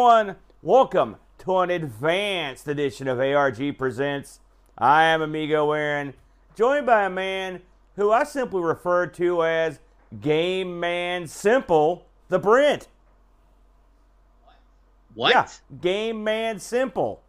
everyone. 0.00 0.36
Welcome 0.62 1.16
to 1.40 1.58
an 1.58 1.68
advanced 1.68 2.66
edition 2.66 3.06
of 3.06 3.20
ARG 3.20 3.76
Presents. 3.76 4.40
I 4.78 5.02
am 5.04 5.20
Amigo 5.20 5.72
Aaron, 5.72 6.14
joined 6.56 6.86
by 6.86 7.04
a 7.04 7.10
man 7.10 7.60
who 7.96 8.10
I 8.10 8.24
simply 8.24 8.62
refer 8.62 9.06
to 9.08 9.44
as 9.44 9.78
Game 10.22 10.80
Man 10.80 11.26
Simple, 11.26 12.06
the 12.30 12.38
Brent. 12.38 12.88
What? 15.12 15.32
Yeah, 15.34 15.48
Game 15.82 16.24
Man 16.24 16.58
Simple. 16.60 17.20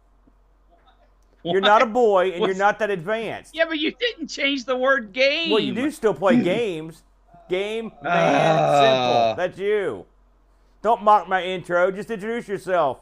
You're 1.44 1.60
not 1.60 1.82
a 1.82 1.86
boy 1.86 2.30
and 2.30 2.46
you're 2.46 2.54
not 2.54 2.78
that 2.78 2.88
advanced. 2.90 3.54
Yeah, 3.54 3.66
but 3.66 3.78
you 3.80 3.90
didn't 3.92 4.28
change 4.28 4.64
the 4.64 4.76
word 4.76 5.12
game. 5.12 5.50
Well, 5.50 5.60
you 5.60 5.74
do 5.74 5.90
still 5.90 6.14
play 6.14 6.40
games. 6.42 7.02
Game 7.50 7.92
Man 8.02 8.56
Ah. 8.58 9.34
Simple. 9.34 9.36
That's 9.36 9.58
you. 9.58 10.06
Don't 10.82 11.02
mock 11.02 11.28
my 11.28 11.42
intro. 11.44 11.90
Just 11.90 12.10
introduce 12.10 12.48
yourself. 12.48 13.00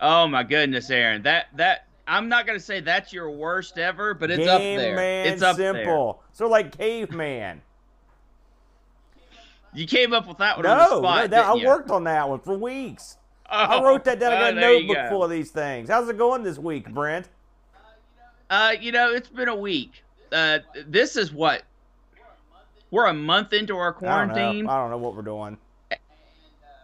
Oh 0.00 0.26
my 0.28 0.42
goodness, 0.42 0.90
Aaron. 0.90 1.22
That 1.22 1.46
that 1.56 1.86
I'm 2.06 2.28
not 2.28 2.46
gonna 2.46 2.60
say 2.60 2.80
that's 2.80 3.12
your 3.12 3.30
worst 3.30 3.78
ever, 3.78 4.12
but 4.12 4.30
it's 4.30 4.46
up 4.46 4.60
there. 4.60 4.94
Man 4.94 5.26
it's 5.26 5.42
up 5.42 5.56
Simple. 5.56 6.22
So 6.32 6.46
like 6.48 6.76
caveman. 6.76 7.62
You 9.72 9.86
came 9.86 10.12
up 10.12 10.28
with 10.28 10.38
that 10.38 10.56
one 10.56 10.66
on 10.66 10.78
the 10.78 10.84
No, 10.90 10.98
spot. 10.98 11.16
no, 11.22 11.26
that, 11.28 11.44
I 11.46 11.54
you? 11.54 11.66
worked 11.66 11.90
on 11.90 12.04
that 12.04 12.28
one 12.28 12.38
for 12.40 12.56
weeks. 12.56 13.16
I 13.48 13.76
Oh, 13.76 13.82
wrote 13.82 14.04
that 14.04 14.20
down. 14.20 14.32
I 14.32 14.36
oh, 14.36 14.40
got 14.40 14.52
a 14.58 14.60
notebook 14.60 14.96
go. 14.96 15.08
full 15.08 15.24
of 15.24 15.30
these 15.30 15.50
things. 15.50 15.88
How's 15.88 16.08
it 16.08 16.16
going 16.16 16.42
this 16.44 16.58
week, 16.58 16.88
Brent? 16.92 17.28
Uh, 18.50 18.74
you 18.80 18.92
know, 18.92 19.12
it's 19.12 19.28
been 19.28 19.48
a 19.48 19.56
week. 19.56 20.04
Uh, 20.30 20.60
this 20.86 21.16
is 21.16 21.32
what 21.32 21.62
we're 22.90 23.06
a 23.06 23.14
month 23.14 23.52
into 23.52 23.76
our 23.76 23.88
I 23.88 23.90
don't 23.92 23.98
quarantine, 23.98 24.64
know. 24.66 24.70
I 24.70 24.76
don't 24.78 24.90
know 24.90 24.98
what 24.98 25.16
we're 25.16 25.22
doing. 25.22 25.58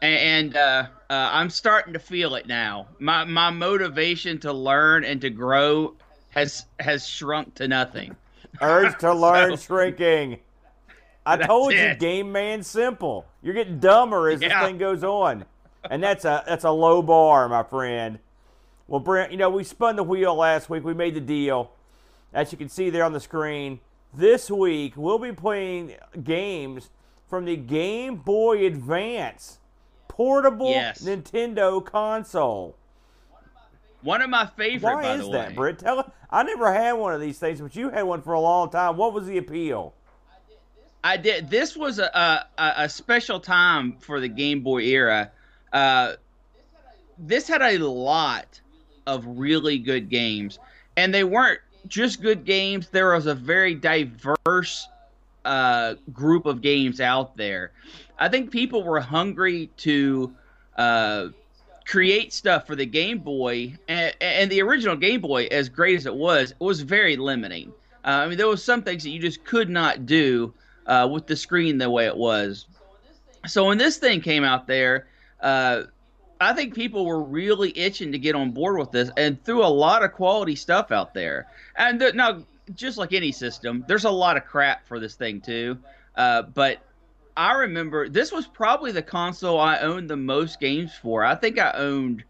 And 0.02 0.56
uh, 0.56 0.86
uh, 1.10 1.28
I'm 1.32 1.50
starting 1.50 1.92
to 1.92 1.98
feel 1.98 2.34
it 2.34 2.46
now. 2.46 2.88
My 2.98 3.24
my 3.24 3.50
motivation 3.50 4.38
to 4.40 4.52
learn 4.52 5.04
and 5.04 5.20
to 5.20 5.30
grow 5.30 5.94
has 6.30 6.66
has 6.78 7.06
shrunk 7.06 7.54
to 7.56 7.68
nothing. 7.68 8.16
Urge 8.62 8.98
to 9.00 9.12
learn 9.14 9.56
So- 9.56 9.74
shrinking. 9.74 10.38
I 11.26 11.36
told 11.36 11.72
you, 11.74 11.78
it. 11.78 12.00
game 12.00 12.32
man 12.32 12.62
simple. 12.62 13.26
You're 13.42 13.54
getting 13.54 13.78
dumber 13.78 14.30
as 14.30 14.40
this 14.40 14.52
thing 14.54 14.78
goes 14.78 15.04
on, 15.04 15.44
and 15.88 16.02
that's 16.02 16.24
a 16.24 16.42
that's 16.46 16.64
a 16.64 16.70
low 16.70 17.02
bar, 17.02 17.48
my 17.48 17.62
friend. 17.62 18.18
Well, 18.88 19.00
Brent, 19.00 19.30
you 19.30 19.36
know 19.36 19.50
we 19.50 19.62
spun 19.62 19.96
the 19.96 20.02
wheel 20.02 20.34
last 20.34 20.70
week. 20.70 20.82
We 20.82 20.94
made 20.94 21.14
the 21.14 21.20
deal, 21.20 21.72
as 22.32 22.50
you 22.50 22.58
can 22.58 22.68
see 22.70 22.88
there 22.90 23.04
on 23.04 23.12
the 23.12 23.20
screen. 23.20 23.80
This 24.14 24.50
week 24.50 24.94
we'll 24.96 25.18
be 25.20 25.30
playing 25.30 25.94
games 26.24 26.90
from 27.28 27.44
the 27.44 27.54
Game 27.56 28.16
Boy 28.16 28.66
Advance 28.66 29.58
portable 30.20 30.68
Yes. 30.68 31.00
Nintendo 31.02 31.82
console. 31.82 32.76
One 34.02 34.20
of 34.20 34.28
my 34.28 34.44
favorite, 34.54 34.94
Why 34.96 35.02
by 35.02 35.14
is 35.14 35.30
that. 35.30 35.54
Britt? 35.54 35.78
Tell 35.78 36.12
I 36.28 36.42
never 36.42 36.70
had 36.70 36.92
one 36.92 37.14
of 37.14 37.22
these 37.22 37.38
things, 37.38 37.58
but 37.58 37.74
you 37.74 37.88
had 37.88 38.02
one 38.02 38.20
for 38.20 38.34
a 38.34 38.40
long 38.40 38.68
time. 38.68 38.98
What 38.98 39.14
was 39.14 39.26
the 39.26 39.38
appeal? 39.38 39.94
I 41.02 41.16
did. 41.16 41.48
This 41.48 41.74
was 41.74 41.98
a, 41.98 42.44
a 42.58 42.72
a 42.84 42.88
special 42.90 43.40
time 43.40 43.96
for 43.98 44.20
the 44.20 44.28
Game 44.28 44.62
Boy 44.62 44.82
era. 44.82 45.30
Uh, 45.72 46.16
this 47.16 47.48
had 47.48 47.62
a 47.62 47.78
lot 47.78 48.60
of 49.06 49.24
really 49.26 49.78
good 49.78 50.10
games, 50.10 50.58
and 50.98 51.14
they 51.14 51.24
weren't 51.24 51.60
just 51.88 52.20
good 52.20 52.44
games. 52.44 52.90
There 52.90 53.14
was 53.14 53.24
a 53.24 53.34
very 53.34 53.74
diverse 53.74 54.86
uh, 55.44 55.94
group 56.12 56.46
of 56.46 56.60
games 56.60 57.00
out 57.00 57.36
there. 57.36 57.72
I 58.18 58.28
think 58.28 58.50
people 58.50 58.82
were 58.84 59.00
hungry 59.00 59.70
to 59.78 60.34
uh, 60.76 61.28
create 61.86 62.32
stuff 62.32 62.66
for 62.66 62.76
the 62.76 62.86
Game 62.86 63.18
Boy, 63.18 63.74
and, 63.88 64.14
and 64.20 64.50
the 64.50 64.62
original 64.62 64.96
Game 64.96 65.20
Boy, 65.20 65.46
as 65.46 65.68
great 65.68 65.96
as 65.96 66.06
it 66.06 66.14
was, 66.14 66.52
it 66.52 66.60
was 66.60 66.82
very 66.82 67.16
limiting. 67.16 67.72
Uh, 68.04 68.08
I 68.08 68.28
mean, 68.28 68.38
there 68.38 68.48
was 68.48 68.62
some 68.64 68.82
things 68.82 69.02
that 69.02 69.10
you 69.10 69.20
just 69.20 69.44
could 69.44 69.68
not 69.68 70.06
do 70.06 70.52
uh, 70.86 71.08
with 71.10 71.26
the 71.26 71.36
screen 71.36 71.78
the 71.78 71.90
way 71.90 72.06
it 72.06 72.16
was. 72.16 72.66
So 73.46 73.66
when 73.66 73.78
this 73.78 73.96
thing 73.96 74.20
came 74.20 74.44
out 74.44 74.66
there, 74.66 75.06
uh, 75.40 75.84
I 76.40 76.54
think 76.54 76.74
people 76.74 77.04
were 77.04 77.22
really 77.22 77.76
itching 77.76 78.12
to 78.12 78.18
get 78.18 78.34
on 78.34 78.50
board 78.52 78.78
with 78.78 78.90
this, 78.90 79.10
and 79.16 79.42
threw 79.44 79.64
a 79.64 79.68
lot 79.68 80.02
of 80.02 80.12
quality 80.12 80.56
stuff 80.56 80.90
out 80.90 81.12
there. 81.12 81.46
And 81.76 82.00
th- 82.00 82.14
now, 82.14 82.42
just 82.74 82.98
like 82.98 83.12
any 83.12 83.32
system, 83.32 83.84
there's 83.88 84.04
a 84.04 84.10
lot 84.10 84.36
of 84.36 84.44
crap 84.44 84.86
for 84.86 84.98
this 85.00 85.14
thing 85.14 85.40
too. 85.40 85.78
Uh, 86.16 86.42
but 86.42 86.78
I 87.36 87.52
remember 87.54 88.08
this 88.08 88.32
was 88.32 88.46
probably 88.46 88.92
the 88.92 89.02
console 89.02 89.58
I 89.60 89.78
owned 89.78 90.10
the 90.10 90.16
most 90.16 90.60
games 90.60 90.92
for. 90.94 91.24
I 91.24 91.34
think 91.34 91.58
I 91.58 91.72
owned 91.72 92.24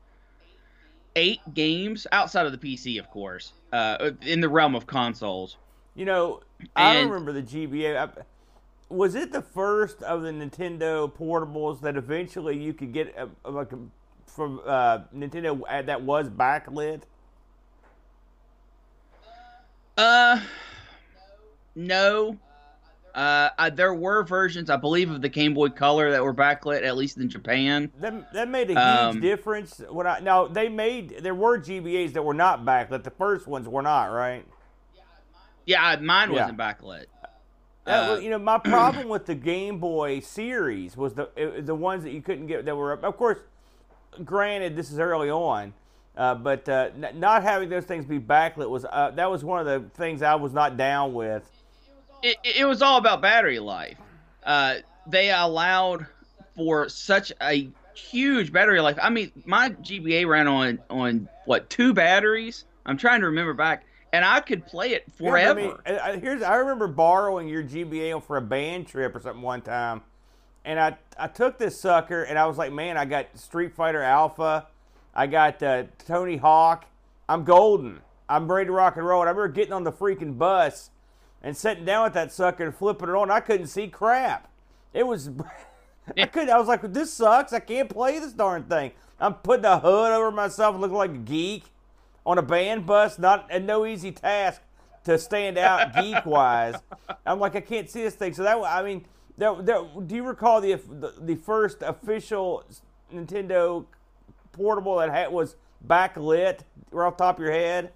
eight 1.16 1.40
games 1.54 2.06
outside 2.12 2.46
of 2.46 2.52
the 2.52 2.58
PC, 2.58 2.98
of 2.98 3.10
course, 3.10 3.52
uh, 3.72 4.10
in 4.22 4.40
the 4.40 4.48
realm 4.48 4.74
of 4.74 4.86
consoles. 4.86 5.56
You 5.94 6.04
know, 6.04 6.40
I 6.76 6.96
And- 6.96 7.10
remember 7.10 7.32
the 7.32 7.42
GBA. 7.42 7.96
I- 7.96 8.08
was 8.88 9.14
it 9.14 9.32
the 9.32 9.42
first 9.42 10.02
of 10.02 10.22
the 10.22 10.30
Nintendo 10.30 11.10
portables 11.12 11.80
that 11.82 11.96
eventually 11.96 12.58
you 12.58 12.72
could 12.72 12.92
get 12.92 13.14
uh, 13.16 13.26
like 13.50 13.70
from 14.26 14.60
uh, 14.66 14.98
Nintendo 15.14 15.60
uh, 15.68 15.82
that 15.82 16.02
was 16.02 16.28
backlit? 16.28 17.02
Uh, 20.00 20.40
no. 21.74 22.38
Uh, 23.14 23.50
I, 23.58 23.70
there 23.70 23.92
were 23.92 24.22
versions, 24.22 24.70
I 24.70 24.76
believe, 24.76 25.10
of 25.10 25.20
the 25.20 25.28
Game 25.28 25.52
Boy 25.52 25.68
Color 25.68 26.12
that 26.12 26.22
were 26.22 26.32
backlit, 26.32 26.84
at 26.84 26.96
least 26.96 27.18
in 27.18 27.28
Japan. 27.28 27.90
That, 28.00 28.32
that 28.32 28.48
made 28.48 28.70
a 28.70 28.74
huge 28.74 29.16
Um, 29.16 29.20
difference. 29.20 29.82
When 29.90 30.06
I 30.06 30.20
now 30.20 30.46
they 30.46 30.68
made 30.68 31.18
there 31.20 31.34
were 31.34 31.58
GBAs 31.58 32.12
that 32.12 32.22
were 32.22 32.34
not 32.34 32.64
backlit. 32.64 33.02
The 33.02 33.10
first 33.10 33.46
ones 33.48 33.66
were 33.68 33.82
not 33.82 34.06
right. 34.06 34.46
Yeah, 35.66 35.96
mine 36.00 36.32
wasn't 36.32 36.56
backlit. 36.58 37.06
That 37.84 38.10
Uh, 38.10 38.16
you 38.18 38.30
know, 38.30 38.38
my 38.38 38.58
problem 38.64 39.08
with 39.08 39.26
the 39.26 39.34
Game 39.34 39.78
Boy 39.80 40.20
series 40.20 40.96
was 40.96 41.14
the 41.14 41.28
the 41.60 41.74
ones 41.74 42.04
that 42.04 42.12
you 42.12 42.22
couldn't 42.22 42.46
get 42.46 42.64
that 42.64 42.76
were, 42.76 42.92
of 42.92 43.16
course, 43.16 43.38
granted 44.24 44.76
this 44.76 44.90
is 44.92 45.00
early 45.00 45.30
on, 45.30 45.74
uh, 46.20 46.34
but 46.34 46.68
uh, 46.68 46.90
n- 47.02 47.18
not 47.18 47.42
having 47.42 47.70
those 47.70 47.84
things 47.86 48.04
be 48.04 48.18
backlit 48.20 48.68
was 48.68 48.84
uh, 48.84 49.10
that 49.14 49.30
was 49.30 49.42
one 49.42 49.58
of 49.58 49.66
the 49.66 49.88
things 49.96 50.20
I 50.20 50.34
was 50.34 50.52
not 50.52 50.76
down 50.76 51.14
with. 51.14 51.50
it, 52.22 52.36
it 52.44 52.64
was 52.66 52.82
all 52.82 52.98
about 52.98 53.22
battery 53.22 53.58
life. 53.58 53.96
Uh, 54.44 54.76
they 55.06 55.30
allowed 55.30 56.06
for 56.54 56.90
such 56.90 57.32
a 57.42 57.70
huge 57.94 58.52
battery 58.52 58.80
life. 58.82 58.98
I 59.02 59.08
mean, 59.08 59.32
my 59.46 59.70
GBA 59.70 60.26
ran 60.28 60.46
on 60.46 60.78
on 60.90 61.26
what 61.46 61.70
two 61.70 61.94
batteries? 61.94 62.64
I'm 62.84 62.98
trying 62.98 63.20
to 63.20 63.26
remember 63.26 63.54
back, 63.54 63.84
and 64.12 64.22
I 64.22 64.40
could 64.40 64.66
play 64.66 64.92
it 64.92 65.10
forever. 65.16 65.58
I 65.60 65.62
mean, 65.62 66.00
I- 66.02 66.16
here's 66.16 66.42
I 66.42 66.56
remember 66.56 66.86
borrowing 66.86 67.48
your 67.48 67.62
GBA 67.62 68.22
for 68.24 68.36
a 68.36 68.42
band 68.42 68.88
trip 68.88 69.16
or 69.16 69.20
something 69.20 69.40
one 69.42 69.62
time, 69.62 70.02
and 70.66 70.78
I 70.78 70.98
I 71.18 71.28
took 71.28 71.56
this 71.56 71.80
sucker 71.80 72.24
and 72.24 72.38
I 72.38 72.44
was 72.44 72.58
like, 72.58 72.72
man, 72.74 72.98
I 72.98 73.06
got 73.06 73.26
Street 73.38 73.72
Fighter 73.74 74.02
Alpha, 74.02 74.66
I 75.20 75.26
got 75.26 75.62
uh, 75.62 75.84
Tony 76.06 76.38
Hawk, 76.38 76.86
I'm 77.28 77.44
golden, 77.44 78.00
I'm 78.26 78.50
ready 78.50 78.68
to 78.68 78.72
rock 78.72 78.96
and 78.96 79.06
roll. 79.06 79.20
And 79.20 79.28
I 79.28 79.32
remember 79.32 79.52
getting 79.52 79.74
on 79.74 79.84
the 79.84 79.92
freaking 79.92 80.38
bus 80.38 80.88
and 81.42 81.54
sitting 81.54 81.84
down 81.84 82.04
with 82.04 82.14
that 82.14 82.32
sucker 82.32 82.64
and 82.64 82.74
flipping 82.74 83.10
it 83.10 83.14
on. 83.14 83.30
I 83.30 83.40
couldn't 83.40 83.66
see 83.66 83.86
crap. 83.88 84.50
It 84.94 85.06
was. 85.06 85.28
I 86.16 86.24
couldn't. 86.24 86.48
I 86.48 86.58
was 86.58 86.68
like, 86.68 86.94
"This 86.94 87.12
sucks. 87.12 87.52
I 87.52 87.60
can't 87.60 87.90
play 87.90 88.18
this 88.18 88.32
darn 88.32 88.62
thing." 88.62 88.92
I'm 89.20 89.34
putting 89.34 89.66
a 89.66 89.78
hood 89.78 90.10
over 90.10 90.30
myself, 90.30 90.80
looking 90.80 90.96
like 90.96 91.10
a 91.10 91.18
geek 91.18 91.64
on 92.24 92.38
a 92.38 92.42
band 92.42 92.86
bus. 92.86 93.18
Not 93.18 93.46
and 93.50 93.66
no 93.66 93.84
easy 93.84 94.12
task 94.12 94.62
to 95.04 95.18
stand 95.18 95.58
out 95.58 95.94
geek 96.02 96.24
wise. 96.24 96.76
I'm 97.26 97.38
like, 97.38 97.54
I 97.54 97.60
can't 97.60 97.90
see 97.90 98.00
this 98.00 98.14
thing. 98.14 98.32
So 98.32 98.42
that 98.44 98.56
I 98.56 98.82
mean, 98.82 99.04
that, 99.36 99.66
that, 99.66 100.08
do 100.08 100.14
you 100.14 100.22
recall 100.22 100.62
the, 100.62 100.76
the 100.76 101.12
the 101.20 101.34
first 101.34 101.82
official 101.82 102.64
Nintendo 103.12 103.84
portable 104.52 104.96
that 104.98 105.10
had 105.10 105.32
was 105.32 105.56
backlit? 105.86 106.60
Right 106.90 107.06
off 107.06 107.16
the 107.16 107.24
top 107.24 107.38
of 107.38 107.42
your 107.44 107.52
head. 107.52 107.92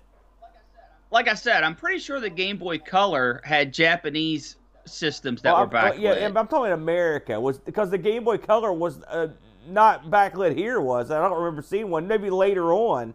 like 1.10 1.28
I 1.28 1.34
said, 1.34 1.62
I'm 1.64 1.74
pretty 1.74 1.98
sure 1.98 2.20
the 2.20 2.30
Game 2.30 2.58
Boy 2.58 2.78
Color 2.78 3.40
had 3.44 3.72
Japanese 3.72 4.56
systems 4.86 5.42
that 5.42 5.52
Well, 5.54 5.66
were 5.66 5.76
uh, 5.76 5.92
backlit. 5.92 6.00
yeah, 6.00 6.12
and 6.12 6.36
I'm 6.38 6.46
talking 6.46 6.72
America 6.72 7.40
was 7.40 7.58
because 7.58 7.90
the 7.90 7.98
Game 7.98 8.24
Boy 8.24 8.38
Color 8.38 8.72
was 8.72 9.02
uh, 9.04 9.28
not 9.68 10.04
backlit 10.10 10.56
here. 10.56 10.80
Was 10.80 11.10
I 11.10 11.20
don't 11.20 11.36
remember 11.38 11.62
seeing 11.62 11.90
one. 11.90 12.06
Maybe 12.06 12.30
later 12.30 12.72
on. 12.72 13.14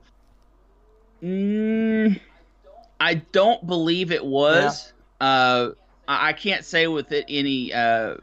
Mm, 1.24 2.20
I 3.00 3.16
don't 3.16 3.66
believe 3.68 4.12
it 4.12 4.24
was. 4.26 4.94
Uh, 5.20 5.70
I 6.08 6.30
I 6.30 6.34
can't 6.34 6.64
say 6.66 6.88
with 6.88 7.12
it 7.12 7.26
any 7.30 7.74
uh, 7.74 8.16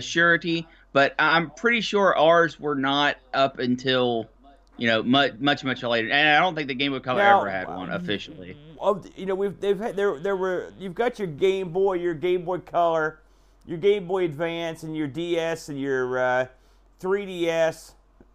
surety, 0.00 0.66
but 0.92 1.14
I'm 1.18 1.50
pretty 1.50 1.80
sure 1.80 2.16
ours 2.16 2.58
were 2.60 2.74
not 2.76 3.16
up 3.34 3.58
until 3.58 4.28
you 4.76 4.86
know 4.86 5.02
much 5.02 5.34
much 5.38 5.64
much 5.64 5.82
later. 5.82 6.10
And 6.10 6.28
I 6.28 6.40
don't 6.40 6.54
think 6.54 6.68
the 6.68 6.74
Game 6.74 6.92
Boy 6.92 7.00
Color 7.00 7.22
Now, 7.22 7.40
ever 7.40 7.50
had 7.50 7.68
one 7.68 7.90
officially. 7.90 8.56
Of 8.80 9.06
you 9.16 9.26
know 9.26 9.34
we've 9.34 9.58
they've 9.60 9.78
had 9.78 9.96
there 9.96 10.18
there 10.18 10.36
were 10.36 10.72
you've 10.78 10.94
got 10.94 11.18
your 11.18 11.28
Game 11.28 11.70
Boy, 11.70 11.94
your 11.94 12.14
Game 12.14 12.44
Boy 12.44 12.58
Color, 12.58 13.20
your 13.66 13.78
Game 13.78 14.06
Boy 14.06 14.24
Advance, 14.24 14.82
and 14.82 14.96
your 14.96 15.06
DS 15.06 15.68
and 15.68 15.80
your 15.80 16.18
uh, 16.18 16.46
3DS. 17.00 17.92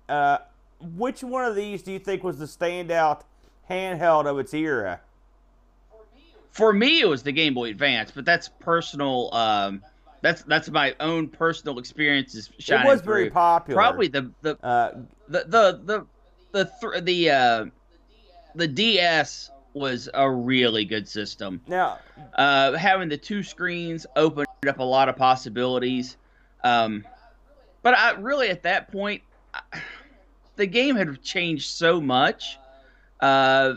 Uh, 0.10 0.40
which 0.96 1.24
one 1.24 1.46
of 1.46 1.56
these 1.56 1.84
do 1.84 1.92
you 1.92 2.00
think 2.00 2.24
was 2.24 2.38
the 2.40 2.46
standout 2.46 3.22
handheld 3.70 4.26
of 4.26 4.40
its 4.40 4.54
era? 4.54 5.00
For 6.50 6.74
me, 6.74 7.00
it 7.00 7.08
was 7.08 7.24
the 7.24 7.32
Game 7.32 7.54
Boy 7.54 7.70
Advance, 7.70 8.12
but 8.12 8.26
that's 8.26 8.50
personal. 8.50 9.34
Um, 9.34 9.82
that's 10.22 10.44
that's 10.44 10.70
my 10.70 10.96
own 11.00 11.28
personal 11.28 11.80
experiences. 11.80 12.50
It 12.58 12.86
was 12.86 13.02
very 13.02 13.26
through. 13.26 13.32
popular. 13.32 13.82
Probably 13.82 14.08
the 14.08 14.32
the 14.42 14.58
Uh, 14.66 14.92
the 15.30 15.46
the 15.48 15.82
the 15.86 16.06
the 16.51 16.71
th- 16.81 17.03
the 17.03 17.30
uh, 17.30 17.65
the 18.56 18.68
DS 18.68 19.51
was 19.74 20.09
a 20.13 20.30
really 20.30 20.86
good 20.86 21.07
system. 21.07 21.62
now, 21.68 22.00
Uh, 22.36 22.74
having 22.74 23.09
the 23.09 23.18
two 23.18 23.42
screens 23.42 24.06
opened 24.15 24.48
up 24.68 24.80
a 24.80 24.83
lot 24.83 25.09
of 25.09 25.15
possibilities. 25.15 26.18
Um, 26.63 27.06
but 27.81 27.98
I 27.98 28.12
really 28.12 28.50
at 28.50 28.63
that 28.63 28.92
point, 28.92 29.21
I, 29.53 29.62
the 30.57 30.68
game 30.68 30.95
had 30.95 31.21
changed 31.21 31.69
so 31.69 32.01
much. 32.01 32.59
Uh, 33.19 33.75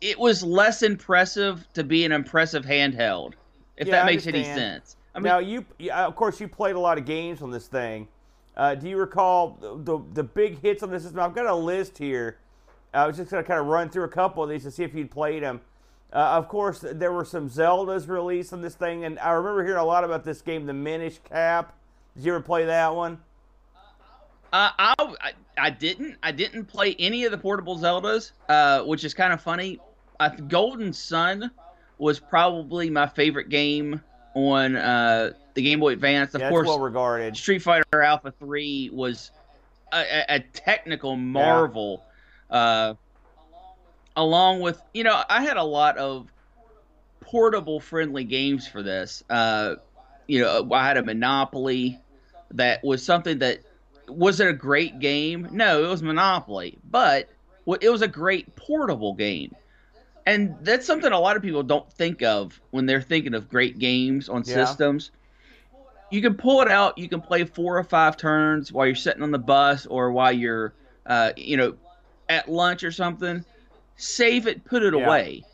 it 0.00 0.18
was 0.18 0.42
less 0.42 0.82
impressive 0.82 1.66
to 1.74 1.84
be 1.84 2.04
an 2.04 2.12
impressive 2.12 2.64
handheld, 2.64 3.34
if 3.76 3.86
Yeah, 3.86 3.96
that 3.96 4.06
makes 4.06 4.26
any 4.26 4.44
sense. 4.44 4.96
I 5.14 5.18
mean, 5.18 5.24
now 5.24 5.38
you, 5.38 5.64
of 5.92 6.14
course, 6.14 6.40
you 6.40 6.48
played 6.48 6.76
a 6.76 6.80
lot 6.80 6.96
of 6.96 7.04
games 7.04 7.42
on 7.42 7.50
this 7.50 7.66
thing. 7.66 8.08
Uh, 8.56 8.74
do 8.74 8.88
you 8.88 8.96
recall 8.96 9.58
the, 9.60 9.76
the 9.76 10.04
the 10.14 10.22
big 10.22 10.60
hits 10.60 10.82
on 10.82 10.90
this 10.90 11.02
system? 11.02 11.20
I've 11.20 11.34
got 11.34 11.46
a 11.46 11.54
list 11.54 11.98
here. 11.98 12.38
I 12.92 13.06
was 13.06 13.16
just 13.16 13.30
gonna 13.30 13.44
kind 13.44 13.60
of 13.60 13.66
run 13.66 13.88
through 13.88 14.04
a 14.04 14.08
couple 14.08 14.42
of 14.42 14.50
these 14.50 14.64
to 14.64 14.70
see 14.70 14.82
if 14.82 14.94
you'd 14.94 15.10
played 15.10 15.42
them. 15.42 15.60
Uh, 16.12 16.16
of 16.16 16.48
course, 16.48 16.84
there 16.84 17.12
were 17.12 17.24
some 17.24 17.48
Zeldas 17.48 18.08
released 18.08 18.52
on 18.52 18.62
this 18.62 18.74
thing, 18.74 19.04
and 19.04 19.18
I 19.20 19.30
remember 19.30 19.64
hearing 19.64 19.78
a 19.78 19.84
lot 19.84 20.02
about 20.02 20.24
this 20.24 20.42
game, 20.42 20.66
the 20.66 20.72
Minish 20.72 21.18
Cap. 21.18 21.72
Did 22.16 22.24
you 22.24 22.34
ever 22.34 22.42
play 22.42 22.64
that 22.64 22.94
one? 22.94 23.18
Uh, 24.52 24.70
I, 24.78 25.32
I 25.56 25.70
didn't 25.70 26.16
I 26.22 26.32
didn't 26.32 26.64
play 26.64 26.96
any 26.98 27.24
of 27.24 27.30
the 27.30 27.38
portable 27.38 27.78
Zeldas, 27.78 28.32
uh, 28.48 28.82
which 28.82 29.04
is 29.04 29.14
kind 29.14 29.32
of 29.32 29.40
funny. 29.40 29.78
Golden 30.48 30.92
Sun 30.92 31.50
was 31.98 32.18
probably 32.18 32.90
my 32.90 33.06
favorite 33.06 33.48
game 33.48 34.02
on 34.34 34.76
uh, 34.76 35.32
the 35.54 35.62
Game 35.62 35.80
Boy 35.80 35.92
Advance. 35.92 36.34
Of 36.34 36.40
yeah, 36.42 36.48
course, 36.48 36.66
well 36.66 36.80
regarded. 36.80 37.36
Street 37.36 37.60
Fighter 37.60 38.02
Alpha 38.02 38.32
Three 38.38 38.90
was 38.92 39.30
a, 39.92 40.24
a, 40.28 40.40
technical 40.40 41.16
marvel. 41.16 42.02
Uh, 42.48 42.94
along 44.16 44.60
with 44.60 44.80
you 44.94 45.04
know, 45.04 45.22
I 45.28 45.42
had 45.42 45.56
a 45.56 45.64
lot 45.64 45.98
of 45.98 46.30
portable 47.20 47.80
friendly 47.80 48.24
games 48.24 48.66
for 48.66 48.82
this. 48.82 49.22
Uh, 49.30 49.76
you 50.26 50.40
know, 50.40 50.68
I 50.72 50.86
had 50.86 50.96
a 50.96 51.02
Monopoly 51.02 51.98
that 52.52 52.82
was 52.84 53.04
something 53.04 53.38
that 53.38 53.60
was 54.08 54.40
it 54.40 54.48
a 54.48 54.52
great 54.52 54.98
game? 54.98 55.48
No, 55.52 55.84
it 55.84 55.88
was 55.88 56.02
Monopoly, 56.02 56.78
but 56.88 57.28
it 57.80 57.88
was 57.88 58.02
a 58.02 58.08
great 58.08 58.54
portable 58.56 59.14
game. 59.14 59.54
And 60.30 60.56
that's 60.62 60.86
something 60.86 61.12
a 61.12 61.18
lot 61.18 61.36
of 61.36 61.42
people 61.42 61.62
don't 61.64 61.92
think 61.94 62.22
of 62.22 62.60
when 62.70 62.86
they're 62.86 63.02
thinking 63.02 63.34
of 63.34 63.48
great 63.48 63.78
games 63.78 64.28
on 64.28 64.44
Yeah. 64.44 64.44
systems. 64.44 65.10
You 66.10 66.22
can 66.22 66.36
pull 66.36 66.60
it 66.62 66.68
out, 66.68 66.98
you 66.98 67.08
can 67.08 67.20
play 67.20 67.44
four 67.44 67.78
or 67.78 67.84
five 67.84 68.16
turns 68.16 68.72
while 68.72 68.86
you're 68.86 68.94
sitting 68.94 69.22
on 69.22 69.30
the 69.30 69.38
bus 69.38 69.86
or 69.86 70.12
while 70.12 70.32
you're, 70.32 70.74
uh, 71.06 71.32
you 71.36 71.56
know, 71.56 71.76
at 72.28 72.48
lunch 72.48 72.82
or 72.84 72.92
something. 72.92 73.44
Save 73.96 74.46
it, 74.46 74.64
put 74.64 74.82
it 74.82 74.94
Yeah. 74.94 74.94
away 74.94 75.46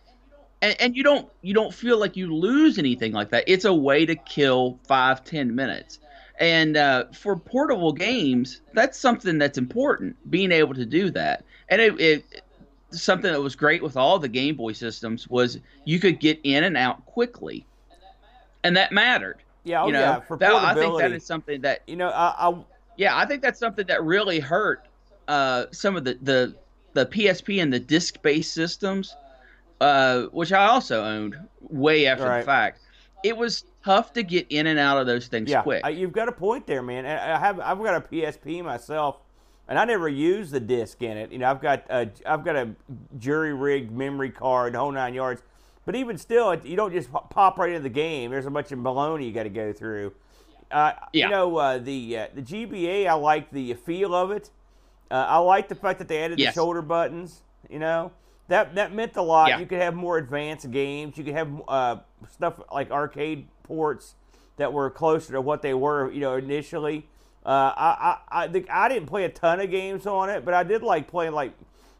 and, 0.62 0.80
and 0.80 0.96
you 0.96 1.02
don't 1.02 1.30
you 1.42 1.54
don't 1.54 1.74
feel 1.74 1.98
like 1.98 2.16
you 2.16 2.34
lose 2.34 2.78
anything 2.78 3.12
like 3.12 3.30
that 3.30 3.44
it's 3.46 3.64
a 3.64 3.74
way 3.74 4.06
to 4.06 4.16
kill 4.16 4.80
five 4.88 5.24
ten 5.24 5.54
minutes 5.54 5.98
and 6.40 6.76
uh, 6.76 7.04
for 7.14 7.38
portable 7.40 7.92
games 7.92 8.62
that's 8.74 9.00
something 9.00 9.38
that's 9.38 9.58
important 9.58 10.16
being 10.30 10.52
able 10.52 10.74
to 10.74 10.86
do 10.86 11.10
that 11.10 11.44
and 11.68 11.80
it, 11.82 12.00
it 12.00 12.42
something 13.02 13.32
that 13.32 13.40
was 13.40 13.56
great 13.56 13.82
with 13.82 13.96
all 13.96 14.18
the 14.18 14.28
game 14.28 14.56
boy 14.56 14.72
systems 14.72 15.28
was 15.28 15.58
you 15.84 15.98
could 16.00 16.20
get 16.20 16.40
in 16.44 16.64
and 16.64 16.76
out 16.76 17.04
quickly 17.06 17.66
and 18.64 18.76
that 18.76 18.92
mattered 18.92 19.42
Yeah, 19.64 19.82
oh 19.82 19.86
you 19.86 19.92
know 19.92 20.00
yeah, 20.00 20.20
for 20.20 20.36
that, 20.38 20.52
i 20.54 20.74
think 20.74 20.98
that 20.98 21.12
is 21.12 21.24
something 21.24 21.60
that 21.62 21.82
you 21.86 21.96
know, 21.96 22.08
I, 22.10 22.34
I 22.48 22.64
yeah, 22.96 23.16
I 23.16 23.26
think 23.26 23.42
that's 23.42 23.58
something 23.60 23.86
that 23.88 24.02
really 24.02 24.40
hurt 24.40 24.86
uh, 25.28 25.66
some 25.70 25.96
of 25.96 26.04
the, 26.04 26.18
the 26.22 26.54
the 26.94 27.04
PSP 27.04 27.60
and 27.62 27.70
the 27.70 27.78
disc-based 27.78 28.54
systems, 28.54 29.14
uh, 29.82 30.22
which 30.32 30.50
I 30.50 30.64
also 30.66 31.04
owned 31.04 31.36
way 31.60 32.06
after 32.06 32.24
Right. 32.24 32.40
the 32.40 32.46
fact. 32.46 32.80
It 33.22 33.36
was 33.36 33.64
tough 33.84 34.14
to 34.14 34.22
get 34.22 34.46
in 34.48 34.66
and 34.66 34.78
out 34.78 34.96
of 34.98 35.06
those 35.06 35.26
things 35.26 35.50
yeah, 35.50 35.62
quick. 35.62 35.82
I, 35.84 35.90
you've 35.90 36.12
got 36.12 36.28
a 36.28 36.32
point 36.32 36.66
there, 36.66 36.82
man. 36.82 37.04
I 37.04 37.38
have 37.38 37.60
I've 37.60 37.78
got 37.78 37.96
a 37.96 38.00
PSP 38.00 38.64
myself, 38.64 39.16
and 39.68 39.78
I 39.78 39.84
never 39.84 40.08
use 40.08 40.50
the 40.50 40.60
disc 40.60 41.02
in 41.02 41.16
it. 41.16 41.32
You 41.32 41.38
know, 41.38 41.50
I've 41.50 41.60
got 41.60 41.84
a, 41.90 42.10
I've 42.24 42.44
got 42.44 42.56
a 42.56 42.70
jury 43.18 43.52
rigged 43.54 43.90
memory 43.92 44.30
card, 44.30 44.74
whole 44.74 44.92
nine 44.92 45.14
yards. 45.14 45.42
But 45.84 45.94
even 45.94 46.18
still, 46.18 46.50
it, 46.50 46.64
you 46.66 46.76
don't 46.76 46.92
just 46.92 47.10
pop- 47.12 47.30
pop 47.30 47.58
right 47.58 47.70
into 47.70 47.82
the 47.82 47.88
game. 47.88 48.30
There's 48.32 48.46
a 48.46 48.50
bunch 48.50 48.72
of 48.72 48.78
baloney 48.80 49.26
you 49.26 49.32
got 49.32 49.44
to 49.44 49.48
go 49.50 49.72
through. 49.72 50.12
Uh, 50.70 50.92
Yeah. 51.12 51.26
You 51.26 51.30
know, 51.30 51.56
uh, 51.56 51.78
the 51.78 52.18
uh, 52.18 52.26
the 52.34 52.42
GBA, 52.42 53.06
I 53.06 53.12
like 53.14 53.50
the 53.52 53.74
feel 53.74 54.14
of 54.14 54.30
it. 54.32 54.50
Uh, 55.10 55.14
I 55.28 55.38
like 55.38 55.68
the 55.68 55.76
fact 55.76 56.00
that 56.00 56.08
they 56.08 56.22
added 56.22 56.38
Yes. 56.40 56.54
the 56.54 56.60
shoulder 56.60 56.82
buttons. 56.82 57.42
You 57.70 57.78
know, 57.78 58.10
that 58.48 58.74
that 58.74 58.92
meant 58.92 59.14
a 59.16 59.22
lot. 59.22 59.48
Yeah. 59.48 59.58
You 59.60 59.66
could 59.66 59.80
have 59.80 59.94
more 59.94 60.18
advanced 60.18 60.70
games. 60.72 61.16
You 61.18 61.22
could 61.24 61.34
have 61.34 61.62
uh, 61.68 61.96
stuff 62.30 62.60
like 62.72 62.90
arcade 62.90 63.46
ports 63.62 64.14
that 64.56 64.72
were 64.72 64.90
closer 64.90 65.34
to 65.34 65.40
what 65.40 65.62
they 65.62 65.74
were, 65.74 66.10
you 66.10 66.20
know, 66.20 66.34
initially. 66.36 67.06
Uh, 67.46 67.72
I, 67.76 68.18
I, 68.28 68.44
I 68.44 68.48
think 68.48 68.66
I 68.68 68.88
didn't 68.88 69.06
play 69.06 69.24
a 69.24 69.28
ton 69.28 69.60
of 69.60 69.70
games 69.70 70.04
on 70.04 70.28
it, 70.30 70.44
but 70.44 70.52
I 70.52 70.64
did 70.64 70.82
like 70.82 71.06
playing 71.06 71.32
like, 71.32 71.52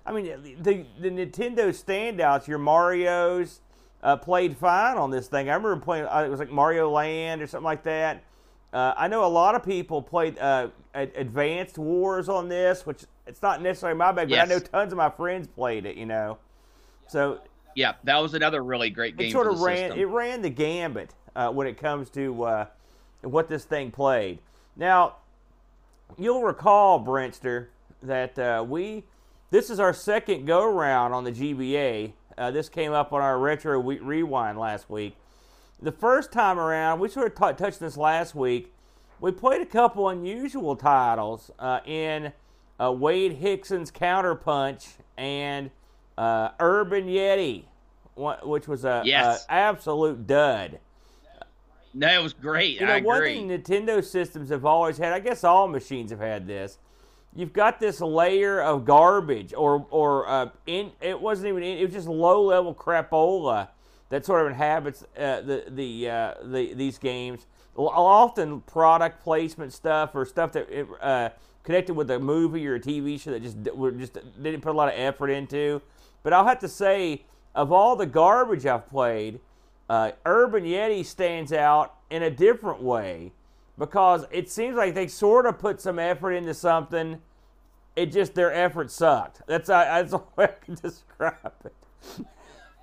I 0.05 0.13
mean, 0.13 0.57
the 0.61 0.85
the 1.01 1.09
Nintendo 1.11 1.69
standouts, 1.69 2.49
your 2.49 2.59
Mario's, 2.59 3.61
uh, 4.03 4.17
played 4.17 4.57
fine 4.57 4.97
on 4.97 5.11
this 5.13 5.29
thing. 5.29 5.49
I 5.49 5.55
remember 5.55 5.77
playing, 5.77 6.07
uh, 6.07 6.25
it 6.27 6.29
was 6.29 6.41
like 6.41 6.51
Mario 6.51 6.91
Land 6.91 7.43
or 7.43 7.47
something 7.47 7.65
like 7.65 7.85
that. 7.85 8.25
Uh, 8.73 8.93
I 8.97 9.07
know 9.07 9.25
a 9.25 9.29
lot 9.29 9.55
of 9.55 9.65
people 9.65 10.03
played 10.03 10.37
uh, 10.39 10.69
Advanced 10.95 11.79
Wars 11.79 12.29
on 12.29 12.49
this, 12.49 12.85
which 12.85 13.05
it's 13.27 13.41
not 13.41 13.63
necessarily 13.63 13.97
my 13.97 14.11
bag, 14.13 14.29
but 14.29 14.39
I 14.41 14.45
know 14.45 14.59
tons 14.59 14.93
of 14.93 14.99
my 14.99 15.11
friends 15.11 15.47
played 15.47 15.87
it. 15.87 15.97
You 15.97 16.07
know, 16.07 16.39
so 17.07 17.41
yeah, 17.77 17.93
that 18.05 18.19
was 18.19 18.35
another 18.35 18.65
really 18.65 18.91
great 18.91 19.17
game. 19.17 19.29
it 19.29 19.33
sort 19.33 19.47
of 19.47 19.61
ran 19.61 19.91
system. 19.91 20.01
it 20.01 20.05
ran 20.07 20.43
the 20.43 20.51
gambit 20.51 21.15
uh, 21.37 21.51
when 21.53 21.69
it 21.69 21.77
comes 21.79 22.11
to 22.11 22.43
uh, 22.43 22.67
what 23.23 23.49
this 23.49 23.65
thing 23.65 23.93
played. 23.93 24.41
Now, 24.77 25.17
you'll 26.19 26.43
recall, 26.43 27.05
Brentster, 27.05 27.67
that 28.03 28.39
uh, 28.39 28.65
we 28.67 29.05
this 29.51 29.71
is 29.71 29.79
our 29.81 29.93
second 29.93 30.45
go 30.47 30.69
round 30.71 31.15
on 31.15 31.25
the 31.25 31.33
GBA. 31.33 32.13
Uh, 32.37 32.51
this 32.51 32.69
came 32.69 32.93
up 32.93 33.13
on 33.13 33.23
our 33.23 33.39
retro 33.39 33.79
we- 33.81 33.99
rewind 33.99 34.59
last 34.59 34.91
week. 34.91 35.17
The 35.81 35.93
first 35.93 36.33
time 36.33 36.59
around, 36.59 37.01
we 37.01 37.09
sort 37.09 37.27
of 37.27 37.35
t- 37.57 37.63
touched 37.65 37.81
this 37.81 37.97
last 37.97 38.35
week. 38.35 38.73
We 39.21 39.31
played 39.33 39.63
a 39.63 39.67
couple 39.67 40.09
unusual 40.09 40.77
titles 40.77 41.51
uh, 41.59 41.81
in 41.87 42.33
uh, 42.81 42.93
Wade 42.93 43.41
Hixton's 43.41 43.91
Counterpunch 43.91 44.89
and 45.17 45.71
uh, 46.19 46.51
Urban 46.61 47.07
Yeti, 47.07 47.65
which 48.17 48.69
was 48.69 48.85
a, 48.85 49.03
Yes. 49.05 49.47
a 49.49 49.53
absolute 49.53 50.27
dud. 50.27 50.81
No, 51.97 52.21
it 52.21 52.23
was 52.23 52.35
great. 52.35 52.79
You 52.79 52.87
know, 52.87 53.01
one 53.01 53.23
thing 53.23 53.49
Nintendo 53.49 54.05
systems 54.05 54.51
have 54.51 54.67
always 54.67 54.99
had, 54.99 55.13
I 55.15 55.21
guess 55.21 55.45
all 55.45 55.67
machines 55.67 56.11
have 56.11 56.21
had 56.21 56.47
this. 56.47 56.79
You've 57.35 57.55
got 57.55 57.81
this 57.81 58.01
layer 58.01 58.61
of 58.61 58.85
garbage, 58.85 59.55
or 59.55 59.87
or 59.91 60.29
uh, 60.29 60.51
in 60.67 60.93
it 61.01 61.21
wasn't 61.21 61.49
even 61.49 61.63
in, 61.63 61.79
it 61.79 61.85
was 61.85 61.95
just 61.95 62.09
low 62.09 62.43
level 62.43 62.75
crapola 62.75 63.69
that 64.11 64.25
sort 64.25 64.43
of 64.43 64.49
inhabits 64.49 65.05
uh, 65.19 65.41
the 65.41 65.65
the, 65.69 66.11
uh, 66.11 66.35
the 66.45 66.75
these 66.75 66.99
games. 66.99 67.47
Often 67.77 68.63
product 68.63 69.23
placement 69.23 69.73
stuff 69.73 70.15
or 70.15 70.25
stuff 70.25 70.53
that 70.53 70.69
it, 70.71 70.87
uh, 71.01 71.31
connected 71.63 71.95
with 71.95 72.11
a 72.11 72.19
movie 72.19 72.67
or 72.67 72.77
a 72.77 72.81
TV 72.81 73.21
show 73.21 73.33
that 73.33 73.43
just 73.43 73.59
were 73.75 73.91
just 73.91 74.15
didn't 74.43 74.61
put 74.61 74.71
a 74.73 74.79
lot 74.79 74.89
of 74.89 74.95
effort 74.99 75.29
into. 75.29 75.83
But 76.23 76.33
I'll 76.33 76.47
have 76.47 76.61
to 76.61 76.69
say, 76.69 77.25
of 77.55 77.73
all 77.73 77.97
the 77.97 78.07
garbage 78.07 78.65
I've 78.65 78.89
played, 78.89 79.41
uh, 79.89 80.13
Urban 80.25 80.65
Yeti 80.65 81.05
stands 81.05 81.53
out 81.53 81.95
in 82.11 82.23
a 82.23 82.31
different 82.31 82.83
way 82.83 83.33
because 83.79 84.25
it 84.31 84.51
seems 84.51 84.77
like 84.77 84.95
they 84.95 85.07
sort 85.07 85.47
of 85.47 85.59
put 85.59 85.81
some 85.81 85.99
effort 85.99 86.33
into 86.33 86.55
something. 86.55 87.21
It 87.95 88.07
just 88.13 88.35
their 88.35 88.53
effort 88.53 88.91
sucked. 88.91 89.43
That's 89.47 89.69
uh, 89.71 89.85
that's 89.85 90.11
the 90.13 90.19
way 90.37 90.45
I 90.45 90.65
can 90.65 90.75
describe 90.75 91.53
it. 91.65 91.75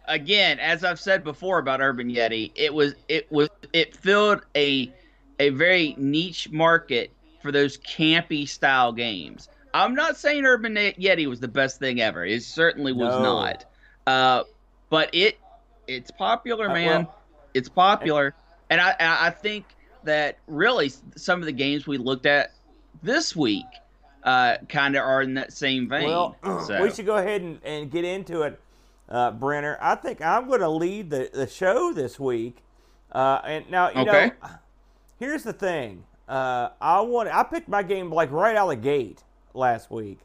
again, 0.08 0.60
as 0.60 0.84
I've 0.84 1.00
said 1.00 1.24
before 1.24 1.60
about 1.60 1.82
Urban 1.82 2.10
Yeti, 2.10 2.52
it 2.56 2.74
was 2.74 2.96
it 3.08 3.32
was 3.32 3.50
it 3.74 3.96
filled 3.96 4.42
a 4.56 4.92
a 5.40 5.50
very 5.50 5.96
niche 5.98 6.50
market 6.52 7.12
for 7.42 7.52
those 7.52 7.78
campy 7.80 8.48
style 8.48 8.92
games. 8.94 9.50
I'm 9.74 9.96
not 9.96 10.18
saying 10.18 10.46
Urban 10.46 10.76
Yeti 10.76 11.28
was 11.28 11.40
the 11.40 11.48
best 11.48 11.80
thing 11.80 12.00
ever. 12.00 12.24
It 12.26 12.44
certainly 12.44 12.94
was 12.94 13.14
No. 13.16 13.24
not. 13.24 13.66
Uh, 14.06 14.44
but 14.90 15.10
it 15.14 15.38
it's 15.88 16.12
popular, 16.12 16.70
Uh, 16.70 16.74
man. 16.74 17.04
well- 17.06 17.20
it's 17.54 17.70
popular, 17.70 18.34
and 18.70 18.82
I 18.82 18.96
I 19.00 19.28
I 19.28 19.30
think 19.30 19.66
that 20.04 20.38
really 20.48 20.92
some 21.16 21.40
of 21.40 21.46
the 21.46 21.52
games 21.52 21.86
we 21.88 21.98
looked 21.98 22.26
at 22.26 22.52
this 23.04 23.36
week 23.36 23.66
uh, 24.24 24.58
kind 24.70 24.96
of 24.96 25.04
are 25.04 25.22
in 25.22 25.34
that 25.36 25.54
same 25.54 25.88
vein. 25.88 26.08
Well, 26.08 26.36
so. 26.66 26.82
we 26.82 26.90
should 26.92 27.06
go 27.06 27.18
ahead 27.18 27.42
and, 27.42 27.60
and 27.64 27.92
get 27.92 28.06
into 28.06 28.42
it, 28.44 28.60
uh, 29.10 29.32
Brenner. 29.32 29.78
I 29.82 29.96
think 29.96 30.22
I'm 30.22 30.48
going 30.48 30.62
to 30.62 30.70
lead 30.70 31.10
the, 31.10 31.30
the 31.34 31.46
show 31.48 31.92
this 31.94 32.20
week. 32.20 32.58
Uh, 33.12 33.40
and 33.44 33.70
now, 33.70 33.90
you 33.90 34.02
Okay. 34.10 34.32
know, 34.42 34.50
here's 35.20 35.44
the 35.44 35.54
thing. 35.54 36.06
Uh, 36.28 36.70
I 36.82 37.02
want 37.02 37.30
I 37.30 37.44
picked 37.44 37.68
my 37.68 37.84
game 37.84 38.10
like 38.12 38.32
right 38.32 38.56
out 38.56 38.70
of 38.70 38.78
the 38.78 38.82
gate 38.82 39.24
last 39.54 39.92
week. 39.92 40.20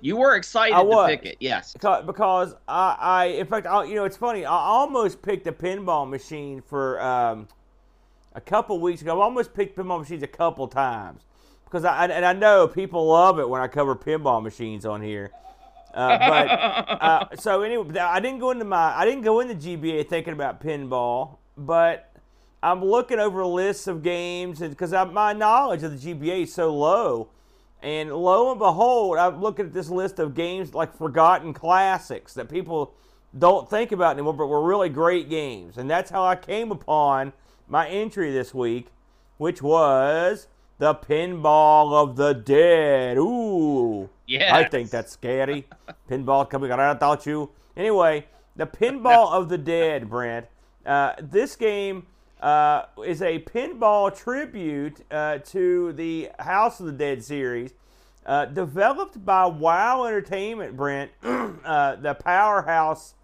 You 0.00 0.16
were 0.16 0.36
excited 0.36 0.74
I 0.74 0.82
to 0.82 0.84
was. 0.84 1.08
pick 1.08 1.24
it, 1.24 1.36
yes. 1.40 1.72
Because, 1.72 2.04
because 2.04 2.54
I, 2.66 2.96
I, 2.98 3.24
in 3.26 3.46
fact, 3.46 3.66
I, 3.66 3.84
you 3.84 3.94
know, 3.94 4.04
it's 4.04 4.16
funny. 4.16 4.44
I 4.44 4.52
almost 4.52 5.22
picked 5.22 5.46
a 5.46 5.52
pinball 5.52 6.08
machine 6.08 6.62
for 6.62 7.00
um, 7.02 7.48
a 8.34 8.40
couple 8.40 8.78
weeks 8.80 9.02
ago. 9.02 9.20
I 9.20 9.24
almost 9.24 9.54
picked 9.54 9.76
pinball 9.76 10.00
machines 10.00 10.22
a 10.22 10.28
couple 10.28 10.68
times 10.68 11.22
because 11.64 11.84
I, 11.84 12.06
and 12.06 12.24
I 12.24 12.32
know 12.32 12.68
people 12.68 13.06
love 13.06 13.38
it 13.38 13.48
when 13.48 13.60
I 13.60 13.68
cover 13.68 13.94
pinball 13.94 14.42
machines 14.42 14.86
on 14.86 15.02
here. 15.02 15.30
Uh, 15.94 16.18
but 16.18 16.48
uh, 17.02 17.36
so 17.36 17.62
anyway, 17.62 17.98
I 17.98 18.20
didn't 18.20 18.38
go 18.38 18.50
into 18.50 18.64
my, 18.64 18.96
I 18.96 19.04
didn't 19.04 19.22
go 19.22 19.40
into 19.40 19.54
GBA 19.54 20.08
thinking 20.08 20.32
about 20.32 20.62
pinball, 20.62 21.38
but 21.56 22.14
I'm 22.62 22.84
looking 22.84 23.18
over 23.18 23.44
lists 23.44 23.86
of 23.86 24.02
games 24.02 24.60
because 24.60 24.92
my 24.92 25.32
knowledge 25.32 25.82
of 25.82 26.00
the 26.00 26.14
GBA 26.14 26.42
is 26.42 26.54
so 26.54 26.74
low. 26.74 27.30
And 27.82 28.12
lo 28.12 28.50
and 28.50 28.58
behold, 28.58 29.18
I'm 29.18 29.40
looking 29.40 29.66
at 29.66 29.72
this 29.72 29.88
list 29.88 30.18
of 30.18 30.34
games 30.34 30.74
like 30.74 30.96
forgotten 30.96 31.52
classics 31.52 32.34
that 32.34 32.48
people 32.48 32.94
don't 33.36 33.68
think 33.68 33.92
about 33.92 34.12
anymore, 34.14 34.32
but 34.32 34.46
were 34.46 34.62
really 34.62 34.88
great 34.88 35.28
games. 35.28 35.78
And 35.78 35.88
that's 35.88 36.10
how 36.10 36.24
I 36.24 36.34
came 36.36 36.72
upon 36.72 37.32
my 37.68 37.88
entry 37.88 38.32
this 38.32 38.52
week, 38.52 38.88
which 39.36 39.62
was 39.62 40.48
the 40.78 40.94
Pinball 40.94 41.92
of 41.92 42.16
the 42.16 42.32
Dead. 42.32 43.16
Ooh. 43.18 44.08
Yeah. 44.26 44.54
I 44.56 44.64
think 44.64 44.90
that's 44.90 45.12
scary. 45.12 45.66
Pinball 46.10 46.48
coming 46.48 46.70
right 46.70 46.80
out 46.80 47.26
you. 47.26 47.50
Anyway, 47.76 48.26
the 48.56 48.66
Pinball 48.66 49.32
of 49.32 49.48
the 49.48 49.58
Dead, 49.58 50.08
Brent. 50.08 50.46
Uh, 50.84 51.12
this 51.20 51.54
game 51.54 52.06
uh, 52.40 52.82
is 53.04 53.22
a 53.22 53.40
pinball 53.40 54.16
tribute 54.16 55.04
uh, 55.10 55.38
to 55.38 55.92
the 55.92 56.30
House 56.38 56.80
of 56.80 56.86
the 56.86 56.92
Dead 56.92 57.22
series, 57.24 57.74
uh, 58.26 58.44
developed 58.46 59.24
by 59.24 59.46
WoW 59.46 60.04
Entertainment, 60.04 60.76
Brent, 60.76 61.10
uh, 61.22 61.96
the 61.96 62.14
powerhouse 62.14 63.14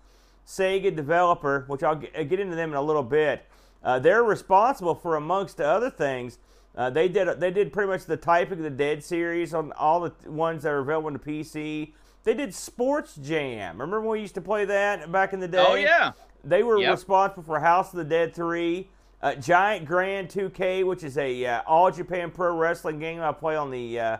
Sega 0.46 0.94
developer, 0.94 1.64
which 1.68 1.82
I'll 1.82 1.96
get, 1.96 2.28
get 2.28 2.40
into 2.40 2.56
them 2.56 2.70
in 2.70 2.76
a 2.76 2.82
little 2.82 3.02
bit. 3.02 3.46
Uh, 3.82 3.98
they're 3.98 4.22
responsible 4.24 4.94
for, 4.94 5.16
amongst 5.16 5.60
other 5.60 5.90
things, 5.90 6.38
uh, 6.76 6.90
they 6.90 7.06
did 7.08 7.38
they 7.38 7.52
did 7.52 7.72
pretty 7.72 7.88
much 7.88 8.04
the 8.04 8.16
Typing 8.16 8.58
of 8.58 8.64
the 8.64 8.70
Dead 8.70 9.04
series 9.04 9.54
on 9.54 9.70
all 9.72 10.00
the 10.00 10.12
ones 10.30 10.64
that 10.64 10.70
are 10.70 10.80
available 10.80 11.06
on 11.06 11.12
the 11.12 11.18
PC. 11.20 11.92
They 12.24 12.34
did 12.34 12.52
Sports 12.52 13.14
Jam. 13.16 13.74
Remember 13.80 14.00
when 14.00 14.10
we 14.12 14.20
used 14.22 14.34
to 14.34 14.40
play 14.40 14.64
that 14.64 15.12
back 15.12 15.32
in 15.34 15.38
the 15.40 15.46
day? 15.46 15.64
Oh 15.66 15.74
yeah. 15.76 16.12
They 16.42 16.62
were 16.64 16.80
Yep. 16.80 16.90
responsible 16.90 17.42
for 17.44 17.60
House 17.60 17.92
of 17.92 17.98
the 17.98 18.04
Dead 18.04 18.34
3, 18.34 18.88
uh, 19.24 19.34
Giant 19.36 19.86
Gram 19.86 20.28
2K, 20.28 20.84
which 20.84 21.02
is 21.02 21.16
a 21.16 21.46
uh, 21.46 21.62
All 21.66 21.90
Japan 21.90 22.30
Pro 22.30 22.54
Wrestling 22.54 22.98
game 22.98 23.22
I 23.22 23.32
play 23.32 23.56
on 23.56 23.70
the 23.70 23.98
uh, 23.98 24.16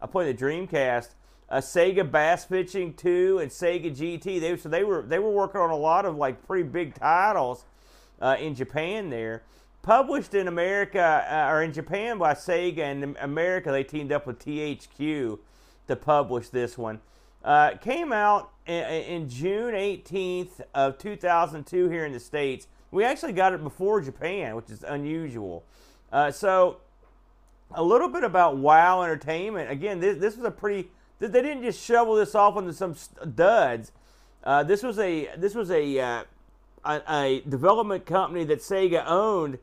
I 0.00 0.06
play 0.06 0.32
the 0.32 0.44
Dreamcast. 0.44 1.10
Uh, 1.48 1.58
Sega 1.58 2.10
Bass 2.10 2.46
Fishing 2.46 2.94
2 2.94 3.38
and 3.40 3.50
Sega 3.50 3.94
GT. 3.94 4.40
They 4.40 4.56
so 4.56 4.70
they 4.70 4.82
were 4.82 5.02
they 5.02 5.18
were 5.18 5.30
working 5.30 5.60
on 5.60 5.68
a 5.68 5.76
lot 5.76 6.06
of 6.06 6.16
like 6.16 6.44
pretty 6.46 6.66
big 6.66 6.94
titles 6.94 7.66
uh, 8.18 8.36
in 8.40 8.54
Japan 8.54 9.10
there. 9.10 9.42
Published 9.82 10.32
in 10.32 10.48
America 10.48 11.26
uh, 11.30 11.52
or 11.52 11.62
in 11.62 11.74
Japan 11.74 12.16
by 12.16 12.32
Sega 12.32 12.78
and 12.78 13.14
America 13.20 13.70
they 13.70 13.84
teamed 13.84 14.10
up 14.10 14.26
with 14.26 14.38
THQ 14.38 15.38
to 15.86 15.96
publish 15.96 16.48
this 16.48 16.78
one. 16.78 17.02
Came 17.82 18.10
out 18.10 18.52
in, 18.64 18.84
in 18.84 19.28
June 19.28 19.74
18th 19.74 20.62
of 20.74 20.96
2002 20.96 21.90
here 21.90 22.06
in 22.06 22.12
the 22.12 22.18
states. 22.18 22.68
We 22.90 23.04
actually 23.04 23.32
got 23.32 23.52
it 23.52 23.62
before 23.62 24.00
Japan, 24.00 24.56
which 24.56 24.70
is 24.70 24.82
unusual. 24.82 25.64
Uh, 26.12 26.30
so 26.30 26.78
a 27.72 27.82
little 27.82 28.08
bit 28.08 28.24
about 28.24 28.56
WoW 28.56 29.02
Entertainment. 29.02 29.70
Again, 29.70 30.00
this, 30.00 30.18
this 30.18 30.36
was 30.36 30.44
a 30.44 30.50
pretty. 30.50 30.90
They 31.18 31.28
didn't 31.28 31.62
just 31.62 31.82
shovel 31.82 32.14
this 32.14 32.34
off 32.34 32.56
into 32.56 32.72
some 32.72 32.94
duds. 33.34 33.92
Uh, 34.44 34.62
this 34.62 34.82
was 34.82 34.98
a 34.98 35.28
this 35.36 35.54
was 35.54 35.70
a, 35.70 35.98
uh, 35.98 36.24
a 36.84 37.02
a 37.08 37.40
development 37.48 38.06
company 38.06 38.44
that 38.44 38.60
Sega 38.60 39.04
owned. 39.06 39.58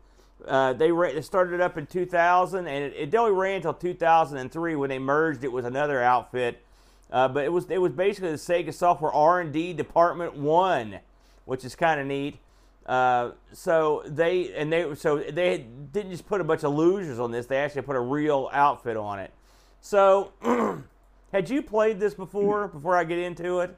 Uh, 0.45 0.73
they, 0.73 0.91
they 0.91 1.21
started 1.21 1.61
up 1.61 1.77
in 1.77 1.85
2000, 1.85 2.67
and 2.67 2.83
it, 2.83 2.93
it 2.97 3.15
only 3.15 3.31
ran 3.31 3.57
until 3.57 3.73
2003 3.73 4.75
when 4.75 4.89
they 4.89 4.99
merged 4.99 5.45
it 5.45 5.51
with 5.53 5.65
another 5.65 6.03
outfit. 6.03 6.61
Uh, 7.09 7.27
but 7.27 7.45
it 7.45 7.51
was 7.53 7.69
it 7.69 7.77
was 7.77 7.93
basically 7.93 8.31
the 8.31 8.37
Sega 8.37 8.73
Software 8.73 9.13
R&D 9.13 9.73
Department 9.73 10.35
One, 10.35 10.99
which 11.45 11.63
is 11.63 11.75
kind 11.75 12.01
of 12.01 12.07
neat. 12.07 12.39
Uh, 12.85 13.31
so 13.53 14.03
they 14.05 14.53
and 14.55 14.71
they 14.71 14.93
so 14.95 15.17
they 15.19 15.65
didn't 15.93 16.11
just 16.11 16.27
put 16.27 16.41
a 16.41 16.43
bunch 16.43 16.63
of 16.63 16.73
losers 16.73 17.19
on 17.19 17.31
this; 17.31 17.45
they 17.45 17.57
actually 17.57 17.81
put 17.83 17.95
a 17.95 17.99
real 18.01 18.49
outfit 18.51 18.97
on 18.97 19.19
it. 19.19 19.31
So, 19.79 20.31
had 21.31 21.49
you 21.49 21.61
played 21.61 21.99
this 21.99 22.13
before? 22.13 22.67
Before 22.67 22.95
I 22.97 23.03
get 23.03 23.19
into 23.19 23.59
it, 23.61 23.75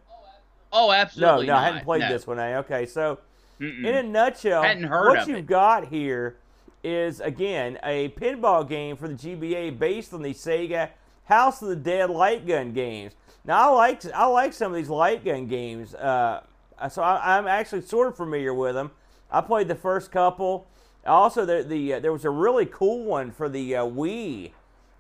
Oh, 0.72 0.92
absolutely. 0.92 1.48
no, 1.48 1.54
no, 1.54 1.60
I 1.60 1.66
hadn't 1.66 1.84
played 1.84 2.02
No. 2.02 2.10
this 2.10 2.26
one. 2.28 2.40
Eh? 2.40 2.58
Okay, 2.58 2.86
so 2.86 3.20
Mm-mm. 3.60 3.86
in 3.86 3.96
a 3.96 4.04
nutshell, 4.04 4.62
what 4.90 5.28
you've 5.28 5.38
it. 5.40 5.46
got 5.48 5.88
here 5.88 6.38
is 6.84 7.20
again 7.22 7.80
a 7.84 8.10
pinball 8.10 8.68
game 8.68 8.96
for 8.98 9.08
the 9.08 9.14
GBA 9.16 9.78
based 9.80 10.14
on 10.14 10.22
the 10.22 10.34
Sega 10.34 10.90
House 11.26 11.62
of 11.62 11.70
the 11.70 11.76
Dead 11.76 12.10
light 12.10 12.46
gun 12.48 12.74
games. 12.74 13.14
Now 13.44 13.72
I 13.74 13.76
like 13.76 14.06
I 14.14 14.26
like 14.28 14.54
some 14.54 14.72
of 14.72 14.76
these 14.76 14.90
light 14.90 15.24
gun 15.24 15.48
games, 15.48 15.94
uh, 15.96 16.42
so 16.90 17.02
I, 17.02 17.38
I'm 17.38 17.48
actually 17.48 17.82
sort 17.82 18.08
of 18.08 18.18
familiar 18.18 18.54
with 18.54 18.76
them. 18.76 18.92
I 19.32 19.42
played 19.42 19.68
the 19.68 19.76
first 19.76 20.12
couple. 20.12 20.68
Also, 21.06 21.46
the, 21.46 21.64
the 21.64 21.96
uh, 21.96 22.00
there 22.00 22.12
was 22.12 22.26
a 22.26 22.30
really 22.30 22.66
cool 22.66 23.04
one 23.06 23.32
for 23.32 23.48
the 23.50 23.76
uh, 23.76 23.86
Wii 23.86 24.52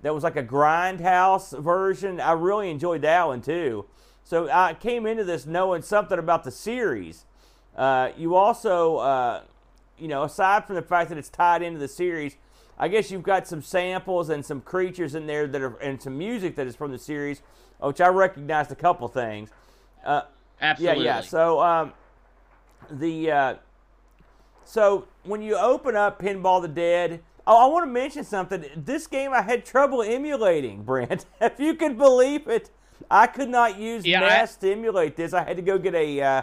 that 0.01 0.13
was 0.13 0.23
like 0.23 0.35
a 0.35 0.43
grindhouse 0.43 1.57
version. 1.59 2.19
I 2.19 2.33
really 2.33 2.69
enjoyed 2.69 3.01
that 3.01 3.25
one 3.27 3.41
too. 3.41 3.85
So 4.23 4.49
I 4.49 4.73
came 4.73 5.05
into 5.05 5.23
this 5.23 5.45
knowing 5.45 5.81
something 5.81 6.17
about 6.17 6.43
the 6.43 6.51
series. 6.51 7.25
Uh, 7.75 8.09
you 8.17 8.35
also, 8.35 8.97
uh, 8.97 9.41
you 9.97 10.07
know, 10.07 10.23
aside 10.23 10.65
from 10.65 10.75
the 10.75 10.81
fact 10.81 11.09
that 11.09 11.17
it's 11.17 11.29
tied 11.29 11.61
into 11.61 11.79
the 11.79 11.87
series, 11.87 12.35
I 12.77 12.87
guess 12.87 13.09
you've 13.09 13.23
got 13.23 13.47
some 13.47 13.61
samples 13.61 14.29
and 14.29 14.45
some 14.45 14.61
creatures 14.61 15.15
in 15.15 15.27
there 15.27 15.47
that 15.47 15.61
are, 15.61 15.75
and 15.77 16.01
some 16.01 16.17
music 16.17 16.55
that 16.55 16.67
is 16.67 16.75
from 16.75 16.91
the 16.91 16.99
series, 16.99 17.41
which 17.79 18.01
I 18.01 18.07
recognized 18.07 18.71
a 18.71 18.75
couple 18.75 19.07
things. 19.07 19.49
Uh, 20.03 20.21
Absolutely. 20.65 21.05
yeah, 21.05 21.15
yeah. 21.17 21.21
So 21.21 21.61
um, 21.61 21.93
the 22.89 23.31
uh, 23.31 23.55
so 24.63 25.07
when 25.23 25.41
you 25.41 25.55
open 25.57 25.95
up 25.95 26.19
Pinball 26.21 26.61
the 26.61 26.67
Dead, 26.67 27.21
oh, 27.45 27.63
I 27.67 27.71
want 27.71 27.83
to 27.85 27.91
mention 27.91 28.23
something. 28.23 28.65
This 28.75 29.07
game 29.07 29.31
I 29.33 29.41
had 29.41 29.65
trouble 29.65 30.01
emulating, 30.01 30.83
Brent. 30.89 31.25
if 31.39 31.59
you 31.59 31.75
can 31.75 31.97
believe 31.97 32.47
it, 32.47 32.69
I 33.09 33.27
could 33.27 33.49
not 33.49 33.77
use 33.79 34.05
Yeah, 34.05 34.23
I- 34.41 34.45
to 34.45 34.71
emulate 34.71 35.15
this. 35.15 35.33
I 35.33 35.43
had 35.43 35.55
to 35.57 35.61
go 35.63 35.77
get 35.77 35.93
a 35.95 36.21
uh, 36.21 36.41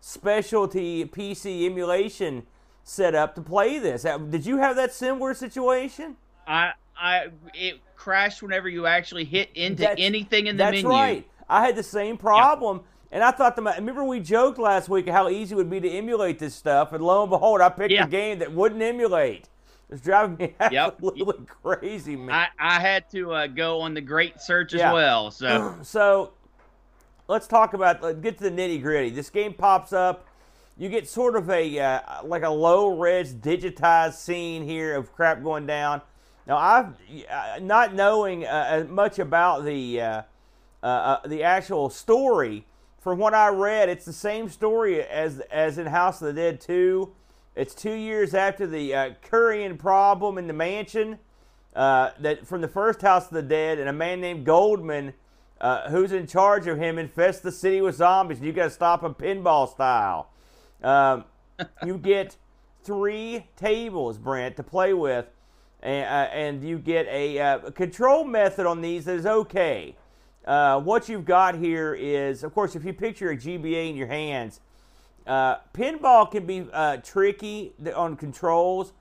specialty 0.00 1.04
PC 1.06 1.64
emulation 1.64 2.44
set 2.82 3.14
up 3.14 3.34
to 3.34 3.40
play 3.40 3.78
this. 3.78 4.02
Did 4.02 4.44
you 4.44 4.58
have 4.58 4.76
that 4.76 4.92
similar 4.92 5.32
situation? 5.32 6.16
I, 6.46 6.72
I, 7.00 7.28
it 7.54 7.80
crashed 7.96 8.42
whenever 8.42 8.68
you 8.68 8.86
actually 8.86 9.24
hit 9.24 9.48
into 9.54 9.80
That's- 9.82 9.96
anything 9.98 10.46
in 10.48 10.56
the 10.58 10.64
That's 10.64 10.74
menu. 10.74 10.88
That's 10.90 10.92
right. 10.94 11.28
I 11.48 11.64
had 11.64 11.76
the 11.76 11.82
same 11.82 12.18
problem. 12.18 12.82
And 13.14 13.22
I 13.22 13.30
thought, 13.30 13.54
to 13.54 13.62
my, 13.62 13.76
remember 13.76 14.02
we 14.02 14.18
joked 14.18 14.58
last 14.58 14.88
week 14.88 15.08
how 15.08 15.28
easy 15.28 15.54
it 15.54 15.56
would 15.56 15.70
be 15.70 15.78
to 15.80 15.88
emulate 15.88 16.40
this 16.40 16.52
stuff, 16.52 16.92
and 16.92 17.02
lo 17.02 17.22
and 17.22 17.30
behold, 17.30 17.60
I 17.60 17.68
picked 17.68 17.92
Yeah. 17.92 18.06
a 18.06 18.08
game 18.08 18.40
that 18.40 18.50
wouldn't 18.52 18.82
emulate. 18.82 19.48
It's 19.88 20.00
driving 20.00 20.36
me 20.36 20.54
Yep. 20.72 20.94
absolutely 20.94 21.46
crazy, 21.62 22.16
man. 22.16 22.34
I, 22.34 22.48
I 22.76 22.80
had 22.80 23.08
to 23.12 23.32
uh, 23.32 23.46
go 23.46 23.80
on 23.82 23.94
the 23.94 24.00
great 24.00 24.40
search 24.40 24.74
as 24.74 24.80
well. 24.92 25.30
So 25.30 25.76
so 25.82 26.32
let's 27.28 27.46
talk 27.46 27.72
about 27.74 28.02
let's 28.02 28.18
get 28.18 28.36
to 28.38 28.44
the 28.44 28.50
nitty 28.50 28.82
gritty. 28.82 29.10
This 29.10 29.30
game 29.30 29.54
pops 29.54 29.92
up. 29.92 30.26
You 30.76 30.88
get 30.88 31.08
sort 31.08 31.36
of 31.36 31.48
a 31.50 31.78
uh, 31.78 32.00
like 32.24 32.42
a 32.42 32.50
low 32.50 32.98
res 32.98 33.32
digitized 33.32 34.14
scene 34.14 34.64
here 34.64 34.96
of 34.96 35.12
crap 35.12 35.40
going 35.44 35.66
down. 35.66 36.00
Now 36.48 36.56
I've 36.56 36.86
uh, 37.30 37.60
not 37.60 37.94
knowing 37.94 38.44
uh, 38.44 38.66
as 38.68 38.88
much 38.88 39.20
about 39.20 39.64
the 39.64 40.00
uh, 40.00 40.22
uh, 40.82 41.18
the 41.28 41.44
actual 41.44 41.90
story. 41.90 42.66
From 43.04 43.18
what 43.18 43.34
I 43.34 43.48
read, 43.48 43.90
it's 43.90 44.06
the 44.06 44.14
same 44.14 44.48
story 44.48 45.02
as 45.02 45.40
as 45.50 45.76
in 45.76 45.84
House 45.84 46.22
of 46.22 46.28
the 46.28 46.40
Dead 46.40 46.58
2. 46.58 47.12
It's 47.54 47.74
two 47.74 47.92
years 47.92 48.32
after 48.32 48.66
the 48.66 48.94
uh, 48.94 49.10
Curien 49.30 49.78
problem 49.78 50.38
in 50.38 50.46
the 50.46 50.54
mansion 50.54 51.18
uh, 51.76 52.12
that 52.20 52.46
from 52.46 52.62
the 52.62 52.68
first 52.68 53.02
House 53.02 53.26
of 53.26 53.32
the 53.32 53.42
Dead, 53.42 53.78
and 53.78 53.90
a 53.90 53.92
man 53.92 54.22
named 54.22 54.46
Goldman, 54.46 55.12
uh, 55.60 55.90
who's 55.90 56.12
in 56.12 56.26
charge 56.26 56.66
of 56.66 56.78
him, 56.78 56.98
infests 56.98 57.42
the 57.42 57.52
city 57.52 57.82
with 57.82 57.94
zombies. 57.94 58.38
And 58.38 58.46
you 58.46 58.54
got 58.54 58.64
to 58.64 58.70
stop 58.70 59.04
him 59.04 59.12
pinball 59.12 59.70
style. 59.70 60.30
Um, 60.82 61.24
you 61.84 61.98
get 61.98 62.36
three 62.84 63.44
tables, 63.54 64.16
Brent, 64.16 64.56
to 64.56 64.62
play 64.62 64.94
with, 64.94 65.26
and, 65.82 66.06
uh, 66.06 66.32
and 66.32 66.64
you 66.66 66.78
get 66.78 67.06
a, 67.08 67.38
uh, 67.38 67.58
a, 67.66 67.70
control 67.70 68.24
method 68.24 68.64
on 68.64 68.80
these 68.80 69.04
that 69.04 69.16
is 69.16 69.26
okay. 69.26 69.94
Uh, 70.44 70.78
what 70.80 71.08
you've 71.08 71.24
got 71.24 71.54
here 71.54 71.94
is, 71.94 72.44
of 72.44 72.54
course, 72.54 72.76
if 72.76 72.84
you 72.84 72.92
picture 72.92 73.30
a 73.30 73.36
GBA 73.36 73.90
in 73.90 73.96
your 73.96 74.08
hands, 74.08 74.60
uh, 75.26 75.56
pinball 75.72 76.30
can 76.30 76.44
be 76.44 76.66
uh, 76.72 76.98
tricky 76.98 77.72
on 77.94 78.14
controls. 78.16 78.92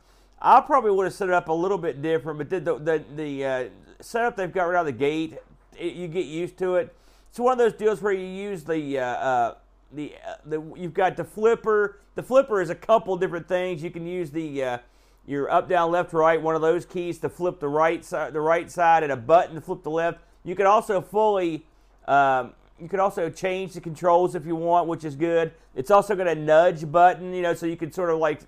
I 0.42 0.62
probably 0.62 0.92
would 0.92 1.06
have 1.06 1.14
set 1.14 1.28
it 1.28 1.34
up 1.34 1.50
a 1.50 1.54
little 1.54 1.78
bit 1.78 2.02
different, 2.02 2.38
but 2.38 2.50
the 2.50 2.60
the, 2.60 3.04
the, 3.16 3.46
uh, 3.46 3.70
setup 4.00 4.38
they've 4.38 4.52
got 4.52 4.66
right 4.66 4.78
out 4.78 4.82
of 4.82 4.86
the 4.86 4.92
gate, 4.94 5.38
it, 5.78 5.94
you 5.94 6.08
get 6.08 6.26
used 6.26 6.58
to 6.60 6.76
it. 6.76 6.96
It's 7.30 7.40
one 7.40 7.52
of 7.52 7.58
those 7.58 7.74
deals 7.74 8.02
where 8.02 8.14
you 8.14 8.26
use 8.26 8.64
the 8.64 9.54
the 9.92 10.14
the 10.46 10.74
you've 10.78 10.94
got 10.94 11.18
the 11.18 11.26
flipper. 11.26 12.00
The 12.16 12.24
flipper 12.24 12.62
is 12.62 12.70
a 12.70 12.76
couple 12.76 13.18
different 13.18 13.48
things. 13.48 13.84
You 13.84 13.92
can 13.92 14.08
use 14.08 14.32
the 14.32 14.80
your 15.26 15.50
up, 15.50 15.70
down, 15.70 15.92
left, 15.92 16.14
right, 16.14 16.42
one 16.42 16.56
of 16.56 16.62
those 16.62 16.86
keys 16.86 17.18
to 17.20 17.30
flip 17.30 17.60
the 17.60 17.68
right 17.68 18.04
side, 18.04 18.34
the 18.34 18.42
right 18.42 18.70
side, 18.70 19.04
and 19.04 19.12
a 19.12 19.18
button 19.18 19.56
to 19.56 19.62
flip 19.62 19.84
the 19.84 19.90
left. 19.90 20.20
You 20.44 20.56
can 20.56 20.66
also 20.66 21.02
fully, 21.02 21.66
um, 22.08 22.54
you 22.80 22.90
can 22.90 23.00
also 23.00 23.30
change 23.30 23.74
the 23.74 23.82
controls 23.82 24.36
if 24.36 24.46
you 24.46 24.56
want, 24.56 24.88
which 24.88 25.04
is 25.04 25.16
good. 25.16 25.54
It's 25.76 25.92
also 25.92 26.16
got 26.16 26.28
a 26.28 26.36
nudge 26.36 26.92
button, 26.92 27.34
you 27.34 27.42
know, 27.42 27.54
so 27.54 27.66
you 27.66 27.78
can 27.78 27.92
sort 27.92 28.10
of 28.10 28.20
like 28.20 28.42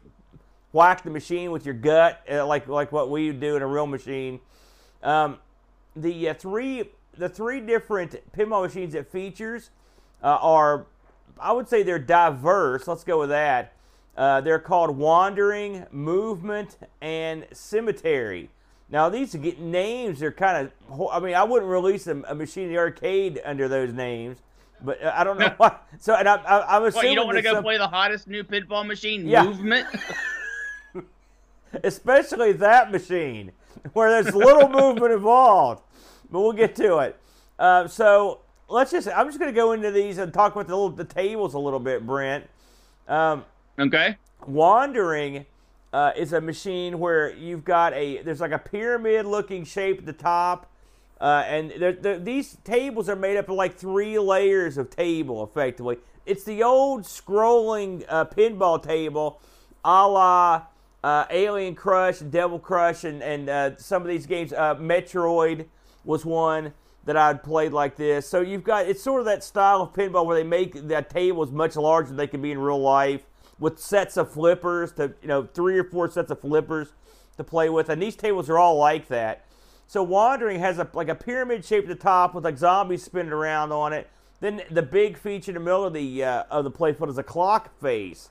whack 0.73 1.03
the 1.03 1.09
machine 1.09 1.51
with 1.51 1.65
your 1.65 1.75
gut, 1.75 2.21
uh, 2.29 2.45
like 2.45 2.67
like 2.67 2.91
what 2.91 3.09
we 3.09 3.31
do 3.31 3.55
in 3.55 3.61
a 3.61 3.67
real 3.67 3.87
machine. 3.87 4.39
Um, 5.01 5.37
the 5.95 6.29
uh, 6.29 6.33
three 6.33 6.89
the 7.17 7.29
three 7.29 7.61
different 7.61 8.15
pinball 8.33 8.63
machines 8.63 8.93
it 8.93 9.09
features 9.09 9.69
uh, 10.21 10.37
are, 10.41 10.85
I 11.39 11.53
would 11.53 11.69
say 11.69 11.83
they're 11.83 11.99
diverse. 11.99 12.87
Let's 12.87 13.03
go 13.03 13.19
with 13.19 13.29
that. 13.29 13.73
Uh, 14.17 14.41
they're 14.41 14.59
called 14.59 14.97
Wandering, 14.97 15.85
Movement, 15.91 16.77
and 17.01 17.45
Cemetery. 17.51 18.49
Now 18.89 19.09
these 19.09 19.33
get 19.35 19.59
names 19.59 20.21
are 20.21 20.31
kind 20.31 20.67
of. 20.89 21.09
I 21.11 21.19
mean, 21.19 21.35
I 21.35 21.43
wouldn't 21.43 21.69
release 21.69 22.07
a, 22.07 22.21
a 22.27 22.35
machine 22.35 22.65
in 22.65 22.69
the 22.69 22.77
arcade 22.77 23.41
under 23.43 23.67
those 23.67 23.93
names, 23.93 24.37
but 24.81 25.03
uh, 25.03 25.11
I 25.15 25.23
don't 25.23 25.39
know 25.39 25.53
why. 25.57 25.77
So, 25.99 26.15
and 26.15 26.27
I, 26.29 26.35
I, 26.35 26.77
I'm 26.77 26.83
assuming. 26.83 26.93
What, 26.93 27.09
you 27.09 27.15
don't 27.15 27.25
want 27.25 27.37
to 27.37 27.41
go 27.41 27.53
some, 27.53 27.63
play 27.63 27.77
the 27.77 27.87
hottest 27.87 28.27
new 28.27 28.43
pinball 28.43 28.85
machine, 28.85 29.27
yeah. 29.27 29.43
Movement. 29.43 29.87
Especially 31.83 32.53
that 32.53 32.91
machine, 32.91 33.51
where 33.93 34.09
there's 34.09 34.33
little 34.35 34.69
movement 34.69 35.11
involved. 35.11 35.81
But 36.31 36.41
we'll 36.41 36.53
get 36.53 36.75
to 36.77 36.99
it. 36.99 37.19
Uh, 37.57 37.87
so 37.87 38.41
let's 38.69 38.91
just. 38.91 39.07
I'm 39.07 39.27
just 39.27 39.39
going 39.39 39.51
to 39.51 39.55
go 39.55 39.71
into 39.71 39.91
these 39.91 40.17
and 40.17 40.33
talk 40.33 40.53
about 40.53 40.67
the 40.67 40.75
little 40.75 40.89
the 40.89 41.03
tables 41.03 41.53
a 41.53 41.59
little 41.59 41.79
bit, 41.79 42.05
Brent. 42.05 42.47
Um, 43.07 43.45
Okay. 43.77 44.17
Wandering 44.47 45.45
uh, 45.95 46.11
is 46.17 46.33
a 46.33 46.41
machine 46.41 46.99
where 46.99 47.33
you've 47.35 47.63
got 47.63 47.93
a 47.93 48.21
there's 48.21 48.41
like 48.41 48.51
a 48.51 48.59
pyramid 48.59 49.25
looking 49.25 49.63
shape 49.63 49.99
at 49.99 50.05
the 50.05 50.11
top, 50.11 50.69
uh, 51.21 51.45
and 51.47 51.71
they're, 51.79 51.93
they're, 51.93 52.19
these 52.19 52.57
tables 52.65 53.07
are 53.07 53.15
made 53.15 53.37
up 53.37 53.47
of 53.47 53.55
like 53.55 53.77
three 53.77 54.19
layers 54.19 54.77
of 54.77 54.89
table 54.89 55.41
effectively. 55.41 55.97
It's 56.25 56.43
the 56.43 56.63
old 56.63 57.03
scrolling 57.03 58.03
uh, 58.09 58.25
pinball 58.25 58.83
table, 58.83 59.39
a 59.85 60.05
la 60.05 60.63
uh, 61.01 61.25
Alien 61.29 61.75
Crush, 61.75 62.19
Devil 62.19 62.59
Crush, 62.59 63.05
and 63.05 63.23
and 63.23 63.47
uh, 63.47 63.77
some 63.77 64.01
of 64.01 64.09
these 64.09 64.25
games. 64.25 64.51
Uh, 64.51 64.75
Metroid 64.75 65.65
was 66.03 66.25
one 66.25 66.73
that 67.05 67.15
I'd 67.15 67.41
played 67.41 67.71
like 67.71 67.95
this. 67.95 68.27
So 68.27 68.41
you've 68.41 68.65
got 68.65 68.85
it's 68.85 69.01
sort 69.01 69.21
of 69.21 69.27
that 69.27 69.45
style 69.45 69.81
of 69.83 69.93
pinball 69.93 70.25
where 70.25 70.35
they 70.35 70.43
make 70.43 70.89
that 70.89 71.09
tables 71.09 71.51
much 71.51 71.77
larger 71.77 72.09
than 72.09 72.17
they 72.17 72.27
can 72.27 72.41
be 72.41 72.51
in 72.51 72.59
real 72.59 72.81
life 72.81 73.21
with 73.59 73.79
sets 73.79 74.17
of 74.17 74.31
flippers 74.31 74.91
to 74.93 75.13
you 75.21 75.27
know 75.27 75.47
three 75.53 75.77
or 75.77 75.83
four 75.83 76.09
sets 76.09 76.31
of 76.31 76.41
flippers 76.41 76.89
to 77.37 77.43
play 77.43 77.69
with, 77.69 77.89
and 77.89 78.01
these 78.01 78.15
tables 78.15 78.49
are 78.49 78.57
all 78.57 78.77
like 78.77 79.07
that. 79.07 79.45
So 79.87 80.01
Wandering 80.01 80.59
has 80.59 80.79
a 80.79 80.89
like 80.93 81.09
a 81.09 81.15
pyramid 81.15 81.63
shape 81.65 81.83
at 81.83 81.89
the 81.89 81.95
top 81.95 82.33
with 82.33 82.43
like 82.43 82.57
zombies 82.57 83.03
spinning 83.03 83.31
around 83.31 83.71
on 83.71 83.93
it. 83.93 84.09
Then 84.39 84.61
the 84.69 84.81
big 84.81 85.17
feature 85.17 85.51
in 85.51 85.55
the 85.55 85.59
middle 85.61 85.85
of 85.85 85.93
the 85.93 86.23
uh, 86.23 86.43
of 86.49 86.63
the 86.63 86.71
playfield 86.71 87.09
is 87.09 87.17
a 87.17 87.23
clock 87.23 87.79
face, 87.79 88.29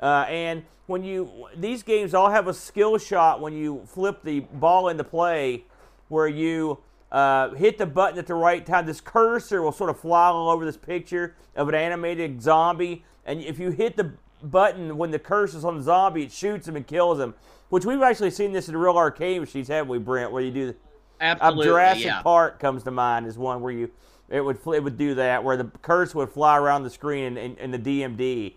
uh, 0.00 0.26
and 0.28 0.64
when 0.86 1.04
you 1.04 1.48
these 1.56 1.82
games 1.82 2.14
all 2.14 2.30
have 2.30 2.48
a 2.48 2.54
skill 2.54 2.98
shot 2.98 3.40
when 3.40 3.52
you 3.52 3.82
flip 3.86 4.22
the 4.22 4.40
ball 4.40 4.88
into 4.88 5.04
play, 5.04 5.64
where 6.08 6.28
you 6.28 6.78
uh, 7.12 7.50
hit 7.54 7.78
the 7.78 7.86
button 7.86 8.18
at 8.18 8.26
the 8.26 8.34
right 8.34 8.66
time. 8.66 8.86
This 8.86 9.00
cursor 9.00 9.62
will 9.62 9.72
sort 9.72 9.90
of 9.90 10.00
fly 10.00 10.28
all 10.28 10.50
over 10.50 10.64
this 10.64 10.76
picture 10.76 11.34
of 11.54 11.68
an 11.68 11.74
animated 11.74 12.42
zombie, 12.42 13.04
and 13.24 13.40
if 13.40 13.58
you 13.58 13.70
hit 13.70 13.96
the 13.96 14.12
button 14.50 14.96
when 14.96 15.10
the 15.10 15.18
curse 15.18 15.54
is 15.54 15.64
on 15.64 15.76
the 15.76 15.82
zombie, 15.82 16.24
it 16.24 16.32
shoots 16.32 16.66
him 16.66 16.76
and 16.76 16.86
kills 16.86 17.18
him. 17.18 17.34
Which 17.68 17.84
we've 17.84 18.02
actually 18.02 18.30
seen 18.30 18.52
this 18.52 18.68
in 18.68 18.74
the 18.74 18.78
real 18.78 18.96
arcade 18.96 19.40
machines, 19.40 19.68
haven't 19.68 19.88
we, 19.88 19.98
Brent? 19.98 20.30
Where 20.30 20.42
you 20.42 20.52
do 20.52 20.66
the, 20.68 20.76
Absolutely, 21.20 21.66
uh, 21.66 21.70
Jurassic 21.70 22.04
yeah. 22.04 22.22
Park 22.22 22.60
comes 22.60 22.84
to 22.84 22.90
mind 22.90 23.26
as 23.26 23.38
one 23.38 23.60
where 23.60 23.72
you 23.72 23.90
it 24.28 24.40
would 24.40 24.58
it 24.74 24.82
would 24.82 24.96
do 24.96 25.14
that 25.14 25.44
where 25.44 25.56
the 25.56 25.64
curse 25.82 26.14
would 26.14 26.30
fly 26.30 26.58
around 26.58 26.82
the 26.82 26.90
screen 26.90 27.24
in, 27.24 27.36
in, 27.36 27.56
in 27.56 27.70
the 27.70 27.78
DMD. 27.78 28.54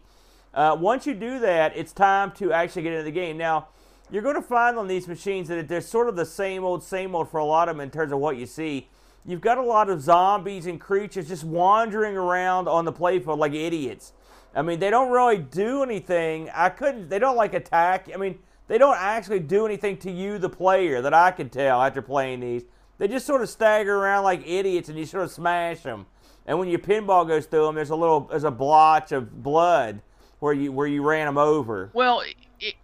Uh, 0.54 0.76
once 0.80 1.06
you 1.06 1.14
do 1.14 1.40
that, 1.40 1.76
it's 1.76 1.92
time 1.92 2.32
to 2.32 2.52
actually 2.52 2.82
get 2.82 2.94
into 2.94 3.04
the 3.04 3.12
game. 3.12 3.38
Now, 3.38 3.68
you're 4.12 4.24
going 4.24 4.36
to 4.36 4.42
find 4.42 4.78
on 4.78 4.88
these 4.88 5.08
machines 5.08 5.48
that 5.50 5.68
they're 5.68 5.82
sort 5.82 6.10
of 6.10 6.16
the 6.16 6.26
same 6.26 6.64
old, 6.64 6.84
same 6.84 7.14
old 7.14 7.30
for 7.30 7.38
a 7.38 7.46
lot 7.46 7.70
of 7.70 7.76
them 7.76 7.82
in 7.82 7.92
terms 7.92 8.12
of 8.12 8.20
what 8.20 8.38
you 8.38 8.48
see. 8.48 8.90
You've 9.26 9.42
got 9.42 9.60
a 9.60 9.64
lot 9.64 9.90
of 9.90 10.02
zombies 10.02 10.66
and 10.66 10.82
creatures 10.82 11.28
just 11.28 11.44
wandering 11.44 12.18
around 12.18 12.68
on 12.68 12.86
the 12.86 12.94
playfield 12.94 13.38
like 13.38 13.54
idiots. 13.54 14.14
I 14.56 14.62
mean, 14.62 14.80
they 14.80 14.90
don't 14.90 15.12
really 15.12 15.38
do 15.38 15.84
anything. 15.84 16.50
I 16.54 16.70
couldn't. 16.70 17.10
They 17.10 17.20
don't 17.20 17.36
like 17.36 17.54
attack. 17.54 18.10
I 18.14 18.18
mean, 18.18 18.40
they 18.68 18.78
don't 18.78 18.98
actually 18.98 19.40
do 19.40 19.66
anything 19.66 19.98
to 19.98 20.12
you, 20.12 20.38
the 20.38 20.50
player, 20.50 21.02
that 21.02 21.14
I 21.14 21.32
can 21.32 21.50
tell 21.50 21.82
after 21.82 22.02
playing 22.02 22.42
these. 22.42 22.64
They 22.98 23.08
just 23.08 23.26
sort 23.26 23.42
of 23.42 23.50
stagger 23.50 23.96
around 23.96 24.24
like 24.24 24.46
idiots, 24.46 24.90
and 24.90 24.98
you 24.98 25.06
sort 25.06 25.24
of 25.24 25.32
smash 25.32 25.82
them. 25.82 26.06
And 26.46 26.58
when 26.58 26.68
your 26.68 26.80
pinball 26.80 27.28
goes 27.28 27.46
through 27.46 27.66
them, 27.66 27.76
there's 27.76 27.92
a 27.92 27.96
little, 27.96 28.22
there's 28.22 28.44
a 28.44 28.52
blotch 28.52 29.12
of 29.12 29.44
blood 29.44 30.02
where 30.40 30.54
you 30.54 30.72
where 30.72 30.88
you 30.88 31.04
ran 31.04 31.26
them 31.26 31.38
over. 31.38 31.90
Well, 31.94 32.24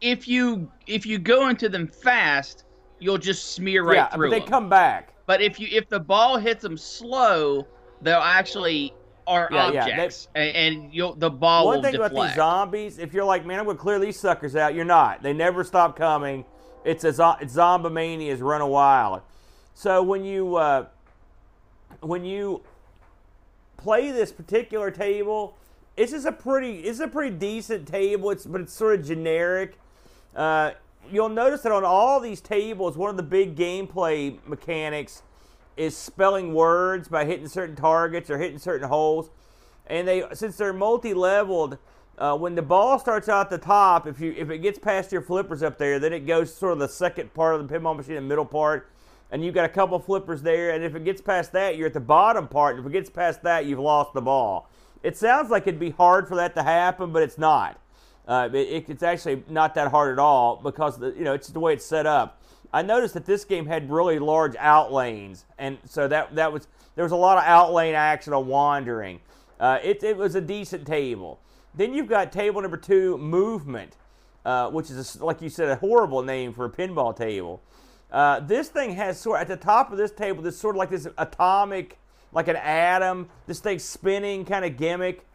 if 0.01 0.27
you 0.27 0.71
if 0.87 1.05
you 1.05 1.17
go 1.17 1.49
into 1.49 1.69
them 1.69 1.87
fast, 1.87 2.65
you'll 2.99 3.17
just 3.17 3.53
smear 3.53 3.83
right 3.83 3.95
yeah, 3.95 4.07
through. 4.09 4.29
but 4.29 4.35
they 4.35 4.39
them. 4.39 4.49
come 4.49 4.69
back. 4.69 5.13
But 5.25 5.41
if 5.41 5.59
you 5.59 5.67
if 5.71 5.89
the 5.89 5.99
ball 5.99 6.37
hits 6.37 6.61
them 6.61 6.77
slow, 6.77 7.67
they'll 8.01 8.19
actually 8.19 8.93
are 9.27 9.49
yeah, 9.51 9.65
objects, 9.65 10.27
yeah. 10.35 10.41
and, 10.41 10.55
and 10.55 10.93
you'll 10.93 11.15
the 11.15 11.29
ball 11.29 11.65
One 11.65 11.81
thing 11.81 11.93
deflect. 11.93 12.13
about 12.13 12.27
these 12.27 12.35
zombies, 12.35 12.99
if 12.99 13.13
you're 13.13 13.25
like, 13.25 13.45
man, 13.45 13.59
I'm 13.59 13.65
gonna 13.65 13.77
clear 13.77 13.99
these 13.99 14.19
suckers 14.19 14.55
out, 14.55 14.75
you're 14.75 14.85
not. 14.85 15.23
They 15.23 15.33
never 15.33 15.63
stop 15.63 15.95
coming. 15.95 16.45
It's 16.83 17.03
a 17.03 17.37
it's 17.41 17.53
zombie 17.53 17.89
mania 17.89 18.31
is 18.31 18.41
running 18.41 18.67
wild. 18.67 19.21
So 19.73 20.01
when 20.03 20.23
you 20.23 20.55
uh, 20.55 20.85
when 22.01 22.23
you 22.25 22.61
play 23.77 24.11
this 24.11 24.31
particular 24.31 24.91
table, 24.91 25.57
it's 25.97 26.11
just 26.11 26.25
a 26.25 26.31
pretty 26.31 26.79
it's 26.79 26.99
a 26.99 27.07
pretty 27.07 27.35
decent 27.35 27.87
table. 27.87 28.31
It's 28.31 28.45
but 28.45 28.61
it's 28.61 28.73
sort 28.73 28.99
of 28.99 29.05
generic. 29.05 29.77
Uh, 30.35 30.71
you'll 31.11 31.29
notice 31.29 31.61
that 31.61 31.71
on 31.71 31.83
all 31.83 32.19
these 32.19 32.41
tables, 32.41 32.97
one 32.97 33.09
of 33.09 33.17
the 33.17 33.23
big 33.23 33.55
gameplay 33.55 34.37
mechanics 34.45 35.23
is 35.77 35.95
spelling 35.95 36.53
words 36.53 37.07
by 37.07 37.25
hitting 37.25 37.47
certain 37.47 37.75
targets 37.75 38.29
or 38.29 38.37
hitting 38.37 38.59
certain 38.59 38.87
holes. 38.87 39.29
And 39.87 40.07
they, 40.07 40.23
since 40.33 40.57
they're 40.57 40.73
multi-leveled, 40.73 41.77
uh, 42.17 42.35
when 42.37 42.55
the 42.55 42.61
ball 42.61 42.97
starts 42.97 43.27
out 43.27 43.49
the 43.49 43.57
top, 43.57 44.07
if 44.07 44.19
you 44.19 44.33
if 44.37 44.49
it 44.49 44.59
gets 44.59 44.79
past 44.79 45.11
your 45.11 45.21
flippers 45.21 45.61
up 45.61 45.77
there, 45.77 45.99
then 45.99 46.13
it 46.13 46.21
goes 46.21 46.53
sort 46.53 46.71
of 46.73 46.79
the 46.79 46.87
second 46.87 47.33
part 47.33 47.55
of 47.55 47.67
the 47.67 47.73
pinball 47.73 47.95
machine, 47.95 48.15
the 48.15 48.21
middle 48.21 48.45
part, 48.45 48.89
and 49.31 49.43
you've 49.43 49.53
got 49.53 49.65
a 49.65 49.69
couple 49.69 49.99
flippers 49.99 50.41
there. 50.41 50.71
And 50.71 50.83
if 50.83 50.95
it 50.95 51.03
gets 51.03 51.21
past 51.21 51.51
that, 51.53 51.75
you're 51.75 51.87
at 51.87 51.93
the 51.93 51.99
bottom 51.99 52.47
part. 52.47 52.77
And 52.77 52.85
if 52.85 52.89
it 52.89 52.93
gets 52.93 53.09
past 53.09 53.43
that, 53.43 53.65
you've 53.65 53.79
lost 53.79 54.13
the 54.13 54.21
ball. 54.21 54.69
It 55.03 55.17
sounds 55.17 55.51
like 55.51 55.67
it'd 55.67 55.79
be 55.79 55.91
hard 55.91 56.27
for 56.27 56.35
that 56.35 56.55
to 56.55 56.63
happen, 56.63 57.11
but 57.11 57.21
it's 57.21 57.37
not. 57.37 57.79
Uh, 58.27 58.49
it, 58.53 58.89
it's 58.89 59.03
actually 59.03 59.43
not 59.49 59.75
that 59.75 59.91
hard 59.91 60.13
at 60.13 60.19
all 60.19 60.55
because 60.63 60.97
the, 60.97 61.11
you 61.11 61.23
know 61.23 61.33
it's 61.33 61.49
the 61.49 61.59
way 61.59 61.73
it's 61.73 61.85
set 61.85 62.05
up. 62.05 62.41
I 62.75 62.81
noticed 62.81 63.13
that 63.13 63.25
this 63.25 63.45
game 63.45 63.67
had 63.67 63.89
really 63.89 64.19
large 64.19 64.57
out 64.57 64.91
lanes, 64.91 65.45
and 65.57 65.77
so 65.85 66.09
that 66.09 66.35
that 66.35 66.51
was 66.51 66.67
there 66.95 67.05
was 67.05 67.13
a 67.13 67.15
lot 67.15 67.37
of 67.37 67.45
out 67.45 67.71
lane 67.71 67.95
action 67.95 68.33
on 68.33 68.47
wandering. 68.47 69.21
Uh, 69.57 69.79
it, 69.81 70.03
it 70.03 70.17
was 70.17 70.35
a 70.35 70.41
decent 70.41 70.85
table. 70.85 71.39
Then 71.73 71.93
you've 71.93 72.09
got 72.09 72.33
table 72.33 72.61
number 72.61 72.75
two, 72.75 73.17
movement, 73.17 73.95
uh, 74.43 74.69
which 74.71 74.91
is 74.91 75.15
a, 75.15 75.23
like 75.23 75.41
you 75.41 75.47
said 75.47 75.69
a 75.69 75.77
horrible 75.77 76.21
name 76.21 76.51
for 76.51 76.65
a 76.65 76.69
pinball 76.69 77.15
table. 77.15 77.61
Uh, 78.11 78.41
this 78.41 78.67
thing 78.67 78.93
has 78.95 79.17
sort 79.17 79.39
at 79.39 79.47
the 79.47 79.55
top 79.55 79.93
of 79.93 79.97
this 79.97 80.11
table, 80.11 80.43
this 80.43 80.57
sort 80.57 80.75
of 80.75 80.79
like 80.79 80.89
this 80.89 81.07
atomic, 81.17 81.97
like 82.33 82.49
an 82.49 82.57
atom, 82.57 83.29
this 83.47 83.61
thing 83.61 83.79
spinning 83.79 84.43
kind 84.43 84.65
of 84.65 84.75
gimmick. 84.75 85.25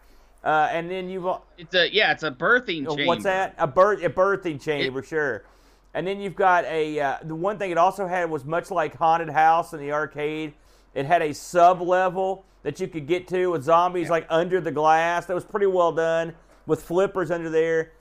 Uh, 0.44 0.68
and 0.70 0.90
then 0.90 1.09
you've 1.09 1.26
it's 1.57 1.74
a 1.74 1.90
yeah, 1.90 2.12
it's 2.12 2.22
a 2.22 2.31
birthing 2.31 2.87
chamber. 2.87 3.07
What's 3.07 3.24
that? 3.24 3.55
A 3.57 3.66
birth 3.66 4.05
a 4.05 4.11
birthing 4.11 4.62
chamber, 4.62 5.00
it, 5.00 5.07
sure. 5.07 5.44
And 5.92 6.07
then 6.07 6.20
you've 6.20 6.37
got 6.37 6.64
a 6.66 7.00
uh, 7.00 7.18
the 7.24 7.35
one 7.35 7.59
thing 7.59 7.70
it 7.70 7.79
also 7.79 8.07
had 8.07 8.31
was 8.31 8.44
much 8.44 8.70
like 8.70 8.96
Haunted 8.96 9.31
House 9.31 9.72
in 9.72 9.81
the 9.81 9.92
arcade. 9.92 10.55
It 10.94 11.07
had 11.07 11.22
a 11.22 11.35
sub 11.35 11.81
level 11.81 12.44
that 12.62 12.79
you 12.79 12.88
could 12.88 13.07
get 13.07 13.26
to 13.29 13.48
with 13.48 13.64
zombies 13.64 14.07
yeah. 14.07 14.12
like 14.12 14.26
under 14.29 14.61
the 14.61 14.70
glass. 14.70 15.26
That 15.26 15.35
was 15.35 15.44
pretty 15.44 15.66
well 15.66 15.92
done 15.92 16.35
with 16.66 16.83
flippers 16.83 17.31
under 17.31 17.50
there. 17.50 17.92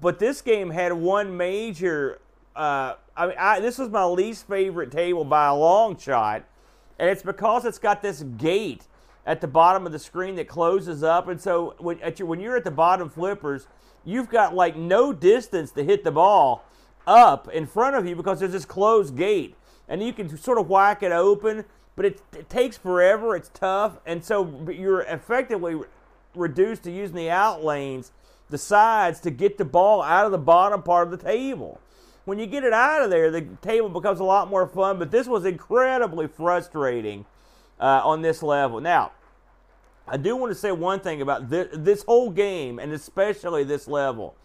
But 0.00 0.18
this 0.18 0.42
game 0.42 0.70
had 0.70 0.92
one 0.92 1.36
major 1.36 2.20
uh, 2.56 2.94
I 3.16 3.26
mean, 3.26 3.36
I, 3.38 3.60
this 3.60 3.78
was 3.78 3.90
my 3.90 4.04
least 4.04 4.46
favorite 4.46 4.90
table 4.90 5.24
by 5.24 5.46
a 5.46 5.54
long 5.54 5.98
shot, 5.98 6.44
and 6.98 7.10
it's 7.10 7.22
because 7.22 7.64
it's 7.64 7.78
got 7.78 8.02
this 8.02 8.22
gate 8.22 8.86
at 9.26 9.40
the 9.40 9.46
bottom 9.46 9.86
of 9.86 9.92
the 9.92 9.98
screen 9.98 10.36
that 10.36 10.48
closes 10.48 11.02
up, 11.02 11.28
and 11.28 11.40
so 11.40 11.74
when, 11.78 11.98
your, 12.16 12.28
when 12.28 12.40
you're 12.40 12.56
at 12.56 12.64
the 12.64 12.70
bottom 12.70 13.08
flippers, 13.08 13.66
you've 14.04 14.28
got 14.28 14.54
like 14.54 14.76
no 14.76 15.12
distance 15.12 15.72
to 15.72 15.82
hit 15.82 16.04
the 16.04 16.12
ball 16.12 16.64
up 17.06 17.48
in 17.48 17.66
front 17.66 17.96
of 17.96 18.06
you 18.06 18.16
because 18.16 18.40
there's 18.40 18.52
this 18.52 18.64
closed 18.64 19.16
gate, 19.16 19.56
and 19.88 20.02
you 20.02 20.12
can 20.12 20.36
sort 20.36 20.58
of 20.58 20.68
whack 20.68 21.02
it 21.02 21.12
open, 21.12 21.64
but 21.96 22.04
it, 22.04 22.22
it 22.36 22.48
takes 22.48 22.76
forever. 22.76 23.36
It's 23.36 23.50
tough, 23.52 23.98
and 24.06 24.24
so 24.24 24.66
you're 24.70 25.02
effectively 25.02 25.80
reduced 26.34 26.82
to 26.84 26.90
using 26.90 27.16
the 27.16 27.30
out 27.30 27.62
lanes, 27.64 28.12
the 28.50 28.58
sides, 28.58 29.20
to 29.20 29.30
get 29.30 29.58
the 29.58 29.64
ball 29.64 30.02
out 30.02 30.26
of 30.26 30.32
the 30.32 30.38
bottom 30.38 30.82
part 30.82 31.06
of 31.06 31.18
the 31.18 31.24
table. 31.24 31.80
When 32.24 32.38
you 32.38 32.46
get 32.46 32.64
it 32.64 32.72
out 32.72 33.02
of 33.02 33.10
there, 33.10 33.30
the 33.30 33.42
table 33.60 33.88
becomes 33.88 34.18
a 34.18 34.24
lot 34.24 34.48
more 34.48 34.66
fun. 34.66 34.98
But 34.98 35.10
this 35.10 35.26
was 35.26 35.44
incredibly 35.44 36.26
frustrating 36.26 37.26
uh, 37.78 38.00
on 38.02 38.22
this 38.22 38.42
level. 38.42 38.80
Now, 38.80 39.12
I 40.08 40.16
do 40.16 40.34
want 40.34 40.50
to 40.50 40.58
say 40.58 40.72
one 40.72 41.00
thing 41.00 41.20
about 41.20 41.50
this, 41.50 41.68
this 41.72 42.02
whole 42.04 42.30
game, 42.30 42.78
and 42.78 42.92
especially 42.92 43.64
this 43.64 43.86
level. 43.86 44.36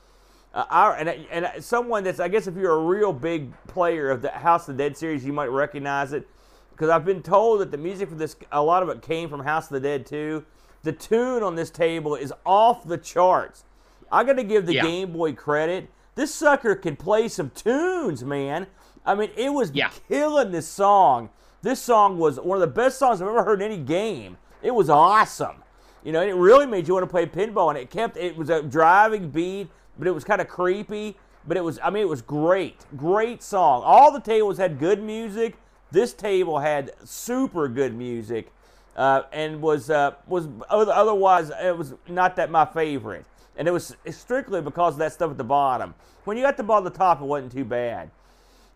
Uh, 0.54 0.66
our, 0.70 0.96
and, 0.96 1.10
and 1.10 1.64
someone 1.64 2.04
that's, 2.04 2.20
I 2.20 2.28
guess, 2.28 2.48
if 2.48 2.56
you're 2.56 2.74
a 2.74 2.84
real 2.84 3.14
big 3.14 3.52
player 3.68 4.10
of 4.10 4.22
the 4.22 4.32
House 4.32 4.68
of 4.68 4.78
the 4.78 4.84
Dead 4.84 4.98
series, 4.98 5.24
you 5.24 5.34
might 5.34 5.48
recognize 5.48 6.14
it. 6.14 6.28
Because 6.72 6.90
I've 6.90 7.06
been 7.06 7.22
told 7.22 7.62
that 7.62 7.72
the 7.72 7.78
music 7.78 8.10
for 8.10 8.16
this, 8.16 8.36
a 8.52 8.64
lot 8.64 8.82
of 8.82 8.90
it 8.90 9.02
came 9.02 9.30
from 9.30 9.42
House 9.42 9.66
of 9.66 9.74
the 9.74 9.80
Dead 9.80 10.06
too. 10.06 10.46
The 10.84 10.94
tune 10.94 11.44
on 11.44 11.56
this 11.56 11.70
table 11.70 12.16
is 12.16 12.34
off 12.46 12.88
the 12.88 12.98
charts. 12.98 13.66
I 14.12 14.24
got 14.24 14.34
to 14.34 14.44
give 14.44 14.66
the 14.66 14.76
yeah. 14.76 14.84
Game 14.84 15.12
Boy 15.12 15.34
credit. 15.34 15.90
This 16.16 16.34
sucker 16.34 16.76
can 16.76 16.96
play 16.96 17.28
some 17.28 17.52
tunes, 17.52 18.24
man. 18.24 18.68
I 19.06 19.16
mean, 19.16 19.30
it 19.36 19.54
was 19.54 19.72
yeah. 19.74 19.92
killing 20.08 20.52
this 20.52 20.68
song. 20.68 21.30
This 21.62 21.82
song 21.82 22.18
was 22.18 22.40
one 22.40 22.56
of 22.56 22.62
the 22.62 22.68
best 22.68 22.98
songs 22.98 23.22
I've 23.22 23.28
ever 23.28 23.44
heard 23.44 23.62
in 23.62 23.72
any 23.72 23.82
game. 23.82 24.38
It 24.62 24.72
was 24.72 24.90
awesome. 24.90 25.64
You 26.04 26.14
know, 26.14 26.22
and 26.22 26.30
it 26.30 26.36
really 26.36 26.66
made 26.66 26.88
you 26.88 26.94
want 26.94 27.04
to 27.04 27.10
play 27.10 27.26
pinball, 27.26 27.70
and 27.70 27.78
it 27.78 27.90
kept 27.90 28.16
it 28.16 28.38
was 28.38 28.50
a 28.50 28.64
driving 28.64 29.30
beat, 29.30 29.70
but 30.00 30.08
it 30.08 30.12
was 30.12 30.24
kind 30.24 30.42
of 30.42 30.48
creepy. 30.48 31.16
But 31.48 31.58
it 31.58 31.64
was, 31.64 31.80
I 31.84 31.90
mean, 31.90 32.04
it 32.04 32.10
was 32.10 32.22
great, 32.22 32.86
great 32.98 33.44
song. 33.44 33.84
All 33.86 34.12
the 34.12 34.20
tables 34.20 34.58
had 34.58 34.80
good 34.80 35.02
music. 35.02 35.56
This 35.92 36.14
table 36.14 36.60
had 36.60 36.92
super 37.04 37.68
good 37.68 37.96
music, 37.96 38.52
uh, 38.96 39.24
and 39.32 39.62
was 39.62 39.90
uh, 39.90 40.12
was 40.28 40.48
otherwise 40.70 41.52
it 41.62 41.78
was 41.78 41.94
not 42.08 42.36
that 42.36 42.52
my 42.52 42.66
favorite. 42.66 43.26
And 43.58 43.68
it 43.68 43.72
was 43.72 43.96
strictly 44.10 44.62
because 44.62 44.94
of 44.94 45.00
that 45.00 45.14
stuff 45.14 45.32
at 45.32 45.38
the 45.38 45.44
bottom. 45.44 45.94
When 46.24 46.38
you 46.38 46.44
got 46.44 46.58
the 46.58 46.64
ball 46.64 46.78
at 46.78 46.84
the 46.86 46.98
top, 46.98 47.22
it 47.22 47.26
wasn't 47.26 47.52
too 47.52 47.66
bad. 47.66 48.10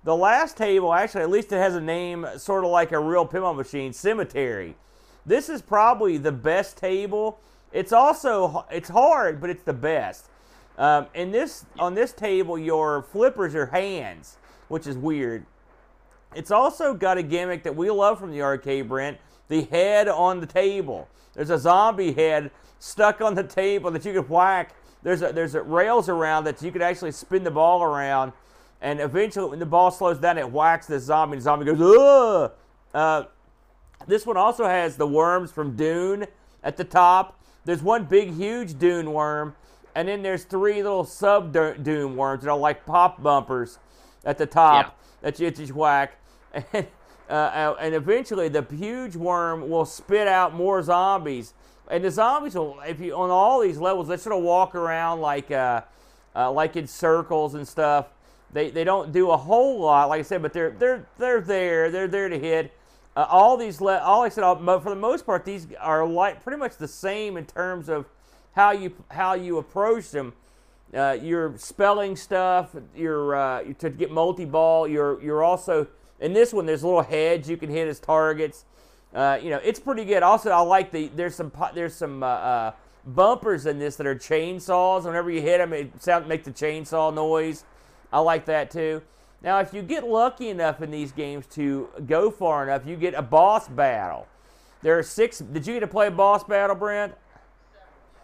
The 0.04 0.16
last 0.16 0.58
table, 0.58 0.94
actually, 0.94 1.22
at 1.22 1.30
least 1.30 1.54
it 1.54 1.58
has 1.58 1.76
a 1.76 1.82
name 1.82 2.28
sort 2.38 2.66
of 2.66 2.72
like 2.72 2.92
a 2.92 3.00
real 3.00 3.26
pinball 3.26 3.56
machine, 3.56 3.94
Cemetery. 3.94 4.76
This 5.26 5.48
is 5.48 5.62
probably 5.62 6.18
the 6.18 6.34
best 6.34 6.78
table. 6.78 7.40
It's 7.72 7.94
also 7.94 8.66
it's 8.70 8.90
hard, 8.90 9.40
but 9.40 9.50
it's 9.50 9.64
the 9.64 9.74
best. 9.74 10.28
Um, 10.78 11.08
in 11.14 11.32
this 11.32 11.66
on 11.78 11.94
this 11.94 12.14
table, 12.14 12.58
your 12.58 13.04
flippers 13.04 13.54
are 13.56 13.68
hands, 13.68 14.38
which 14.68 14.88
is 14.88 14.98
weird. 14.98 15.46
It's 16.36 16.52
also 16.52 16.94
got 16.94 17.18
a 17.18 17.24
gimmick 17.24 17.64
that 17.64 17.76
we 17.76 17.90
love 17.92 18.20
from 18.20 18.32
the 18.32 18.42
arcade, 18.42 18.90
Brent. 18.90 19.18
The 19.50 19.64
head 19.64 20.08
on 20.08 20.40
the 20.40 20.48
table. 20.48 21.08
There's 21.34 21.52
a 21.52 21.60
zombie 21.60 22.14
head 22.14 22.50
stuck 22.80 23.22
on 23.22 23.36
the 23.36 23.44
table 23.44 23.92
that 23.92 24.04
you 24.04 24.14
could 24.14 24.30
whack. 24.30 24.74
There's 25.04 25.22
a, 25.22 25.32
there's 25.32 25.54
a 25.54 25.62
rails 25.62 26.10
around 26.10 26.46
that 26.46 26.62
you 26.62 26.72
could 26.72 26.82
actually 26.82 27.12
spin 27.12 27.44
the 27.44 27.52
ball 27.52 27.84
around, 27.84 28.32
and 28.82 29.00
eventually 29.00 29.50
when 29.50 29.60
the 29.60 29.66
ball 29.66 29.92
slows 29.92 30.18
down, 30.18 30.38
it 30.38 30.50
whacks 30.50 30.88
the 30.88 31.00
zombie. 31.00 31.34
And 31.34 31.42
the 31.42 31.44
zombie 31.44 31.66
goes, 31.66 31.82
ugh. 31.82 32.52
Uh, 32.94 33.24
this 34.08 34.26
one 34.26 34.38
also 34.38 34.66
has 34.66 34.98
the 34.98 35.08
worms 35.08 35.52
from 35.52 35.76
Dune 35.76 36.26
at 36.64 36.78
the 36.78 36.84
top. 36.84 37.40
There's 37.66 37.82
one 37.82 38.06
big, 38.06 38.34
huge 38.34 38.78
Dune 38.78 39.12
worm, 39.14 39.56
and 39.96 40.08
then 40.08 40.22
there's 40.22 40.44
three 40.44 40.82
little 40.84 41.06
sub 41.06 41.54
Dune 41.54 42.16
worms 42.16 42.44
that 42.44 42.50
are 42.50 42.58
like 42.58 42.86
pop 42.86 43.22
bumpers 43.22 43.80
at 44.26 44.38
the 44.38 44.46
top 44.46 44.86
yeah. 44.86 44.92
that 45.22 45.40
you 45.40 45.52
just 45.52 45.74
whack. 45.74 46.20
And, 46.74 46.88
uh, 47.30 47.34
uh, 47.34 47.76
and 47.80 47.96
eventually, 47.96 48.50
the 48.50 48.64
huge 48.70 49.16
worm 49.16 49.70
will 49.70 49.86
spit 49.86 50.28
out 50.28 50.54
more 50.54 50.84
zombies. 50.84 51.54
And 51.90 52.04
the 52.04 52.12
zombies 52.12 52.54
will, 52.54 52.80
if 52.86 53.00
you 53.00 53.16
on 53.16 53.30
all 53.30 53.62
these 53.62 53.78
levels, 53.78 54.10
they 54.10 54.18
sort 54.18 54.36
of 54.36 54.44
walk 54.44 54.76
around 54.76 55.22
like 55.22 55.50
uh, 55.50 55.82
uh, 56.36 56.52
like 56.52 56.76
in 56.76 56.86
circles 56.86 57.56
and 57.56 57.68
stuff. 57.68 58.08
They, 58.52 58.70
they 58.70 58.84
don't 58.84 59.12
do 59.12 59.32
a 59.32 59.38
whole 59.38 59.80
lot, 59.80 60.10
like 60.10 60.20
I 60.20 60.24
said, 60.24 60.42
but 60.42 60.54
they're 60.54 60.72
they're 60.72 61.08
they're 61.18 61.42
there. 61.42 61.90
They're 61.90 62.10
there 62.10 62.30
to 62.30 62.38
hit. 62.38 62.74
Uh, 63.16 63.26
all 63.30 63.58
these, 63.58 63.80
le- 63.80 64.00
all 64.00 64.24
I 64.24 64.30
said, 64.30 64.44
all, 64.44 64.56
for 64.56 64.90
the 64.90 64.96
most 64.96 65.26
part, 65.26 65.46
these 65.46 65.68
are 65.80 66.06
like 66.06 66.44
pretty 66.44 66.58
much 66.58 66.78
the 66.78 66.88
same 66.88 67.38
in 67.38 67.46
terms 67.46 67.88
of 67.88 68.06
how 68.54 68.72
you 68.72 68.94
how 69.10 69.34
you 69.34 69.58
approach 69.58 70.12
them. 70.12 70.34
Uh, 70.96 71.18
spelling 71.58 72.16
stuff. 72.16 72.76
You're 72.96 73.36
uh, 73.36 73.64
to 73.80 73.90
get 73.90 74.12
multi 74.12 74.46
ball. 74.46 74.88
You're 74.88 75.22
you're 75.22 75.44
also 75.44 75.88
in 76.20 76.34
this 76.34 76.54
one. 76.54 76.66
There's 76.66 76.84
little 76.84 77.02
heads 77.02 77.50
you 77.50 77.58
can 77.58 77.70
hit 77.70 77.88
as 77.88 78.00
targets. 78.00 78.66
Uh, 79.14 79.40
you 79.42 79.50
know, 79.50 79.60
it's 79.64 79.80
pretty 79.80 80.06
good. 80.06 80.24
Also, 80.24 80.50
I 80.50 80.62
like 80.62 80.92
the 80.92 81.08
there's 81.16 81.36
some 81.36 81.52
there's 81.74 81.96
some 81.96 82.24
uh, 82.24 82.28
uh, 82.28 82.72
bumpers 83.06 83.66
in 83.66 83.80
this 83.80 83.96
that 83.98 84.08
are 84.08 84.16
chainsaws. 84.16 85.06
Whenever 85.06 85.32
you 85.32 85.42
hit 85.42 85.58
them, 85.58 85.74
it 85.74 86.02
sound 86.02 86.28
make 86.28 86.44
the 86.44 86.52
chainsaw 86.52 87.14
noise. 87.14 87.64
I 88.12 88.20
like 88.20 88.46
that 88.46 88.70
too. 88.70 89.02
Now, 89.42 89.60
if 89.60 89.74
you 89.74 89.82
get 89.82 90.08
lucky 90.08 90.50
enough 90.50 90.82
in 90.82 90.90
these 90.90 91.12
games 91.12 91.46
to 91.48 91.90
go 92.06 92.32
far 92.32 92.64
enough, 92.64 92.88
you 92.88 92.96
get 92.96 93.14
a 93.14 93.22
boss 93.22 93.68
battle. 93.68 94.28
There 94.82 94.98
are 94.98 95.04
six. 95.04 95.40
Did 95.40 95.68
you 95.68 95.74
get 95.74 95.80
to 95.82 95.88
play 95.88 96.08
a 96.08 96.12
boss 96.12 96.44
battle, 96.44 96.76
Brent? 96.76 97.14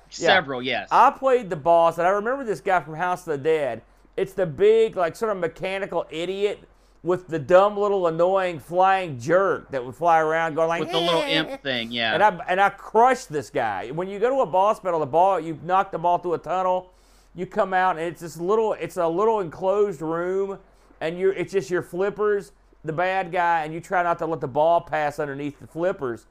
Several, 0.09 0.61
yeah. 0.61 0.81
yes. 0.81 0.89
I 0.91 1.11
played 1.11 1.49
the 1.49 1.55
boss, 1.55 1.97
and 1.97 2.07
I 2.07 2.11
remember 2.11 2.43
this 2.43 2.61
guy 2.61 2.81
from 2.81 2.95
House 2.95 3.21
of 3.27 3.37
the 3.37 3.37
Dead. 3.37 3.81
It's 4.17 4.33
the 4.33 4.45
big, 4.45 4.95
like, 4.95 5.15
sort 5.15 5.31
of 5.31 5.37
mechanical 5.37 6.05
idiot 6.09 6.67
with 7.01 7.27
the 7.27 7.39
dumb 7.39 7.77
little 7.77 8.07
annoying 8.07 8.59
flying 8.59 9.17
jerk 9.19 9.71
that 9.71 9.85
would 9.85 9.95
fly 9.95 10.19
around 10.19 10.55
going 10.55 10.67
like 10.67 10.81
with 10.81 10.91
the 10.91 10.99
little 10.99 11.21
imp 11.21 11.49
eh. 11.49 11.57
thing, 11.57 11.91
yeah. 11.91 12.13
And 12.13 12.23
I 12.23 12.37
and 12.47 12.59
I 12.59 12.69
crushed 12.69 13.29
this 13.29 13.49
guy. 13.49 13.89
When 13.91 14.09
you 14.09 14.19
go 14.19 14.29
to 14.29 14.41
a 14.41 14.45
boss 14.45 14.79
battle, 14.79 14.99
the 14.99 15.05
ball 15.05 15.39
you 15.39 15.57
knock 15.63 15.91
the 15.91 15.97
ball 15.97 16.17
through 16.17 16.33
a 16.33 16.39
tunnel, 16.39 16.91
you 17.35 17.45
come 17.45 17.73
out 17.73 17.97
and 17.97 18.05
it's 18.05 18.21
this 18.21 18.37
little 18.37 18.73
it's 18.73 18.97
a 18.97 19.07
little 19.07 19.39
enclosed 19.39 20.01
room 20.01 20.59
and 20.99 21.17
you 21.17 21.29
it's 21.31 21.53
just 21.53 21.69
your 21.69 21.81
flippers, 21.81 22.51
the 22.83 22.93
bad 22.93 23.31
guy, 23.31 23.63
and 23.63 23.73
you 23.73 23.79
try 23.79 24.03
not 24.03 24.19
to 24.19 24.25
let 24.25 24.41
the 24.41 24.47
ball 24.47 24.81
pass 24.81 25.19
underneath 25.19 25.59
the 25.59 25.67
flippers. 25.67 26.25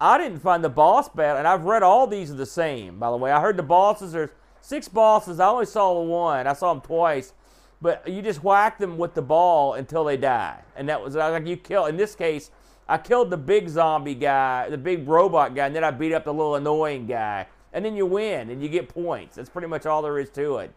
I 0.00 0.16
didn't 0.16 0.38
find 0.38 0.64
the 0.64 0.70
boss 0.70 1.08
battle, 1.08 1.38
and 1.38 1.46
I've 1.46 1.64
read 1.64 1.82
all 1.82 2.06
these 2.06 2.30
are 2.30 2.34
the 2.34 2.46
same. 2.46 2.98
By 2.98 3.10
the 3.10 3.16
way, 3.16 3.30
I 3.30 3.40
heard 3.40 3.56
the 3.56 3.62
bosses 3.62 4.14
are 4.14 4.32
six 4.60 4.88
bosses. 4.88 5.40
I 5.40 5.48
only 5.48 5.66
saw 5.66 5.94
the 5.94 6.08
one. 6.08 6.46
I 6.46 6.54
saw 6.54 6.72
them 6.72 6.80
twice, 6.80 7.34
but 7.82 8.08
you 8.08 8.22
just 8.22 8.42
whack 8.42 8.78
them 8.78 8.96
with 8.96 9.14
the 9.14 9.22
ball 9.22 9.74
until 9.74 10.04
they 10.04 10.16
die, 10.16 10.60
and 10.74 10.88
that 10.88 11.02
was 11.02 11.14
like 11.14 11.46
you 11.46 11.56
kill. 11.56 11.86
In 11.86 11.96
this 11.96 12.14
case, 12.14 12.50
I 12.88 12.98
killed 12.98 13.30
the 13.30 13.36
big 13.36 13.68
zombie 13.68 14.14
guy, 14.14 14.68
the 14.68 14.78
big 14.78 15.06
robot 15.06 15.54
guy, 15.54 15.66
and 15.66 15.76
then 15.76 15.84
I 15.84 15.90
beat 15.90 16.12
up 16.12 16.24
the 16.24 16.32
little 16.32 16.56
annoying 16.56 17.06
guy, 17.06 17.46
and 17.72 17.84
then 17.84 17.94
you 17.94 18.06
win 18.06 18.50
and 18.50 18.62
you 18.62 18.68
get 18.68 18.88
points. 18.88 19.36
That's 19.36 19.50
pretty 19.50 19.68
much 19.68 19.86
all 19.86 20.02
there 20.02 20.18
is 20.18 20.30
to 20.30 20.56
it. 20.58 20.74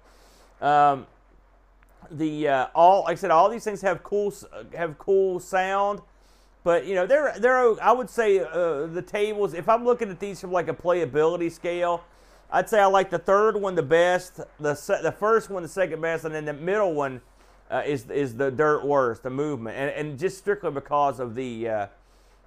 Um, 0.61 1.07
the 2.11 2.47
uh, 2.47 2.67
all 2.75 3.03
like 3.03 3.13
I 3.13 3.15
said, 3.15 3.31
all 3.31 3.49
these 3.49 3.63
things 3.63 3.81
have 3.81 4.03
cool 4.03 4.33
have 4.75 4.97
cool 4.97 5.39
sound, 5.39 6.01
but 6.63 6.85
you 6.85 6.95
know 6.95 7.05
they're 7.05 7.33
they're 7.39 7.81
I 7.83 7.91
would 7.91 8.09
say 8.09 8.39
uh, 8.39 8.87
the 8.87 9.03
tables. 9.05 9.53
If 9.53 9.67
I'm 9.67 9.83
looking 9.83 10.09
at 10.09 10.19
these 10.19 10.41
from 10.41 10.51
like 10.51 10.67
a 10.67 10.73
playability 10.73 11.51
scale, 11.51 12.03
I'd 12.49 12.69
say 12.69 12.79
I 12.79 12.85
like 12.85 13.09
the 13.09 13.19
third 13.19 13.57
one 13.57 13.75
the 13.75 13.83
best, 13.83 14.39
the 14.59 14.75
se- 14.75 15.01
the 15.01 15.11
first 15.11 15.49
one 15.49 15.63
the 15.63 15.69
second 15.69 16.01
best, 16.01 16.25
and 16.25 16.33
then 16.33 16.45
the 16.45 16.53
middle 16.53 16.93
one 16.93 17.21
uh, 17.69 17.83
is 17.85 18.09
is 18.09 18.35
the 18.35 18.51
dirt 18.51 18.85
worst, 18.85 19.23
the 19.23 19.29
movement, 19.29 19.77
and, 19.77 19.89
and 19.89 20.19
just 20.19 20.37
strictly 20.37 20.71
because 20.71 21.19
of 21.19 21.35
the 21.35 21.67
uh, 21.67 21.87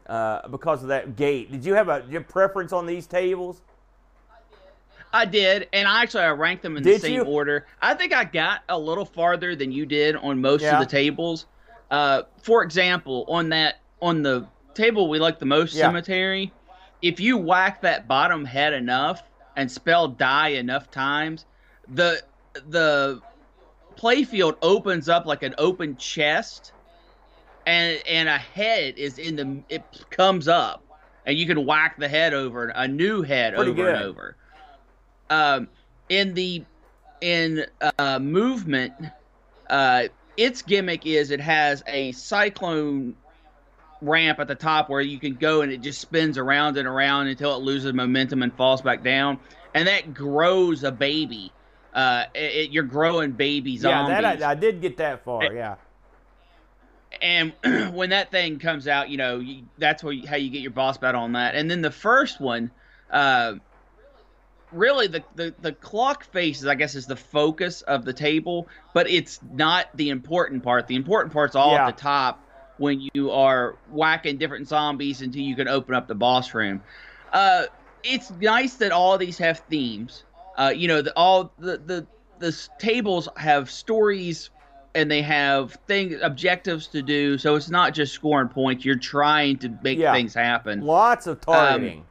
uh, 0.07 0.49
because 0.49 0.83
of 0.83 0.89
that 0.89 1.17
gate. 1.17 1.51
Did 1.51 1.65
you 1.65 1.75
have 1.75 1.89
a 1.89 2.05
your 2.09 2.23
preference 2.23 2.73
on 2.73 2.87
these 2.87 3.07
tables? 3.07 3.61
I 5.13 5.25
did, 5.25 5.69
and 5.73 5.89
I 5.89 6.03
actually 6.03 6.25
I 6.25 6.31
ranked 6.31 6.63
them 6.63 6.77
in 6.77 6.83
did 6.83 6.97
the 6.97 7.01
same 7.01 7.15
you? 7.15 7.23
order. 7.23 7.67
I 7.81 7.95
think 7.95 8.13
I 8.13 8.25
got 8.25 8.63
a 8.69 8.79
little 8.79 9.05
farther 9.05 9.57
than 9.57 9.73
you 9.73 9.87
did 9.87 10.17
on 10.17 10.41
most 10.41 10.63
yeah. 10.63 10.79
of 10.79 10.81
the 10.81 10.91
tables. 10.91 11.47
Uh, 11.91 12.23
for 12.43 12.63
example, 12.63 13.25
on 13.29 13.49
that 13.51 13.77
on 14.07 14.23
the 14.23 14.47
table 14.75 15.09
we 15.09 15.19
like 15.19 15.39
the 15.39 15.47
most, 15.47 15.75
yeah. 15.75 15.83
cemetery. 15.83 16.53
If 17.03 17.21
you 17.21 17.37
whack 17.37 17.83
that 17.83 18.09
bottom 18.09 18.45
head 18.45 18.73
enough 18.73 19.23
and 19.57 19.71
spell 19.71 20.09
die 20.09 20.51
enough 20.51 20.91
times, 20.91 21.45
the 21.89 22.23
the 22.69 23.21
playfield 23.97 24.57
opens 24.63 25.09
up 25.09 25.27
like 25.27 25.43
an 25.43 25.55
open 25.59 25.97
chest, 25.97 26.73
and 27.67 28.01
and 28.09 28.29
a 28.29 28.39
head 28.39 28.97
is 28.97 29.19
in 29.19 29.37
the 29.37 29.63
it 29.69 29.83
comes 30.11 30.49
up, 30.49 30.83
and 31.27 31.37
you 31.37 31.47
can 31.47 31.67
whack 31.67 31.99
the 31.99 32.09
head 32.09 32.33
over 32.33 32.69
a 32.69 32.89
new 32.89 33.23
head 33.23 33.55
Pretty 33.55 33.71
over 33.73 33.83
good. 33.83 33.95
and 33.95 34.05
over 34.05 34.37
um, 35.31 35.69
in 36.09 36.35
the 36.35 36.65
in 37.21 37.67
uh, 37.99 38.19
movement, 38.19 38.93
uh, 39.69 40.05
its 40.37 40.63
gimmick 40.63 41.07
is 41.07 41.31
it 41.31 41.41
has 41.41 41.83
a 41.87 42.13
cyclone 42.13 43.15
ramp 44.03 44.39
at 44.41 44.49
the 44.49 44.55
top 44.55 44.89
where 44.89 45.01
you 45.01 45.19
can 45.19 45.35
go 45.35 45.63
and 45.63 45.73
it 45.73 45.81
just 45.81 46.01
spins 46.01 46.39
around 46.39 46.77
and 46.77 46.87
around 46.87 47.29
until 47.29 47.57
it 47.57 47.63
loses 47.63 47.93
momentum 47.93 48.43
and 48.43 48.53
falls 48.55 48.83
back 48.83 49.03
down, 49.03 49.39
and 49.75 49.89
that 49.89 50.13
grows 50.15 50.85
a 50.85 50.93
baby. 50.93 51.53
Uh, 51.95 52.25
it, 52.35 52.71
you're 52.71 52.83
growing 52.85 53.33
baby 53.33 53.77
zombies. 53.79 54.11
Yeah, 54.11 54.21
that 54.21 54.43
I, 54.43 54.51
I 54.51 54.55
did 54.55 54.81
get 54.83 54.99
that 54.99 55.25
far. 55.25 55.51
Yeah. 55.53 55.77
and 57.23 57.53
when 57.95 58.11
that 58.11 58.31
thing 58.31 58.59
comes 58.59 58.87
out, 58.87 59.09
you 59.09 59.17
know 59.17 59.39
you, 59.39 59.65
that's 59.79 60.03
where 60.05 60.13
you, 60.13 60.27
how 60.29 60.37
you 60.37 60.51
get 60.51 60.61
your 60.61 60.71
boss 60.73 60.99
battle 60.99 61.23
on 61.23 61.33
that. 61.33 61.55
And 61.55 61.71
then 61.71 61.81
the 61.81 61.91
first 61.91 62.41
one, 62.41 62.71
uh, 63.11 63.55
really 64.73 65.07
the, 65.07 65.25
the 65.35 65.55
the 65.61 65.73
clock 65.73 66.25
faces, 66.25 66.67
I 66.67 66.75
guess, 66.75 66.95
is 66.95 67.07
the 67.07 67.17
focus 67.17 67.83
of 67.83 68.05
the 68.05 68.13
table, 68.13 68.69
but 68.93 69.09
it's 69.09 69.41
not 69.51 69.87
the 69.95 70.11
important 70.11 70.63
part. 70.63 70.87
The 70.89 70.97
important 70.97 71.33
part's 71.33 71.55
all 71.57 71.73
Yeah. 71.73 71.89
at 71.89 71.97
the 71.97 72.03
top 72.03 72.43
when 72.79 73.09
you 73.15 73.31
are 73.31 73.77
whacking 73.91 74.39
different 74.39 74.69
zombies 74.69 75.23
until 75.23 75.43
you 75.43 75.57
can 75.57 75.69
open 75.69 75.95
up 75.95 76.09
the 76.09 76.15
boss 76.15 76.55
room. 76.55 76.83
Uh, 77.33 77.65
it's 78.03 78.31
nice 78.31 78.75
that 78.75 78.93
all 78.93 79.19
these 79.19 79.39
have 79.39 79.61
themes. 79.61 80.25
Uh, 80.57 80.73
you 80.75 80.89
know, 80.89 81.03
the, 81.03 81.13
all 81.17 81.53
the 81.59 81.79
the 81.79 82.07
the 82.39 82.69
tables 82.79 83.29
have 83.37 83.71
stories 83.71 84.51
and 84.95 85.11
they 85.11 85.23
have 85.23 85.73
thing 85.87 86.19
objectives 86.23 86.87
to 86.89 87.03
do. 87.03 87.37
So 87.39 87.55
it's 87.55 87.69
not 87.69 87.95
just 87.95 88.15
scoring 88.15 88.49
points. 88.49 88.85
You're 88.85 88.97
trying 88.97 89.59
to 89.59 89.69
make 89.83 89.99
Yeah. 89.99 90.13
things 90.13 90.35
happen. 90.35 90.81
Lots 90.81 91.27
of 91.27 91.41
targeting. 91.41 92.05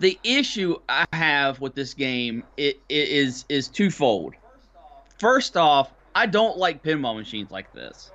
The 0.00 0.18
issue 0.24 0.76
I 0.88 1.06
have 1.12 1.60
with 1.60 1.74
this 1.74 1.94
game 1.94 2.42
it, 2.56 2.80
it 2.88 3.08
is 3.08 3.44
is 3.48 3.68
twofold. 3.68 4.34
First 5.18 5.56
off, 5.56 5.92
I 6.14 6.26
don't 6.26 6.58
like 6.58 6.82
pinball 6.82 7.16
machines 7.16 7.50
like 7.50 7.72
this. 7.72 8.10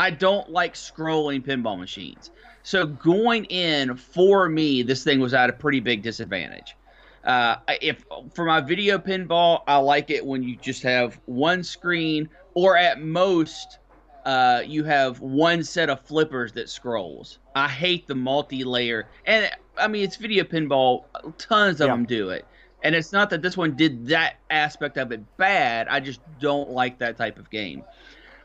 I 0.00 0.08
don't 0.08 0.48
like 0.48 0.72
scrolling 0.72 1.44
pinball 1.46 1.78
machines. 1.78 2.30
So 2.62 2.86
going 2.86 3.44
in 3.44 3.96
for 3.96 4.48
me, 4.48 4.82
this 4.82 5.04
thing 5.04 5.20
was 5.20 5.34
at 5.34 5.50
a 5.50 5.52
pretty 5.52 5.80
big 5.80 6.02
disadvantage. 6.02 6.74
Uh, 7.22 7.56
if 7.82 8.02
for 8.34 8.46
my 8.46 8.62
video 8.62 8.96
pinball, 8.96 9.60
I 9.66 9.76
like 9.76 10.08
it 10.08 10.24
when 10.24 10.42
you 10.42 10.56
just 10.56 10.82
have 10.84 11.20
one 11.26 11.62
screen, 11.62 12.30
or 12.54 12.78
at 12.78 13.02
most, 13.02 13.78
uh, 14.24 14.62
you 14.64 14.84
have 14.84 15.20
one 15.20 15.62
set 15.62 15.90
of 15.90 16.00
flippers 16.00 16.52
that 16.54 16.70
scrolls. 16.70 17.38
I 17.54 17.68
hate 17.68 18.06
the 18.06 18.14
multi-layer, 18.14 19.10
and 19.26 19.50
I 19.76 19.86
mean 19.86 20.02
it's 20.02 20.16
video 20.16 20.44
pinball. 20.44 21.04
Tons 21.36 21.82
of 21.82 21.88
Yeah. 21.88 21.92
them 21.92 22.06
do 22.06 22.30
it, 22.30 22.46
and 22.82 22.94
it's 22.94 23.12
not 23.12 23.28
that 23.30 23.42
this 23.42 23.54
one 23.54 23.76
did 23.76 24.06
that 24.06 24.36
aspect 24.48 24.96
of 24.96 25.12
it 25.12 25.20
bad. 25.36 25.88
I 25.88 26.00
just 26.00 26.22
don't 26.38 26.70
like 26.70 27.00
that 27.00 27.18
type 27.18 27.38
of 27.38 27.50
game. 27.50 27.84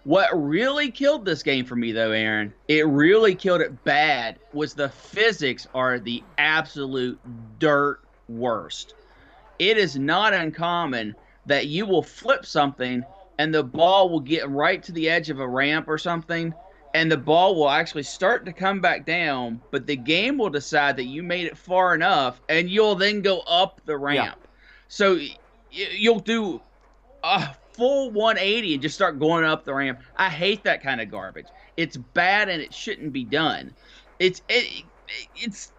What 0.05 0.29
really 0.33 0.91
killed 0.91 1.25
this 1.25 1.41
game 1.41 1.65
for 1.65 1.75
me, 1.75 1.91
though, 1.91 2.11
Aaron, 2.11 2.53
it 2.67 2.85
really 2.87 3.33
killed 3.33 3.61
it 3.61 3.83
bad, 3.83 4.37
was 4.53 4.75
the 4.75 4.89
physics 4.89 5.67
are 5.73 5.97
the 5.97 6.23
absolute 6.37 7.19
dirt 7.59 8.01
worst. 8.29 8.93
It 9.57 9.77
is 9.77 9.97
not 9.97 10.33
uncommon 10.33 11.15
that 11.47 11.67
you 11.67 11.87
will 11.87 12.03
flip 12.03 12.45
something 12.45 13.03
and 13.39 13.53
the 13.53 13.63
ball 13.63 14.09
will 14.09 14.19
get 14.19 14.47
right 14.47 14.81
to 14.83 14.91
the 14.91 15.09
edge 15.09 15.31
of 15.31 15.39
a 15.39 15.47
ramp 15.47 15.87
or 15.87 15.97
something, 15.97 16.53
and 16.93 17.11
the 17.11 17.17
ball 17.17 17.55
will 17.55 17.69
actually 17.69 18.03
start 18.03 18.45
to 18.45 18.53
come 18.53 18.79
back 18.79 19.05
down, 19.05 19.59
but 19.71 19.85
the 19.85 19.95
game 19.95 20.37
will 20.37 20.49
decide 20.49 20.95
that 20.97 21.05
you 21.05 21.23
made 21.23 21.45
it 21.47 21.57
far 21.57 21.95
enough, 21.95 22.39
and 22.47 22.69
you'll 22.69 22.95
then 22.95 23.21
go 23.21 23.39
up 23.41 23.81
the 23.85 23.97
ramp. 23.97 24.37
So 24.87 25.19
you'll 25.71 26.19
do 26.19 26.61
a 27.23 27.49
full 27.75 28.11
180 28.11 28.73
and 28.73 28.81
just 28.81 28.95
start 28.95 29.19
going 29.19 29.43
up 29.43 29.63
the 29.63 29.73
ramp. 29.73 29.99
I 30.17 30.29
hate 30.29 30.63
that 30.63 30.81
kind 30.81 31.01
of 31.01 31.11
garbage. 31.11 31.47
It's 31.77 31.97
bad 31.97 32.49
and 32.49 32.61
it 32.61 32.73
shouldn't 32.73 33.13
be 33.13 33.23
done. 33.23 33.73
It's 34.19 34.41
it, 34.49 34.83
it's 35.35 35.71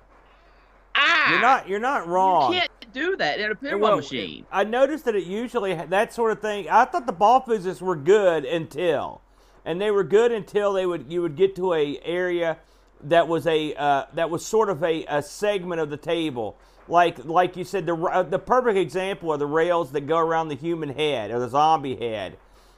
ah. 0.94 1.30
You're 1.32 1.40
not 1.40 1.68
you're 1.68 1.80
not 1.80 2.06
wrong. 2.06 2.52
You 2.52 2.60
can't 2.60 2.92
do 2.92 3.16
that 3.16 3.40
in 3.40 3.50
a 3.50 3.54
pinball 3.54 3.80
Well, 3.80 3.96
machine. 3.96 4.46
I 4.52 4.64
noticed 4.64 5.04
that 5.06 5.14
it 5.14 5.24
usually 5.24 5.74
that 5.74 6.12
sort 6.12 6.32
of 6.32 6.40
thing. 6.40 6.68
I 6.68 6.84
thought 6.84 7.06
the 7.06 7.12
ball 7.12 7.40
physics 7.40 7.80
were 7.80 7.96
good 7.96 8.44
until, 8.44 9.20
and 9.64 9.80
they 9.80 9.90
were 9.90 10.04
good 10.04 10.32
until 10.32 10.72
they 10.72 10.86
would 10.86 11.10
you 11.10 11.22
would 11.22 11.36
get 11.36 11.56
to 11.56 11.74
a 11.74 11.98
area 12.04 12.58
that 13.04 13.28
was 13.28 13.46
a 13.46 13.74
uh, 13.74 14.04
that 14.14 14.30
was 14.30 14.44
sort 14.44 14.68
of 14.68 14.82
a, 14.82 15.04
a 15.06 15.22
segment 15.22 15.80
of 15.80 15.90
the 15.90 15.96
table. 15.96 16.56
Like 16.88 17.24
like 17.24 17.56
you 17.56 17.64
said, 17.64 17.86
the 17.86 17.96
uh, 17.96 18.22
the 18.22 18.38
perfect 18.38 18.78
example 18.78 19.30
are 19.32 19.38
the 19.38 19.46
rails 19.46 19.92
that 19.92 20.02
go 20.06 20.18
around 20.18 20.48
the 20.48 20.54
human 20.54 20.90
head 20.90 21.30
or 21.30 21.40
the 21.40 21.48
zombie 21.48 21.96
head. 21.96 22.36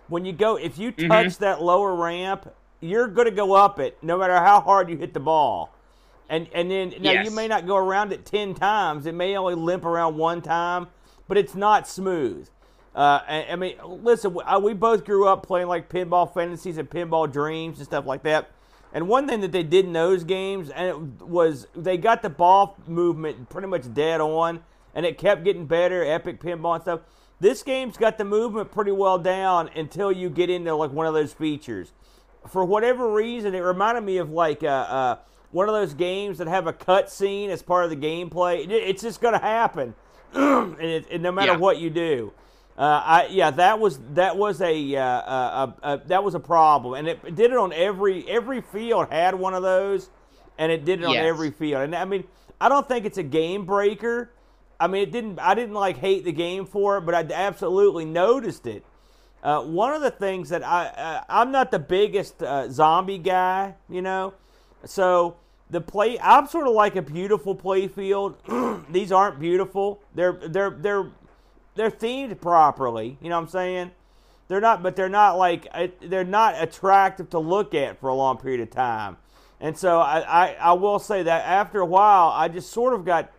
When 0.09 0.25
you 0.25 0.33
go, 0.33 0.57
if 0.57 0.79
you 0.79 0.91
touch 0.93 1.37
that 1.39 1.63
lower 1.63 1.95
ramp, 1.95 2.51
you're 2.81 3.09
going 3.09 3.27
to 3.27 3.35
go 3.35 3.53
up 3.53 3.79
it, 3.79 3.99
no 4.03 4.17
matter 4.17 4.37
how 4.37 4.61
hard 4.61 4.89
you 4.89 4.97
hit 4.97 5.13
the 5.13 5.21
ball. 5.21 5.75
And 6.31 6.49
and 6.55 6.71
then 6.71 6.95
now 7.01 7.13
you 7.25 7.31
may 7.31 7.49
not 7.49 7.67
go 7.67 7.77
around 7.77 8.13
it 8.13 8.25
ten 8.25 8.55
times. 8.55 9.07
It 9.07 9.15
may 9.15 9.37
only 9.37 9.55
limp 9.55 9.85
around 9.85 10.17
one 10.17 10.41
time, 10.43 10.89
but 11.27 11.37
it's 11.37 11.55
not 11.55 11.87
smooth. 11.89 12.49
Uh, 12.95 13.21
I, 13.29 13.47
I 13.51 13.57
mean, 13.57 13.77
listen, 13.85 14.35
we, 14.35 14.43
uh, 14.43 14.59
we 14.59 14.75
both 14.75 15.05
grew 15.05 15.29
up 15.29 15.47
playing 15.47 15.69
like 15.69 15.89
pinball 15.89 16.33
fantasies 16.33 16.79
and 16.79 16.89
pinball 16.89 17.31
dreams 17.31 17.79
and 17.79 17.87
stuff 17.87 18.07
like 18.07 18.23
that. 18.25 18.51
And 18.93 19.09
one 19.09 19.29
thing 19.29 19.41
that 19.41 19.53
they 19.53 19.63
did 19.63 19.85
in 19.85 19.93
those 19.93 20.25
games, 20.25 20.71
and 20.71 20.89
it 20.89 21.27
was 21.27 21.67
they 21.77 21.97
got 21.99 22.23
the 22.23 22.31
ball 22.31 22.77
movement 22.87 23.49
pretty 23.51 23.69
much 23.69 23.93
dead 23.93 24.21
on, 24.21 24.61
and 24.95 25.05
it 25.05 25.19
kept 25.19 25.45
getting 25.45 25.67
better. 25.67 26.03
Epic 26.05 26.41
pinball 26.41 26.75
and 26.75 26.83
stuff. 26.83 27.01
This 27.41 27.63
game's 27.63 27.97
got 27.97 28.19
the 28.19 28.25
movement 28.25 28.73
pretty 28.73 28.91
well 28.93 29.19
down 29.19 29.69
until 29.77 30.11
you 30.11 30.29
get 30.31 30.51
into 30.51 30.75
like 30.75 30.91
one 30.91 31.07
of 31.07 31.15
those 31.15 31.33
features 31.33 31.93
for 32.49 32.65
whatever 32.65 33.13
reason, 33.13 33.55
it 33.55 33.59
reminded 33.61 34.03
me 34.03 34.17
of 34.19 34.31
like 34.31 34.63
uh, 34.63 34.67
uh, 34.67 35.17
one 35.51 35.69
of 35.69 35.75
those 35.75 35.93
games 35.95 36.39
that 36.39 36.47
have 36.49 36.67
a 36.67 36.73
cut 36.73 37.11
scene 37.11 37.51
as 37.51 37.63
part 37.63 37.85
of 37.85 37.91
the 37.91 37.97
gameplay. 37.97 38.65
It- 38.65 38.71
it's 38.73 39.03
just 39.03 39.21
going 39.21 39.35
to 39.35 39.41
happen, 39.41 39.95
and, 40.33 40.81
it, 40.81 41.07
and 41.11 41.23
no 41.23 41.33
matter 41.33 41.53
Yeah. 41.53 41.59
what 41.59 41.79
you 41.79 41.91
do. 41.91 42.33
Uh, 42.79 43.03
I 43.05 43.27
yeah, 43.27 43.51
that 43.51 43.81
was 43.81 43.99
that 44.13 44.37
was 44.37 44.61
a, 44.63 44.95
uh, 44.95 45.03
uh, 45.03 45.03
uh, 45.03 45.73
uh, 45.83 45.97
that 46.07 46.23
was 46.23 46.37
a 46.37 46.41
problem, 46.41 46.95
and 46.95 47.09
it, 47.09 47.35
did 47.35 47.51
it 47.51 47.57
on 47.57 47.73
every 47.73 48.25
every 48.31 48.61
field 48.61 49.09
had 49.11 49.35
one 49.35 49.53
of 49.53 49.65
those, 49.65 50.11
and 50.59 50.71
it 50.71 50.85
did 50.85 51.01
it 51.01 51.05
on 51.05 51.17
every 51.17 51.51
field. 51.51 51.83
And 51.83 51.95
I 51.97 52.05
mean, 52.05 52.23
I 52.61 52.69
don't 52.69 52.87
think 52.87 53.05
it's 53.05 53.19
a 53.19 53.25
game 53.25 53.67
breaker. 53.67 54.31
I 54.79 54.87
mean, 54.87 55.03
it 55.03 55.11
didn't. 55.11 55.41
I 55.41 55.55
didn't 55.55 55.75
like 55.75 55.97
hate 55.97 56.25
the 56.25 56.31
game 56.31 56.67
for 56.67 56.99
it, 56.99 57.01
but 57.01 57.17
I 57.17 57.27
absolutely 57.35 58.05
noticed 58.05 58.69
it. 58.69 58.85
Uh, 59.43 59.63
one 59.63 59.93
of 59.93 60.03
the 60.03 60.13
things 60.13 60.49
that 60.51 60.63
I 60.63 60.87
uh, 60.87 61.25
I'm 61.29 61.51
not 61.51 61.73
the 61.73 61.81
biggest 61.81 62.45
uh, 62.45 62.71
zombie 62.71 63.19
guy, 63.19 63.75
you 63.89 64.03
know, 64.03 64.35
so 64.85 65.37
the 65.69 65.81
play 65.81 66.19
I'm 66.21 66.47
sort 66.47 66.69
of 66.69 66.75
like 66.75 66.95
a 66.95 67.03
beautiful 67.03 67.57
play 67.57 67.89
field. 67.89 68.37
These 68.91 69.11
aren't 69.11 69.41
beautiful. 69.41 70.01
They're 70.15 70.33
they're 70.33 70.71
they're 70.71 71.11
they're 71.79 71.91
themed 71.91 72.41
properly. 72.41 73.17
You 73.23 73.29
know 73.31 73.37
what 73.37 73.43
I'm 73.45 73.49
saying? 73.49 73.91
They're 74.49 74.61
not, 74.61 74.83
but 74.83 74.97
they're 74.97 75.09
not 75.09 75.39
like 75.39 75.67
uh, 75.73 75.89
they're 76.01 76.25
not 76.25 76.61
attractive 76.63 77.31
to 77.31 77.39
look 77.39 77.75
at 77.75 78.01
for 78.01 78.09
a 78.09 78.15
long 78.15 78.37
period 78.39 78.61
of 78.61 78.71
time. 78.71 79.17
And 79.61 79.77
so 79.77 79.99
I, 80.01 80.21
I, 80.21 80.53
I 80.61 80.73
will 80.75 80.99
say 80.99 81.23
that 81.23 81.45
after 81.47 81.81
a 81.81 81.87
while, 81.87 82.29
I 82.29 82.49
just 82.49 82.71
sort 82.71 82.95
of 82.95 83.05
got 83.05 83.31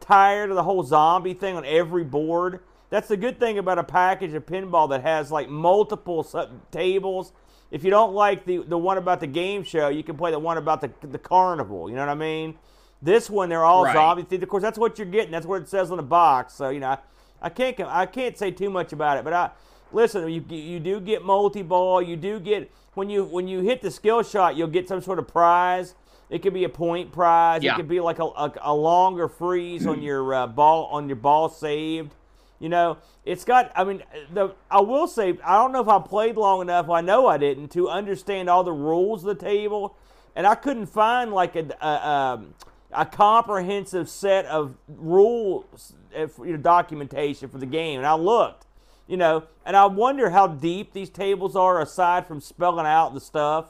tired 0.00 0.50
of 0.50 0.56
the 0.56 0.62
whole 0.62 0.82
zombie 0.82 1.34
thing 1.34 1.56
on 1.56 1.64
every 1.64 2.04
board. 2.04 2.60
That's 2.90 3.08
the 3.08 3.16
good 3.16 3.38
thing 3.40 3.58
about 3.58 3.78
a 3.78 3.84
package 3.84 4.34
of 4.34 4.44
pinball 4.44 4.88
that 4.90 5.02
has 5.02 5.30
like 5.30 5.48
multiple 5.48 6.22
su- 6.22 6.48
tables. 6.70 7.32
If 7.70 7.84
you 7.84 7.90
don't 7.90 8.12
like 8.12 8.44
the 8.44 8.58
the 8.58 8.76
one 8.78 8.98
about 8.98 9.20
the 9.20 9.26
game 9.26 9.64
show, 9.64 9.88
you 9.88 10.02
can 10.02 10.16
play 10.16 10.30
the 10.30 10.38
one 10.38 10.58
about 10.58 10.80
the 10.82 10.90
the 11.06 11.18
carnival. 11.18 11.88
You 11.88 11.96
know 11.96 12.02
what 12.02 12.10
I 12.10 12.14
mean? 12.14 12.58
This 13.00 13.30
one, 13.30 13.48
they're 13.48 13.64
all 13.64 13.84
Right. 13.84 13.94
zombie 13.94 14.22
themed. 14.24 14.42
Of 14.42 14.48
course, 14.48 14.62
that's 14.62 14.78
what 14.78 14.98
you're 14.98 15.06
getting. 15.08 15.32
That's 15.32 15.46
what 15.46 15.62
it 15.62 15.68
says 15.68 15.90
on 15.90 15.96
the 15.96 16.02
box. 16.02 16.52
So 16.54 16.68
you 16.68 16.80
know, 16.80 16.98
I, 17.42 17.48
can't 17.50 17.80
I 17.80 18.06
can't 18.06 18.38
say 18.38 18.50
too 18.50 18.70
much 18.70 18.92
about 18.92 19.18
it. 19.18 19.24
But 19.24 19.32
I 19.32 19.50
listen. 19.92 20.28
You 20.30 20.44
you 20.48 20.80
do 20.80 21.00
get 21.00 21.24
multi 21.24 21.62
ball. 21.62 22.00
You 22.00 22.16
do 22.16 22.40
get 22.40 22.70
when 22.94 23.10
you 23.10 23.24
when 23.24 23.48
you 23.48 23.60
hit 23.60 23.82
the 23.82 23.90
skill 23.90 24.22
shot, 24.22 24.56
you'll 24.56 24.68
get 24.68 24.88
some 24.88 25.02
sort 25.02 25.18
of 25.18 25.28
prize. 25.28 25.94
It 26.30 26.40
could 26.40 26.54
be 26.54 26.64
a 26.64 26.68
point 26.68 27.12
prize. 27.12 27.62
Yeah. 27.62 27.74
It 27.74 27.76
could 27.76 27.88
be 27.88 28.00
like 28.00 28.18
a, 28.18 28.24
a, 28.24 28.52
a 28.62 28.74
longer 28.74 29.28
freeze 29.28 29.86
on 29.86 30.00
your 30.08 30.34
uh, 30.34 30.46
ball 30.46 30.86
on 30.86 31.08
your 31.08 31.16
ball 31.16 31.48
saved. 31.48 32.14
You 32.58 32.68
know, 32.68 32.98
it's 33.24 33.44
got. 33.44 33.72
I 33.74 33.84
mean, 33.84 34.02
the 34.32 34.54
I 34.70 34.80
will 34.80 35.08
say 35.08 35.36
I 35.44 35.56
don't 35.56 35.72
know 35.72 35.82
if 35.82 35.88
I 35.88 35.98
played 35.98 36.36
long 36.36 36.60
enough. 36.60 36.88
I 36.88 37.00
know 37.00 37.26
I 37.26 37.36
didn't 37.36 37.68
to 37.72 37.88
understand 37.88 38.48
all 38.48 38.62
the 38.62 38.72
rules 38.72 39.24
of 39.24 39.36
the 39.36 39.44
table, 39.44 39.96
and 40.36 40.46
I 40.46 40.54
couldn't 40.54 40.86
find 40.86 41.32
like 41.32 41.56
a 41.56 41.66
a, 41.80 42.08
um, 42.08 42.54
a 42.92 43.06
comprehensive 43.06 44.08
set 44.08 44.44
of 44.46 44.76
rules 44.88 45.94
uh, 46.16 46.26
you 46.44 46.52
know, 46.52 46.56
documentation 46.56 47.48
for 47.48 47.58
the 47.58 47.66
game. 47.66 47.98
And 47.98 48.06
I 48.06 48.14
looked, 48.14 48.66
you 49.06 49.16
know, 49.16 49.44
and 49.64 49.76
I 49.76 49.86
wonder 49.86 50.30
how 50.30 50.46
deep 50.46 50.92
these 50.92 51.10
tables 51.10 51.56
are 51.56 51.80
aside 51.80 52.26
from 52.26 52.40
spelling 52.40 52.86
out 52.86 53.14
the 53.14 53.20
stuff. 53.20 53.66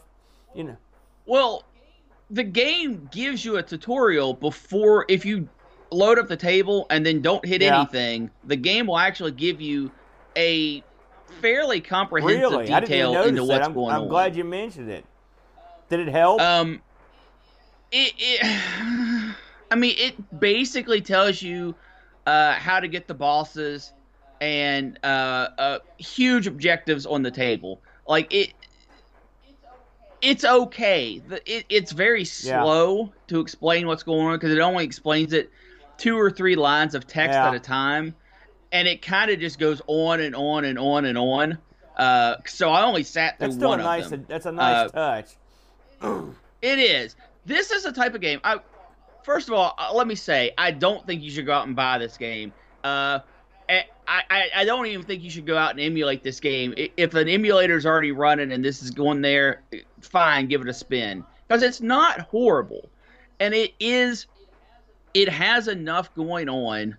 You 0.54 0.64
know, 0.64 0.76
Well, 1.26 1.64
the 2.30 2.44
game 2.44 3.08
gives 3.12 3.44
you 3.44 3.56
a 3.56 3.62
tutorial 3.62 4.34
before 4.34 5.04
if 5.08 5.24
you 5.24 5.48
load 5.90 6.18
up 6.18 6.28
the 6.28 6.36
table 6.36 6.86
and 6.90 7.04
then 7.04 7.20
don't 7.20 7.44
hit 7.44 7.62
Yeah. 7.62 7.78
anything, 7.80 8.30
the 8.44 8.56
game 8.56 8.86
will 8.86 8.98
actually 8.98 9.32
give 9.32 9.60
you 9.60 9.90
a 10.36 10.82
fairly 11.40 11.80
comprehensive 11.80 12.50
really, 12.50 12.72
I 12.72 12.80
didn't 12.80 12.96
even 12.96 13.12
detail 13.12 13.22
into 13.24 13.44
what's 13.44 13.66
I'm, 13.66 13.74
going 13.74 13.94
I'm 13.94 14.02
on. 14.02 14.08
glad 14.08 14.36
you 14.36 14.44
mentioned 14.44 14.90
it. 14.90 15.04
Did 15.88 16.00
it 16.00 16.08
help? 16.08 16.40
Um, 16.40 16.80
it, 17.90 18.14
it 18.16 18.40
I 19.72 19.74
mean, 19.74 19.94
it 19.96 20.38
basically 20.38 21.00
tells 21.00 21.40
you 21.40 21.74
uh, 22.26 22.52
how 22.52 22.78
to 22.78 22.86
get 22.88 23.08
the 23.08 23.14
bosses 23.14 23.90
and 24.42 24.98
uh, 25.02 25.48
uh, 25.56 25.78
huge 25.96 26.46
objectives 26.46 27.06
on 27.06 27.22
the 27.22 27.30
table. 27.30 27.80
Like 28.06 28.32
it, 28.34 28.52
it's 30.20 30.44
okay. 30.44 31.20
The, 31.20 31.36
it, 31.50 31.64
it's 31.70 31.92
very 31.92 32.20
Yeah. 32.20 32.62
slow 32.62 33.14
to 33.28 33.40
explain 33.40 33.86
what's 33.86 34.02
going 34.02 34.26
on 34.26 34.34
because 34.34 34.52
it 34.52 34.58
only 34.60 34.84
explains 34.84 35.32
it 35.32 35.50
two 35.96 36.18
or 36.18 36.30
three 36.30 36.54
lines 36.54 36.94
of 36.94 37.06
text 37.06 37.34
Yeah. 37.34 37.48
at 37.48 37.54
a 37.54 37.58
time, 37.60 38.14
and 38.72 38.86
it 38.86 39.00
kind 39.00 39.30
of 39.30 39.40
just 39.40 39.58
goes 39.58 39.80
on 39.86 40.20
and 40.20 40.36
on 40.36 40.66
and 40.66 40.78
on 40.78 41.06
and 41.06 41.16
on. 41.16 41.56
Uh, 41.96 42.36
so 42.44 42.68
I 42.68 42.84
only 42.84 43.04
sat 43.04 43.38
through 43.38 43.46
that's 43.46 43.56
still 43.56 43.68
a 43.72 43.76
one 43.76 43.80
of 43.80 43.84
nice. 43.86 44.10
them. 44.10 44.26
That's 44.28 44.44
a 44.44 44.52
nice 44.52 44.92
Uh, 44.92 45.22
touch. 45.22 45.36
It 46.60 46.78
is. 46.78 47.16
This 47.46 47.70
is 47.70 47.86
a 47.86 47.92
type 47.92 48.14
of 48.14 48.20
game. 48.20 48.38
I 48.44 48.60
first 49.22 49.48
of 49.48 49.54
all, 49.54 49.74
uh, 49.78 49.92
let 49.94 50.06
me 50.06 50.14
say, 50.14 50.52
I 50.58 50.70
don't 50.70 51.06
think 51.06 51.22
you 51.22 51.30
should 51.30 51.46
go 51.46 51.52
out 51.52 51.66
and 51.66 51.76
buy 51.76 51.98
this 51.98 52.16
game. 52.16 52.52
Uh, 52.84 53.20
I, 54.08 54.22
I, 54.28 54.50
I 54.56 54.64
don't 54.64 54.86
even 54.86 55.04
think 55.04 55.22
you 55.22 55.30
should 55.30 55.46
go 55.46 55.56
out 55.56 55.70
and 55.70 55.80
emulate 55.80 56.22
this 56.22 56.40
game. 56.40 56.74
If 56.76 57.14
an 57.14 57.28
emulator 57.28 57.76
is 57.76 57.86
already 57.86 58.12
running 58.12 58.52
and 58.52 58.64
this 58.64 58.82
is 58.82 58.90
going 58.90 59.22
there, 59.22 59.62
fine, 60.00 60.48
give 60.48 60.60
it 60.60 60.68
a 60.68 60.74
spin 60.74 61.24
because 61.46 61.62
it's 61.62 61.80
not 61.80 62.20
horrible, 62.20 62.88
and 63.40 63.54
it 63.54 63.72
is. 63.80 64.26
It 65.14 65.28
has 65.28 65.68
enough 65.68 66.14
going 66.14 66.48
on 66.48 66.96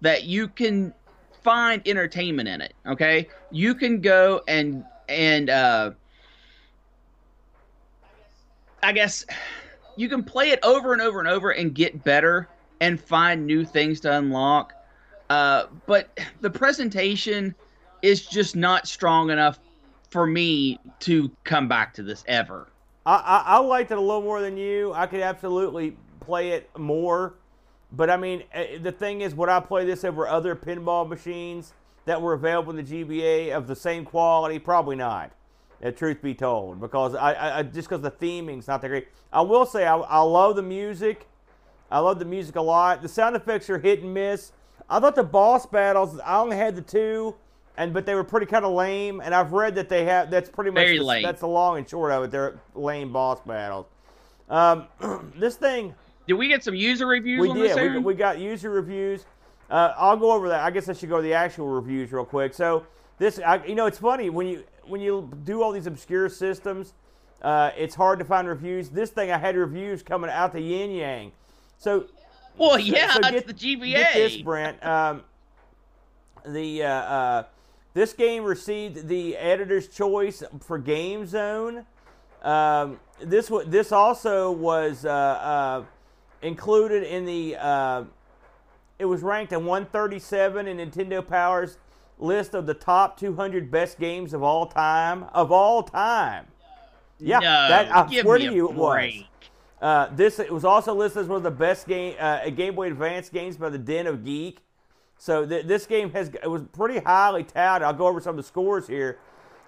that 0.00 0.24
you 0.24 0.48
can 0.48 0.92
find 1.42 1.80
entertainment 1.86 2.48
in 2.48 2.60
it. 2.60 2.74
Okay, 2.86 3.28
you 3.50 3.74
can 3.74 4.00
go 4.00 4.42
and 4.48 4.84
and 5.08 5.48
uh, 5.48 5.92
I 8.82 8.92
guess 8.92 9.24
you 9.96 10.08
can 10.08 10.22
play 10.22 10.50
it 10.50 10.58
over 10.62 10.92
and 10.92 11.02
over 11.02 11.18
and 11.18 11.28
over 11.28 11.50
and 11.50 11.74
get 11.74 12.04
better 12.04 12.48
and 12.80 13.00
find 13.00 13.46
new 13.46 13.64
things 13.64 14.00
to 14.00 14.16
unlock. 14.16 14.74
Uh, 15.30 15.66
but 15.86 16.18
the 16.40 16.50
presentation 16.50 17.54
is 18.02 18.26
just 18.26 18.56
not 18.56 18.86
strong 18.86 19.30
enough 19.30 19.58
for 20.10 20.26
me 20.26 20.78
to 21.00 21.30
come 21.44 21.68
back 21.68 21.94
to 21.94 22.02
this 22.02 22.24
ever. 22.26 22.68
I, 23.06 23.14
I, 23.14 23.42
I 23.56 23.58
liked 23.58 23.90
it 23.90 23.98
a 23.98 24.00
little 24.00 24.22
more 24.22 24.40
than 24.40 24.56
you. 24.56 24.92
I 24.92 25.06
could 25.06 25.20
absolutely 25.20 25.96
play 26.20 26.50
it 26.50 26.68
more. 26.78 27.34
But 27.92 28.10
I 28.10 28.16
mean, 28.16 28.44
eh, 28.52 28.78
the 28.78 28.92
thing 28.92 29.20
is, 29.20 29.34
would 29.34 29.48
I 29.48 29.60
play 29.60 29.84
this 29.84 30.04
over 30.04 30.26
other 30.26 30.56
pinball 30.56 31.08
machines 31.08 31.72
that 32.04 32.20
were 32.20 32.32
available 32.32 32.76
in 32.76 32.84
the 32.84 33.04
GBA 33.04 33.54
of 33.54 33.66
the 33.66 33.76
same 33.76 34.04
quality? 34.04 34.58
Probably 34.58 34.96
not. 34.96 35.32
Truth 35.90 36.22
be 36.22 36.34
told, 36.34 36.80
because 36.80 37.16
I, 37.16 37.58
I, 37.58 37.62
just 37.64 37.88
because 37.88 38.02
the 38.02 38.10
theming's 38.10 38.68
not 38.68 38.82
that 38.82 38.88
great. 38.88 39.08
I 39.32 39.40
will 39.40 39.66
say 39.66 39.84
I, 39.84 39.96
I 39.96 40.20
love 40.20 40.54
the 40.54 40.62
music. 40.62 41.26
I 41.90 41.98
love 41.98 42.18
the 42.20 42.24
music 42.24 42.54
a 42.56 42.60
lot. 42.60 43.02
The 43.02 43.08
sound 43.08 43.34
effects 43.34 43.68
are 43.68 43.78
hit 43.78 44.02
and 44.02 44.14
miss. 44.14 44.52
I 44.88 45.00
thought 45.00 45.16
the 45.16 45.24
boss 45.24 45.66
battles. 45.66 46.20
I 46.20 46.38
only 46.38 46.56
had 46.56 46.76
the 46.76 46.82
two, 46.82 47.34
and 47.76 47.92
but 47.92 48.06
they 48.06 48.14
were 48.14 48.24
pretty 48.24 48.46
kind 48.46 48.64
of 48.64 48.72
lame. 48.72 49.20
And 49.20 49.34
I've 49.34 49.52
read 49.52 49.74
that 49.74 49.88
they 49.88 50.04
have. 50.04 50.30
That's 50.30 50.48
pretty 50.48 50.70
much 50.70 50.84
Very 50.84 50.98
the, 50.98 51.04
lame. 51.04 51.22
that's 51.22 51.40
the 51.40 51.48
long 51.48 51.78
and 51.78 51.88
short 51.88 52.12
of 52.12 52.24
it. 52.24 52.30
They're 52.30 52.60
lame 52.74 53.12
boss 53.12 53.40
battles. 53.40 53.86
Um, 54.48 54.86
this 55.36 55.56
thing 55.56 55.94
Did 56.26 56.34
we 56.34 56.48
get 56.48 56.62
some 56.62 56.74
user 56.74 57.06
reviews 57.06 57.40
we 57.40 57.48
on 57.48 57.56
did. 57.56 57.70
this? 57.70 57.76
We, 57.76 57.98
we 57.98 58.14
got 58.14 58.38
user 58.38 58.70
reviews. 58.70 59.24
Uh, 59.70 59.94
I'll 59.96 60.16
go 60.16 60.32
over 60.32 60.48
that. 60.50 60.60
I 60.60 60.70
guess 60.70 60.88
I 60.88 60.92
should 60.92 61.08
go 61.08 61.16
to 61.16 61.22
the 61.22 61.32
actual 61.32 61.66
reviews 61.66 62.12
real 62.12 62.26
quick. 62.26 62.52
So 62.52 62.86
this, 63.18 63.38
I, 63.38 63.64
you 63.64 63.74
know, 63.74 63.86
it's 63.86 63.98
funny 63.98 64.28
when 64.28 64.46
you 64.46 64.64
when 64.86 65.00
you 65.00 65.30
do 65.44 65.62
all 65.62 65.72
these 65.72 65.86
obscure 65.86 66.28
systems, 66.28 66.94
uh, 67.42 67.70
it's 67.76 67.94
hard 67.94 68.18
to 68.18 68.24
find 68.24 68.46
reviews. 68.46 68.90
This 68.90 69.10
thing, 69.10 69.30
I 69.30 69.38
had 69.38 69.56
reviews 69.56 70.02
coming 70.02 70.30
out 70.30 70.52
the 70.52 70.60
yin 70.60 70.90
yang. 70.92 71.32
So 71.78 72.06
well, 72.56 72.78
yeah, 72.78 73.12
so 73.14 73.20
get- 73.20 73.46
the 73.46 73.54
GBA. 73.54 73.90
Get 73.92 74.14
this, 74.14 74.36
Brent. 74.36 74.84
Um, 74.84 75.22
the 76.46 76.82
uh, 76.84 76.88
uh, 76.88 77.44
this 77.94 78.12
game 78.12 78.44
received 78.44 79.08
the 79.08 79.36
editor's 79.36 79.88
choice 79.88 80.42
for 80.60 80.78
Game 80.78 81.26
Zone. 81.26 81.84
Um, 82.42 82.98
this 83.20 83.50
this 83.66 83.92
also 83.92 84.50
was 84.50 85.04
uh, 85.04 85.10
uh, 85.10 85.84
included 86.42 87.02
in 87.04 87.24
the. 87.24 87.56
Uh, 87.58 88.04
it 88.98 89.06
was 89.06 89.22
ranked 89.22 89.52
at 89.52 89.60
137 89.60 90.68
in 90.68 90.76
Nintendo 90.76 91.26
Power's 91.26 91.78
list 92.18 92.54
of 92.54 92.66
the 92.66 92.74
top 92.74 93.18
200 93.18 93.70
best 93.70 93.98
games 93.98 94.32
of 94.32 94.42
all 94.42 94.66
time. 94.66 95.26
Of 95.32 95.50
all 95.52 95.82
time. 95.82 96.46
Yeah, 97.18 97.38
no, 97.38 97.68
that 97.68 97.94
I 97.94 98.06
give 98.08 98.24
swear 98.24 98.38
me 98.38 98.46
to 98.48 98.54
you, 98.54 98.68
it 98.68 98.74
was. 98.74 99.12
Uh, 99.80 100.08
this 100.14 100.38
it 100.38 100.52
was 100.52 100.64
also 100.64 100.94
listed 100.94 101.22
as 101.22 101.28
one 101.28 101.36
of 101.38 101.42
the 101.42 101.50
best 101.50 101.86
game 101.88 102.14
uh, 102.18 102.48
Game 102.50 102.74
Boy 102.74 102.88
Advance 102.88 103.28
games 103.28 103.56
by 103.56 103.68
the 103.68 103.78
Den 103.78 104.06
of 104.06 104.24
Geek. 104.24 104.60
So 105.18 105.46
th- 105.46 105.66
this 105.66 105.86
game 105.86 106.10
has 106.12 106.30
it 106.42 106.50
was 106.50 106.62
pretty 106.72 106.98
highly 106.98 107.44
touted. 107.44 107.84
I'll 107.84 107.92
go 107.92 108.06
over 108.06 108.20
some 108.20 108.30
of 108.30 108.36
the 108.36 108.42
scores 108.42 108.86
here. 108.86 109.18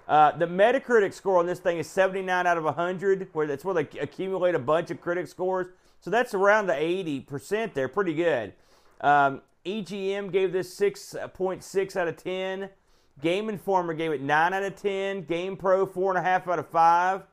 Uh, 0.07 0.31
the 0.37 0.45
Metacritic 0.45 1.13
score 1.13 1.39
on 1.39 1.45
this 1.45 1.59
thing 1.59 1.77
is 1.77 1.89
79 1.89 2.45
out 2.45 2.57
of 2.57 2.63
100, 2.63 3.29
where 3.33 3.47
that's 3.47 3.65
where 3.65 3.73
they 3.73 3.99
accumulate 3.99 4.53
a 4.53 4.59
bunch 4.59 4.91
of 4.91 5.01
critic 5.01 5.27
scores. 5.27 5.67
So 5.99 6.11
that's 6.11 6.33
around 6.33 6.67
the 6.67 6.73
80% 6.73 7.73
there, 7.73 7.87
pretty 7.87 8.13
good. 8.13 8.53
Um, 9.01 9.41
EGM 9.65 10.31
gave 10.31 10.51
this 10.51 10.79
6.6 10.79 11.95
uh, 11.95 11.99
out 11.99 12.07
of 12.07 12.17
10. 12.17 12.69
Game 13.21 13.49
Informer 13.49 13.93
gave 13.93 14.11
it 14.11 14.21
9 14.21 14.53
out 14.53 14.63
of 14.63 14.75
10. 14.75 15.23
Game 15.23 15.57
Pro 15.57 15.87
4.5 15.87 16.47
out 16.47 16.59
of 16.59 16.67
5. 16.67 17.23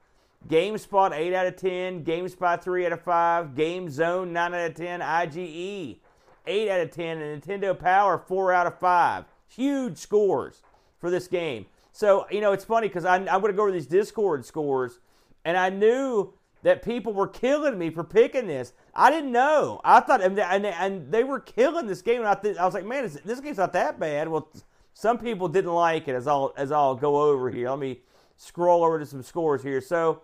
GameSpot 0.48 1.12
8 1.12 1.34
out 1.34 1.46
of 1.46 1.56
10, 1.56 2.04
GameSpot 2.04 2.60
3 2.60 2.86
out 2.86 2.92
of 2.92 3.02
5, 3.02 3.54
Game 3.54 3.88
Zone 3.88 4.32
9 4.32 4.54
out 4.54 4.70
of 4.70 4.74
10, 4.74 5.00
IGN 5.00 5.98
8 6.46 6.68
out 6.68 6.80
of 6.80 6.90
10, 6.90 7.18
and 7.18 7.42
Nintendo 7.42 7.78
Power 7.78 8.18
4 8.18 8.52
out 8.52 8.66
of 8.66 8.78
5. 8.78 9.24
Huge 9.48 9.96
scores 9.96 10.62
for 10.98 11.10
this 11.10 11.28
game. 11.28 11.66
So, 11.92 12.26
you 12.30 12.40
know, 12.40 12.52
it's 12.52 12.64
funny 12.64 12.88
because 12.88 13.04
I'm 13.04 13.24
going 13.24 13.42
to 13.42 13.52
go 13.52 13.62
over 13.62 13.72
these 13.72 13.86
Discord 13.86 14.44
scores, 14.44 14.98
and 15.44 15.56
I 15.56 15.68
knew 15.68 16.34
that 16.62 16.82
people 16.82 17.12
were 17.12 17.26
killing 17.26 17.78
me 17.78 17.90
for 17.90 18.04
picking 18.04 18.46
this. 18.46 18.72
I 18.94 19.10
didn't 19.10 19.32
know. 19.32 19.80
I 19.84 20.00
thought, 20.00 20.22
and, 20.22 20.38
and, 20.38 20.66
and 20.66 21.12
they 21.12 21.24
were 21.24 21.40
killing 21.40 21.86
this 21.86 22.02
game, 22.02 22.20
and 22.20 22.28
I, 22.28 22.34
th- 22.34 22.56
I 22.56 22.64
was 22.64 22.74
like, 22.74 22.86
man, 22.86 23.04
is, 23.04 23.14
this 23.24 23.40
game's 23.40 23.58
not 23.58 23.72
that 23.72 23.98
bad. 23.98 24.28
Well, 24.28 24.48
some 24.94 25.18
people 25.18 25.48
didn't 25.48 25.72
like 25.72 26.08
it, 26.08 26.14
as 26.14 26.26
I'll, 26.26 26.52
as 26.56 26.70
I'll 26.70 26.94
go 26.94 27.20
over 27.20 27.50
here. 27.50 27.70
Let 27.70 27.78
me 27.78 28.00
scroll 28.36 28.84
over 28.84 28.98
to 28.98 29.06
some 29.06 29.22
scores 29.22 29.62
here. 29.62 29.80
So, 29.80 30.22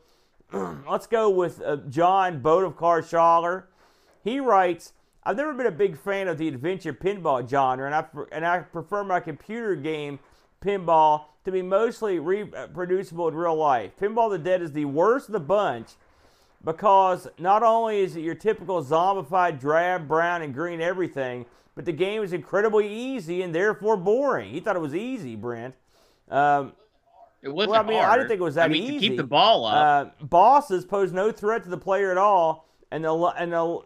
let's 0.89 1.07
go 1.07 1.29
with 1.29 1.61
uh, 1.61 1.77
John 1.89 2.41
Bodovkar 2.41 3.03
Schaller. 3.03 3.65
He 4.23 4.41
writes, 4.41 4.93
I've 5.25 5.37
never 5.37 5.53
been 5.53 5.67
a 5.67 5.73
big 5.73 5.99
fan 5.99 6.29
of 6.29 6.39
the 6.39 6.49
adventure 6.49 6.93
pinball 6.93 7.49
genre, 7.49 7.87
and 7.87 7.95
I, 7.95 8.05
and 8.33 8.47
I 8.47 8.61
prefer 8.61 9.05
my 9.05 9.21
computer 9.21 9.75
game 9.75 10.21
pinball 10.65 11.25
to 11.45 11.53
be 11.53 11.63
mostly 11.63 12.19
reproducible 12.19 13.29
in 13.29 13.35
real 13.35 13.57
life. 13.57 13.93
Pinball 14.01 14.31
the 14.31 14.39
Dead 14.39 14.63
is 14.63 14.73
the 14.73 14.85
worst 14.85 15.29
of 15.29 15.33
the 15.33 15.41
bunch 15.41 15.91
because 16.65 17.29
not 17.39 17.63
only 17.63 18.01
is 18.01 18.17
it 18.17 18.21
your 18.21 18.35
typical 18.35 18.83
zombified 18.85 19.61
drab, 19.61 20.09
brown, 20.09 20.43
and 20.43 20.53
green 20.53 20.81
everything, 20.81 21.47
but 21.75 21.85
the 21.85 21.93
game 21.93 22.23
is 22.23 22.33
incredibly 22.33 22.93
easy 22.93 23.43
and 23.43 23.55
therefore 23.55 23.97
boring. 23.97 24.53
He 24.53 24.61
thought 24.61 24.77
it 24.77 24.83
was 24.83 24.95
easy, 24.95 25.37
Brent. 25.37 25.75
Um, 26.29 26.73
It 27.43 27.51
wasn't 27.51 27.71
well, 27.71 27.81
I 27.81 27.87
mean, 27.87 28.01
I 28.01 28.17
didn't 28.17 28.29
think 28.29 28.41
it 28.41 28.45
was 28.45 28.57
that 28.57 28.65
I 28.65 28.69
mean, 28.69 28.83
easy. 28.95 29.09
keep 29.09 29.17
the 29.17 29.25
ball 29.25 29.65
up. 29.65 29.75
Uh, 30.21 30.25
bosses 30.25 30.85
pose 30.85 31.13
no 31.13 31.31
threat 31.31 31.63
to 31.65 31.69
the 31.71 31.79
player 31.79 32.11
at 32.11 32.19
all, 32.19 32.69
and 32.91 33.05
the 33.05 33.15
and 33.15 33.53
the 33.53 33.81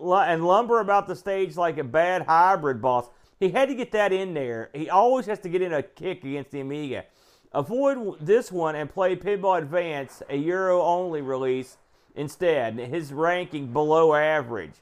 and 0.00 0.44
lumber 0.44 0.80
about 0.80 1.06
the 1.06 1.14
stage 1.14 1.56
like 1.56 1.78
a 1.78 1.84
bad 1.84 2.22
hybrid 2.22 2.82
boss. 2.82 3.08
He 3.38 3.50
had 3.50 3.68
to 3.68 3.74
get 3.74 3.92
that 3.92 4.12
in 4.12 4.34
there. 4.34 4.70
He 4.74 4.90
always 4.90 5.26
has 5.26 5.38
to 5.40 5.48
get 5.48 5.62
in 5.62 5.72
a 5.72 5.82
kick 5.82 6.24
against 6.24 6.50
the 6.50 6.60
Amiga. 6.60 7.04
Avoid 7.52 8.16
this 8.20 8.50
one 8.50 8.74
and 8.74 8.90
play 8.90 9.14
Pinball 9.14 9.58
Advance, 9.58 10.22
a 10.28 10.36
Euro 10.36 10.82
only 10.82 11.22
release 11.22 11.76
instead. 12.14 12.78
His 12.78 13.12
ranking 13.12 13.72
below 13.72 14.14
average. 14.14 14.74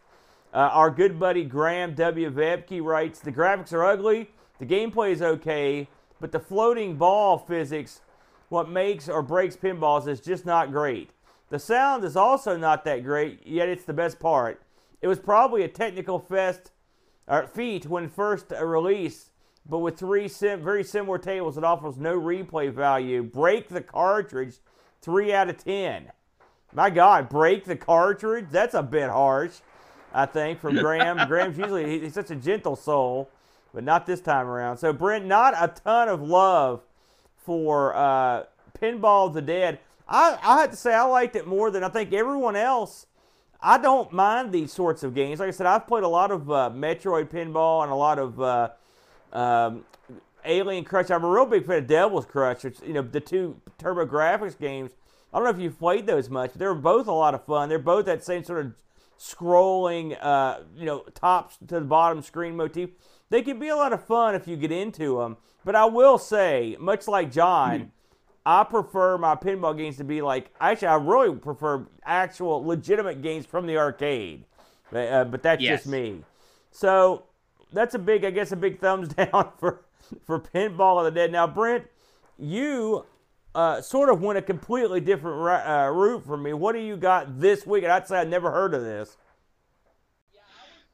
Uh, 0.52 0.58
our 0.72 0.90
good 0.90 1.18
buddy 1.18 1.44
Graham 1.44 1.94
W. 1.94 2.30
Vebke 2.30 2.82
writes 2.82 3.20
The 3.20 3.32
graphics 3.32 3.72
are 3.72 3.84
ugly, 3.84 4.30
the 4.58 4.66
gameplay 4.66 5.12
is 5.12 5.22
okay, 5.22 5.88
but 6.20 6.32
the 6.32 6.40
floating 6.40 6.96
ball 6.96 7.38
physics, 7.38 8.00
what 8.48 8.68
makes 8.68 9.08
or 9.08 9.22
breaks 9.22 9.56
pinballs, 9.56 10.08
is 10.08 10.20
just 10.20 10.44
not 10.44 10.72
great. 10.72 11.10
The 11.50 11.58
sound 11.58 12.04
is 12.04 12.16
also 12.16 12.56
not 12.56 12.84
that 12.84 13.04
great, 13.04 13.46
yet 13.46 13.68
it's 13.68 13.84
the 13.84 13.92
best 13.92 14.18
part. 14.18 14.62
It 15.00 15.08
was 15.08 15.18
probably 15.18 15.62
a 15.62 15.68
technical 15.68 16.18
fest 16.18 16.72
or 17.26 17.46
feat 17.46 17.86
when 17.86 18.08
first 18.08 18.52
released, 18.60 19.30
but 19.68 19.78
with 19.78 19.98
three 19.98 20.28
sim- 20.28 20.62
very 20.62 20.84
similar 20.84 21.18
tables, 21.18 21.56
it 21.56 21.64
offers 21.64 21.96
no 21.96 22.20
replay 22.20 22.72
value. 22.72 23.22
Break 23.22 23.68
the 23.68 23.80
cartridge, 23.80 24.56
3 25.00 25.32
out 25.32 25.48
of 25.48 25.62
10. 25.62 26.12
My 26.72 26.90
God, 26.90 27.28
break 27.28 27.64
the 27.64 27.76
cartridge? 27.76 28.46
That's 28.50 28.74
a 28.74 28.82
bit 28.82 29.10
harsh, 29.10 29.58
I 30.12 30.26
think, 30.26 30.60
from 30.60 30.76
Graham. 30.78 31.26
Graham's 31.26 31.58
usually, 31.58 32.00
he's 32.00 32.14
such 32.14 32.30
a 32.30 32.36
gentle 32.36 32.76
soul, 32.76 33.28
but 33.74 33.84
not 33.84 34.06
this 34.06 34.20
time 34.20 34.46
around. 34.46 34.78
So, 34.78 34.92
Brent, 34.92 35.26
not 35.26 35.54
a 35.56 35.68
ton 35.68 36.08
of 36.08 36.22
love 36.22 36.82
for 37.36 37.94
uh, 37.96 38.44
Pinball 38.80 39.28
of 39.28 39.34
the 39.34 39.42
Dead. 39.42 39.80
I, 40.08 40.38
I 40.42 40.60
have 40.60 40.70
to 40.70 40.76
say 40.76 40.94
I 40.94 41.02
liked 41.02 41.36
it 41.36 41.46
more 41.46 41.70
than 41.70 41.84
I 41.84 41.88
think 41.88 42.12
everyone 42.12 42.56
else. 42.56 43.06
I 43.62 43.78
don't 43.78 44.12
mind 44.12 44.52
these 44.52 44.72
sorts 44.72 45.02
of 45.02 45.14
games. 45.14 45.40
Like 45.40 45.48
I 45.48 45.52
said, 45.52 45.66
I've 45.66 45.86
played 45.86 46.04
a 46.04 46.08
lot 46.08 46.30
of 46.30 46.50
uh, 46.50 46.70
Metroid 46.72 47.28
Pinball 47.28 47.82
and 47.82 47.92
a 47.92 47.94
lot 47.94 48.18
of 48.18 48.40
uh, 48.40 48.70
um, 49.32 49.84
Alien 50.44 50.84
Crush. 50.84 51.10
I'm 51.10 51.24
a 51.24 51.28
real 51.28 51.46
big 51.46 51.66
fan 51.66 51.78
of 51.78 51.86
Devil's 51.86 52.24
Crush. 52.24 52.64
Which, 52.64 52.80
you 52.80 52.94
know, 52.94 53.02
the 53.02 53.20
two 53.20 53.60
TurboGrafx 53.78 54.58
games. 54.58 54.92
I 55.32 55.38
don't 55.38 55.44
know 55.44 55.50
if 55.50 55.58
you've 55.58 55.78
played 55.78 56.06
those 56.06 56.28
much. 56.28 56.54
They're 56.54 56.74
both 56.74 57.06
a 57.06 57.12
lot 57.12 57.34
of 57.34 57.44
fun. 57.44 57.68
They're 57.68 57.78
both 57.78 58.06
that 58.06 58.24
same 58.24 58.42
sort 58.42 58.66
of 58.66 58.72
scrolling, 59.18 60.16
uh, 60.20 60.60
you 60.76 60.86
know, 60.86 61.04
top 61.14 61.52
to 61.68 61.74
the 61.74 61.80
bottom 61.82 62.22
screen 62.22 62.56
motif. 62.56 62.90
They 63.28 63.42
can 63.42 63.58
be 63.58 63.68
a 63.68 63.76
lot 63.76 63.92
of 63.92 64.04
fun 64.04 64.34
if 64.34 64.48
you 64.48 64.56
get 64.56 64.72
into 64.72 65.18
them. 65.18 65.36
But 65.64 65.76
I 65.76 65.84
will 65.84 66.18
say, 66.18 66.76
much 66.80 67.06
like 67.06 67.30
John, 67.30 67.78
mm-hmm. 67.78 67.88
I 68.44 68.64
prefer 68.64 69.18
my 69.18 69.36
pinball 69.36 69.76
games 69.76 69.98
to 69.98 70.04
be 70.04 70.22
like. 70.22 70.50
Actually, 70.60 70.88
I 70.88 70.96
really 70.96 71.36
prefer 71.36 71.86
actual 72.04 72.64
legitimate 72.64 73.22
games 73.22 73.46
from 73.46 73.66
the 73.66 73.76
arcade. 73.76 74.44
Uh, 74.92 75.24
but 75.24 75.42
that's 75.42 75.62
yes. 75.62 75.80
just 75.80 75.86
me. 75.86 76.22
So 76.72 77.24
that's 77.72 77.94
a 77.94 77.98
big, 77.98 78.24
I 78.24 78.30
guess, 78.30 78.50
a 78.52 78.56
big 78.56 78.80
thumbs 78.80 79.08
down 79.14 79.52
for 79.58 79.82
for 80.26 80.40
pinball 80.40 80.98
of 80.98 81.04
the 81.04 81.10
dead. 81.12 81.30
Now, 81.30 81.46
Brent, 81.46 81.84
you 82.38 83.04
uh, 83.54 83.80
sort 83.80 84.08
of 84.08 84.20
went 84.20 84.38
a 84.38 84.42
completely 84.42 85.00
different 85.00 85.36
uh, 85.66 85.90
route 85.90 86.24
for 86.24 86.36
me. 86.36 86.52
What 86.52 86.74
do 86.74 86.80
you 86.80 86.96
got 86.96 87.40
this 87.40 87.66
week? 87.66 87.84
And 87.84 87.92
I'd 87.92 88.06
say 88.06 88.18
I'd 88.18 88.28
never 88.28 88.50
heard 88.50 88.74
of 88.74 88.82
this. 88.82 89.16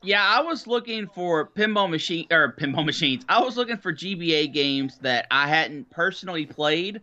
Yeah, 0.03 0.23
I 0.23 0.43
was 0.43 0.67
looking 0.67 1.09
for 1.09 1.49
pinball 1.49 1.91
machine 1.91 2.27
or 2.31 2.55
pinball 2.59 2.85
machines. 2.87 3.25
I 3.29 3.43
was 3.43 3.57
looking 3.57 3.79
for 3.79 3.93
GBA 3.93 4.53
games 4.53 4.99
that 4.99 5.27
I 5.31 5.49
hadn't 5.49 5.91
personally 5.91 6.47
played, 6.47 7.01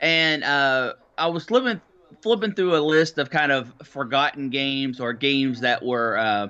and 0.00 0.44
uh, 0.44 0.94
I 1.18 1.26
was 1.26 1.44
flipping 1.44 1.80
flipping 2.22 2.52
through 2.52 2.76
a 2.76 2.80
list 2.80 3.18
of 3.18 3.30
kind 3.30 3.50
of 3.50 3.72
forgotten 3.84 4.50
games 4.50 5.00
or 5.00 5.12
games 5.12 5.60
that 5.60 5.82
were 5.82 6.18
uh, 6.18 6.48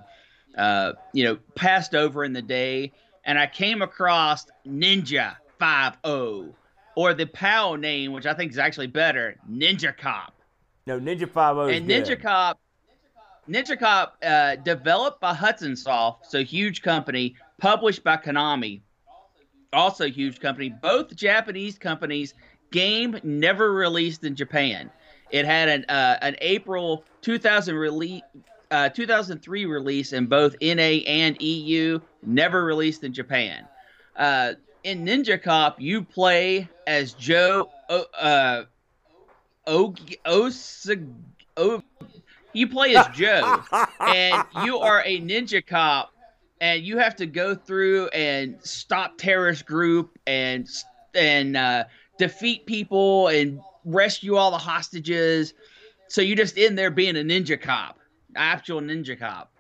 uh, 0.59 0.93
you 1.13 1.25
know 1.25 1.39
passed 1.55 1.95
over 1.95 2.25
in 2.25 2.33
the 2.33 2.43
day, 2.43 2.93
and 3.25 3.39
I 3.39 3.47
came 3.47 3.81
across 3.81 4.47
Ninja 4.67 5.37
Five 5.59 5.97
O 6.05 6.55
or 6.97 7.15
the 7.15 7.27
PAL 7.27 7.77
name, 7.77 8.13
which 8.13 8.27
I 8.27 8.35
think 8.35 8.53
is 8.53 8.59
actually 8.59 8.89
better, 8.89 9.37
Ninja 9.51 9.97
Cop. 9.97 10.35
No, 10.87 10.99
Ninja 10.99 11.29
Five 11.29 11.57
O. 11.57 11.69
And 11.69 11.89
Ninja 11.89 12.09
good. 12.09 12.23
Cop, 12.23 12.61
Ninja 13.49 13.79
Cop, 13.79 14.17
uh, 14.23 14.57
developed 14.57 15.21
by 15.21 15.35
Hudson 15.35 15.77
Soft, 15.77 16.27
so 16.27 16.43
huge 16.43 16.83
company, 16.83 17.37
published 17.59 18.03
by 18.03 18.17
Konami, 18.17 18.81
also 19.73 20.07
huge 20.09 20.41
company. 20.41 20.69
Both 20.69 21.15
Japanese 21.15 21.79
companies. 21.79 22.35
Game 22.71 23.19
never 23.25 23.73
released 23.73 24.23
in 24.25 24.37
Japan. 24.37 24.91
It 25.31 25.45
had 25.45 25.69
an 25.69 25.85
uh, 25.89 26.19
an 26.23 26.37
April 26.41 27.05
2000 27.23 27.75
release. 27.75 28.23
Uh, 28.71 28.89
2003 28.89 29.65
release 29.65 30.13
in 30.13 30.27
both 30.27 30.55
NA 30.63 31.03
and 31.05 31.37
EU, 31.43 31.99
never 32.23 32.65
released 32.65 33.03
in 33.03 33.13
Japan. 33.13 33.67
Uh, 34.15 34.53
in 34.85 35.05
Ninja 35.05 35.43
Cop, 35.43 35.81
you 35.81 36.03
play 36.03 36.69
as 36.87 37.13
Joe. 37.13 37.71
Uh, 37.89 38.65
o, 39.67 39.95
o, 40.25 40.51
o, 41.57 41.83
you 42.53 42.69
play 42.69 42.97
as 42.97 43.07
Joe, 43.15 43.63
and 44.01 44.45
you 44.65 44.79
are 44.79 45.03
a 45.05 45.21
ninja 45.21 45.65
cop, 45.65 46.13
and 46.61 46.83
you 46.83 46.99
have 46.99 47.17
to 47.17 47.27
go 47.27 47.55
through 47.55 48.09
and 48.09 48.57
stop 48.63 49.19
terrorist 49.19 49.67
group 49.67 50.19
and 50.27 50.69
and 51.15 51.57
uh, 51.57 51.85
defeat 52.19 52.67
people 52.67 53.29
and 53.29 53.61
rescue 53.85 54.37
all 54.37 54.51
the 54.51 54.59
hostages. 54.59 55.55
So 56.09 56.23
you're 56.23 56.37
just 56.37 56.59
in 56.59 56.75
there 56.75 56.91
being 56.91 57.17
a 57.17 57.21
ninja 57.21 57.61
cop, 57.61 57.99
actual 58.35 58.81
ninja 58.81 59.19
cop. 59.19 59.53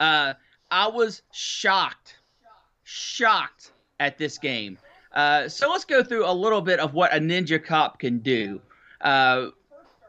Uh, 0.00 0.34
I 0.70 0.88
was 0.88 1.22
shocked, 1.30 2.18
shocked 2.82 3.70
at 4.00 4.18
this 4.18 4.38
game. 4.38 4.78
Uh, 5.12 5.48
so 5.48 5.70
let's 5.70 5.84
go 5.84 6.02
through 6.02 6.28
a 6.28 6.32
little 6.32 6.60
bit 6.60 6.80
of 6.80 6.94
what 6.94 7.14
a 7.14 7.18
ninja 7.18 7.64
cop 7.64 7.98
can 7.98 8.18
do. 8.18 8.60
Uh, 9.00 9.48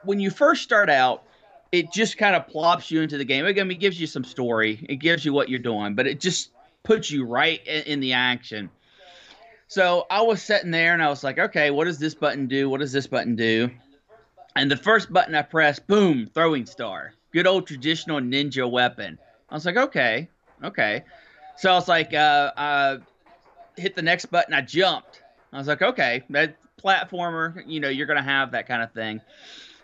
when 0.03 0.19
you 0.19 0.29
first 0.29 0.63
start 0.63 0.89
out, 0.89 1.23
it 1.71 1.91
just 1.91 2.17
kind 2.17 2.36
of 2.36 2.47
plops 2.47 2.89
you 2.89 3.01
into 3.01 3.17
the 3.17 3.25
game. 3.25 3.45
Again, 3.45 3.69
it 3.69 3.79
gives 3.79 3.99
you 3.99 4.07
some 4.07 4.23
story, 4.23 4.86
it 4.89 4.95
gives 4.97 5.25
you 5.25 5.33
what 5.33 5.49
you're 5.49 5.59
doing, 5.59 5.95
but 5.95 6.07
it 6.07 6.19
just 6.19 6.51
puts 6.83 7.11
you 7.11 7.25
right 7.25 7.65
in, 7.67 7.83
in 7.83 7.99
the 7.99 8.13
action. 8.13 8.69
So 9.67 10.05
I 10.09 10.21
was 10.21 10.41
sitting 10.41 10.71
there 10.71 10.93
and 10.93 11.01
I 11.01 11.09
was 11.09 11.23
like, 11.23 11.39
okay, 11.39 11.71
what 11.71 11.86
does 11.86 11.99
this 11.99 12.13
button 12.13 12.47
do? 12.47 12.69
What 12.69 12.79
does 12.79 12.91
this 12.91 13.07
button 13.07 13.36
do? 13.36 13.69
And 14.55 14.71
the 14.71 14.77
first 14.77 15.11
button 15.11 15.36
I 15.36 15.41
pressed, 15.41 15.86
boom, 15.88 16.29
throwing 16.33 16.65
star. 16.65 17.13
Good 17.31 17.47
old 17.47 17.67
traditional 17.67 18.21
ninja 18.21 18.69
weapon. 18.69 19.19
I 19.49 19.55
was 19.55 19.65
like, 19.65 19.75
okay, 19.75 20.29
okay. 20.63 21.03
So 21.57 21.71
I 21.71 21.75
was 21.75 21.88
like, 21.88 22.13
uh, 22.13 22.51
uh, 22.55 22.97
hit 23.78 23.95
the 23.95 24.01
next 24.01 24.26
button, 24.28 24.53
I 24.53 24.61
jumped. 24.61 25.21
I 25.53 25.57
was 25.57 25.67
like, 25.67 25.82
okay, 25.82 26.23
that 26.30 26.57
platformer, 26.82 27.63
you 27.65 27.80
know, 27.80 27.89
you're 27.89 28.07
gonna 28.07 28.21
have 28.21 28.51
that 28.51 28.67
kind 28.67 28.82
of 28.82 28.91
thing. 28.91 29.21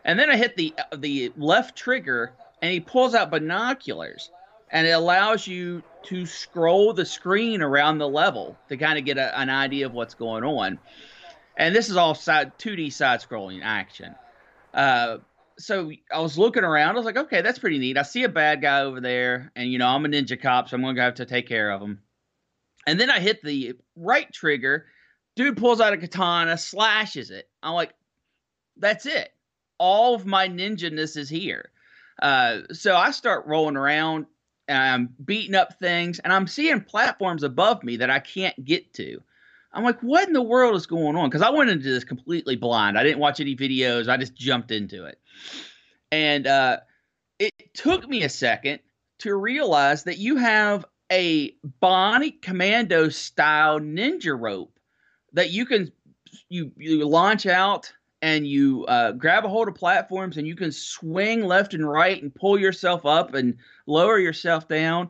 And 0.04 0.18
then 0.18 0.30
I 0.30 0.38
hit 0.38 0.56
the 0.56 0.74
the 0.96 1.32
left 1.38 1.76
trigger, 1.76 2.34
and 2.62 2.72
he 2.72 2.80
pulls 2.80 3.16
out 3.16 3.32
binoculars, 3.32 4.32
and 4.72 4.88
it 4.88 4.92
allows 4.92 5.48
you 5.48 5.84
to 6.04 6.26
scroll 6.26 6.94
the 6.94 7.06
screen 7.06 7.62
around 7.62 8.00
the 8.00 8.08
level 8.08 8.58
to 8.70 8.78
kind 8.78 8.98
of 8.98 9.06
get 9.06 9.18
a, 9.18 9.38
an 9.40 9.50
idea 9.50 9.86
of 9.86 9.94
what's 9.94 10.16
going 10.16 10.44
on. 10.44 10.80
And 11.58 11.76
this 11.76 11.90
is 11.90 11.98
all 11.98 12.16
side 12.16 12.58
2D 12.58 12.92
side 12.92 13.22
scrolling 13.22 13.62
action. 13.64 14.16
Uh, 14.74 15.18
so 15.58 15.92
I 16.12 16.20
was 16.20 16.38
looking 16.38 16.64
around. 16.64 16.96
I 16.96 16.98
was 16.98 17.06
like, 17.06 17.18
okay, 17.18 17.42
that's 17.42 17.60
pretty 17.60 17.78
neat. 17.78 17.98
I 17.98 18.02
see 18.02 18.24
a 18.24 18.30
bad 18.30 18.62
guy 18.62 18.82
over 18.82 19.00
there, 19.00 19.52
and 19.56 19.72
you 19.72 19.78
know 19.78 19.88
I'm 19.88 20.06
a 20.06 20.10
ninja 20.10 20.42
cop, 20.42 20.70
so 20.70 20.76
I'm 20.76 20.82
gonna 20.82 21.02
have 21.02 21.16
to 21.16 21.26
take 21.26 21.48
care 21.48 21.70
of 21.72 21.82
him. 21.82 22.00
And 22.88 23.00
then 23.00 23.10
I 23.10 23.20
hit 23.20 23.44
the 23.44 23.74
right 23.96 24.32
trigger. 24.34 24.88
Dude 25.36 25.58
pulls 25.58 25.80
out 25.80 25.94
a 25.94 25.98
katana, 25.98 26.58
slashes 26.58 27.32
it. 27.32 27.50
I'm 27.64 27.74
like, 27.74 27.94
that's 28.78 29.06
it. 29.06 29.34
All 29.78 30.16
of 30.16 30.26
my 30.26 30.48
ninja-ness 30.48 31.16
is 31.16 31.30
here. 31.30 31.72
Uh, 32.22 32.62
so 32.72 32.96
I 32.96 33.12
start 33.12 33.48
rolling 33.48 33.78
around 33.78 34.26
and 34.68 34.78
I'm 34.78 35.10
beating 35.26 35.56
up 35.56 35.80
things, 35.80 36.20
and 36.20 36.32
I'm 36.32 36.48
seeing 36.48 36.82
platforms 36.82 37.44
above 37.44 37.84
me 37.84 37.98
that 37.98 38.10
I 38.10 38.20
can't 38.20 38.64
get 38.64 38.94
to. 38.94 39.22
I'm 39.74 39.84
like, 39.84 40.00
what 40.02 40.28
in 40.28 40.34
the 40.34 40.42
world 40.42 40.76
is 40.76 40.86
going 40.86 41.16
on? 41.16 41.30
Because 41.30 41.42
I 41.42 41.50
went 41.50 41.70
into 41.70 41.90
this 41.90 42.04
completely 42.04 42.56
blind. 42.56 42.98
I 42.98 43.04
didn't 43.04 43.20
watch 43.20 43.40
any 43.40 43.56
videos. 43.56 44.08
I 44.08 44.18
just 44.18 44.36
jumped 44.36 44.72
into 44.72 45.06
it. 45.06 45.20
And 46.12 46.46
uh, 46.46 46.78
it 47.40 47.52
took 47.74 48.08
me 48.08 48.24
a 48.24 48.30
second 48.30 48.80
to 49.20 49.36
realize 49.36 50.04
that 50.04 50.18
you 50.18 50.36
have 50.38 50.86
a 51.12 51.54
Bionic 51.82 52.42
Commando 52.42 53.10
style 53.10 53.80
ninja 53.80 54.38
rope 54.40 54.80
that 55.34 55.52
you 55.52 55.66
can 55.66 55.92
you 56.50 56.72
you 56.78 57.08
launch 57.08 57.46
out 57.46 57.92
and 58.22 58.48
you 58.48 58.86
uh, 58.86 59.12
grab 59.12 59.46
a 59.46 59.50
hold 59.50 59.68
of 59.68 59.76
platforms 59.76 60.38
and 60.38 60.48
you 60.48 60.56
can 60.56 60.72
swing 60.72 61.44
left 61.44 61.74
and 61.74 61.88
right 61.88 62.22
and 62.22 62.34
pull 62.34 62.60
yourself 62.60 63.06
up 63.06 63.34
and 63.34 63.58
lower 63.88 64.20
yourself 64.20 64.68
down 64.68 65.10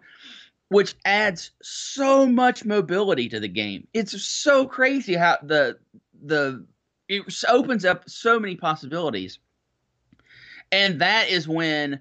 which 0.72 0.96
adds 1.04 1.52
so 1.62 2.26
much 2.26 2.64
mobility 2.64 3.28
to 3.28 3.42
the 3.42 3.48
game. 3.50 3.86
It's 3.94 4.24
so 4.24 4.66
crazy 4.66 5.16
how 5.16 5.38
the 5.44 5.78
the 6.24 6.66
it 7.10 7.24
opens 7.50 7.84
up 7.84 8.10
so 8.10 8.40
many 8.40 8.56
possibilities. 8.56 9.40
And 10.72 11.02
that 11.02 11.28
is 11.28 11.46
when 11.46 12.00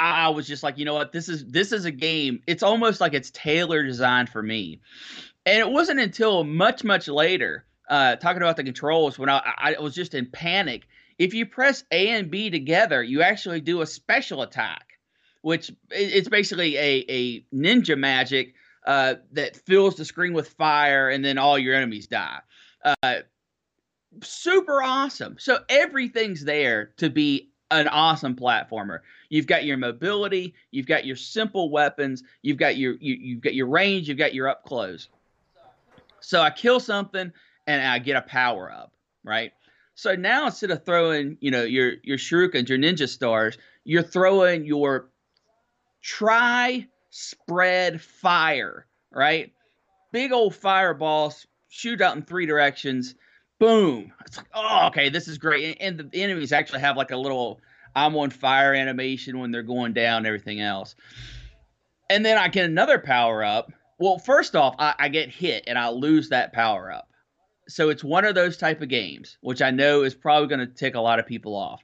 I 0.00 0.30
was 0.30 0.46
just 0.46 0.62
like, 0.62 0.78
you 0.78 0.86
know 0.86 0.94
what, 0.94 1.12
this 1.12 1.28
is 1.28 1.44
this 1.46 1.72
is 1.72 1.84
a 1.84 1.90
game. 1.90 2.42
It's 2.46 2.62
almost 2.62 3.00
like 3.00 3.12
it's 3.12 3.30
tailor 3.30 3.82
designed 3.82 4.30
for 4.30 4.42
me. 4.42 4.80
And 5.44 5.58
it 5.58 5.70
wasn't 5.70 6.00
until 6.00 6.42
much 6.42 6.84
much 6.84 7.06
later, 7.06 7.66
uh, 7.88 8.16
talking 8.16 8.40
about 8.40 8.56
the 8.56 8.64
controls, 8.64 9.18
when 9.18 9.28
I, 9.28 9.42
I 9.58 9.76
was 9.80 9.94
just 9.94 10.14
in 10.14 10.26
panic. 10.26 10.86
If 11.18 11.34
you 11.34 11.44
press 11.44 11.84
A 11.90 12.08
and 12.08 12.30
B 12.30 12.48
together, 12.48 13.02
you 13.02 13.20
actually 13.20 13.60
do 13.60 13.82
a 13.82 13.86
special 13.86 14.40
attack, 14.40 14.98
which 15.42 15.70
it's 15.90 16.30
basically 16.30 16.76
a 16.78 17.04
a 17.08 17.40
ninja 17.54 17.98
magic 17.98 18.54
uh, 18.86 19.16
that 19.32 19.56
fills 19.56 19.96
the 19.96 20.06
screen 20.06 20.32
with 20.32 20.48
fire, 20.48 21.10
and 21.10 21.22
then 21.22 21.36
all 21.36 21.58
your 21.58 21.74
enemies 21.74 22.06
die. 22.06 22.38
Uh, 22.82 23.16
super 24.22 24.82
awesome. 24.82 25.36
So 25.38 25.58
everything's 25.68 26.42
there 26.44 26.92
to 26.96 27.10
be 27.10 27.49
an 27.70 27.88
awesome 27.88 28.34
platformer. 28.34 29.00
You've 29.28 29.46
got 29.46 29.64
your 29.64 29.76
mobility, 29.76 30.54
you've 30.70 30.86
got 30.86 31.06
your 31.06 31.16
simple 31.16 31.70
weapons, 31.70 32.22
you've 32.42 32.56
got 32.56 32.76
your 32.76 32.94
you, 33.00 33.14
you've 33.14 33.40
got 33.40 33.54
your 33.54 33.68
range, 33.68 34.08
you've 34.08 34.18
got 34.18 34.34
your 34.34 34.48
up 34.48 34.64
close. 34.64 35.08
So 36.20 36.40
I 36.40 36.50
kill 36.50 36.80
something 36.80 37.32
and 37.66 37.82
I 37.82 37.98
get 37.98 38.16
a 38.16 38.22
power 38.22 38.70
up, 38.70 38.92
right? 39.24 39.52
So 39.94 40.14
now 40.14 40.46
instead 40.46 40.70
of 40.70 40.84
throwing, 40.84 41.36
you 41.40 41.50
know, 41.50 41.62
your 41.62 41.94
your 42.02 42.18
shurikens, 42.18 42.68
your 42.68 42.78
ninja 42.78 43.08
stars, 43.08 43.58
you're 43.84 44.02
throwing 44.02 44.64
your 44.64 45.10
try 46.02 46.86
spread 47.10 48.00
fire, 48.00 48.86
right? 49.12 49.52
Big 50.12 50.32
old 50.32 50.54
fireballs 50.54 51.46
shoot 51.68 52.00
out 52.00 52.16
in 52.16 52.22
three 52.22 52.46
directions 52.46 53.14
boom. 53.60 54.12
It's 54.26 54.36
like, 54.36 54.46
oh, 54.54 54.88
okay, 54.88 55.08
this 55.08 55.28
is 55.28 55.38
great. 55.38 55.76
And, 55.80 56.00
and 56.00 56.10
the 56.10 56.22
enemies 56.22 56.52
actually 56.52 56.80
have 56.80 56.96
like 56.96 57.12
a 57.12 57.16
little 57.16 57.60
I'm 57.94 58.16
on 58.16 58.30
fire 58.30 58.74
animation 58.74 59.38
when 59.38 59.52
they're 59.52 59.62
going 59.62 59.92
down 59.92 60.18
and 60.18 60.26
everything 60.26 60.60
else. 60.60 60.96
And 62.08 62.24
then 62.24 62.38
I 62.38 62.48
get 62.48 62.64
another 62.64 62.98
power 62.98 63.44
up. 63.44 63.72
Well, 63.98 64.18
first 64.18 64.56
off, 64.56 64.74
I, 64.78 64.94
I 64.98 65.08
get 65.08 65.28
hit 65.28 65.64
and 65.66 65.78
I 65.78 65.90
lose 65.90 66.28
that 66.30 66.52
power 66.52 66.90
up. 66.90 67.08
So 67.68 67.88
it's 67.90 68.02
one 68.02 68.24
of 68.24 68.34
those 68.34 68.56
type 68.56 68.80
of 68.80 68.88
games, 68.88 69.38
which 69.42 69.62
I 69.62 69.70
know 69.70 70.02
is 70.02 70.14
probably 70.14 70.48
going 70.48 70.66
to 70.66 70.74
tick 70.74 70.96
a 70.96 71.00
lot 71.00 71.20
of 71.20 71.26
people 71.26 71.54
off. 71.54 71.82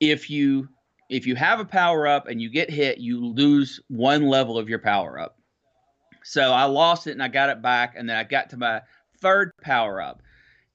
If 0.00 0.28
you 0.28 0.68
if 1.08 1.26
you 1.26 1.36
have 1.36 1.60
a 1.60 1.64
power 1.64 2.06
up 2.06 2.26
and 2.26 2.42
you 2.42 2.50
get 2.50 2.68
hit, 2.68 2.98
you 2.98 3.24
lose 3.24 3.80
one 3.88 4.26
level 4.26 4.58
of 4.58 4.68
your 4.68 4.80
power 4.80 5.18
up. 5.18 5.38
So 6.24 6.52
I 6.52 6.64
lost 6.64 7.06
it 7.06 7.12
and 7.12 7.22
I 7.22 7.28
got 7.28 7.48
it 7.48 7.62
back, 7.62 7.94
and 7.96 8.10
then 8.10 8.16
I 8.16 8.24
got 8.24 8.50
to 8.50 8.56
my 8.56 8.82
third 9.20 9.52
power 9.62 10.02
up 10.02 10.20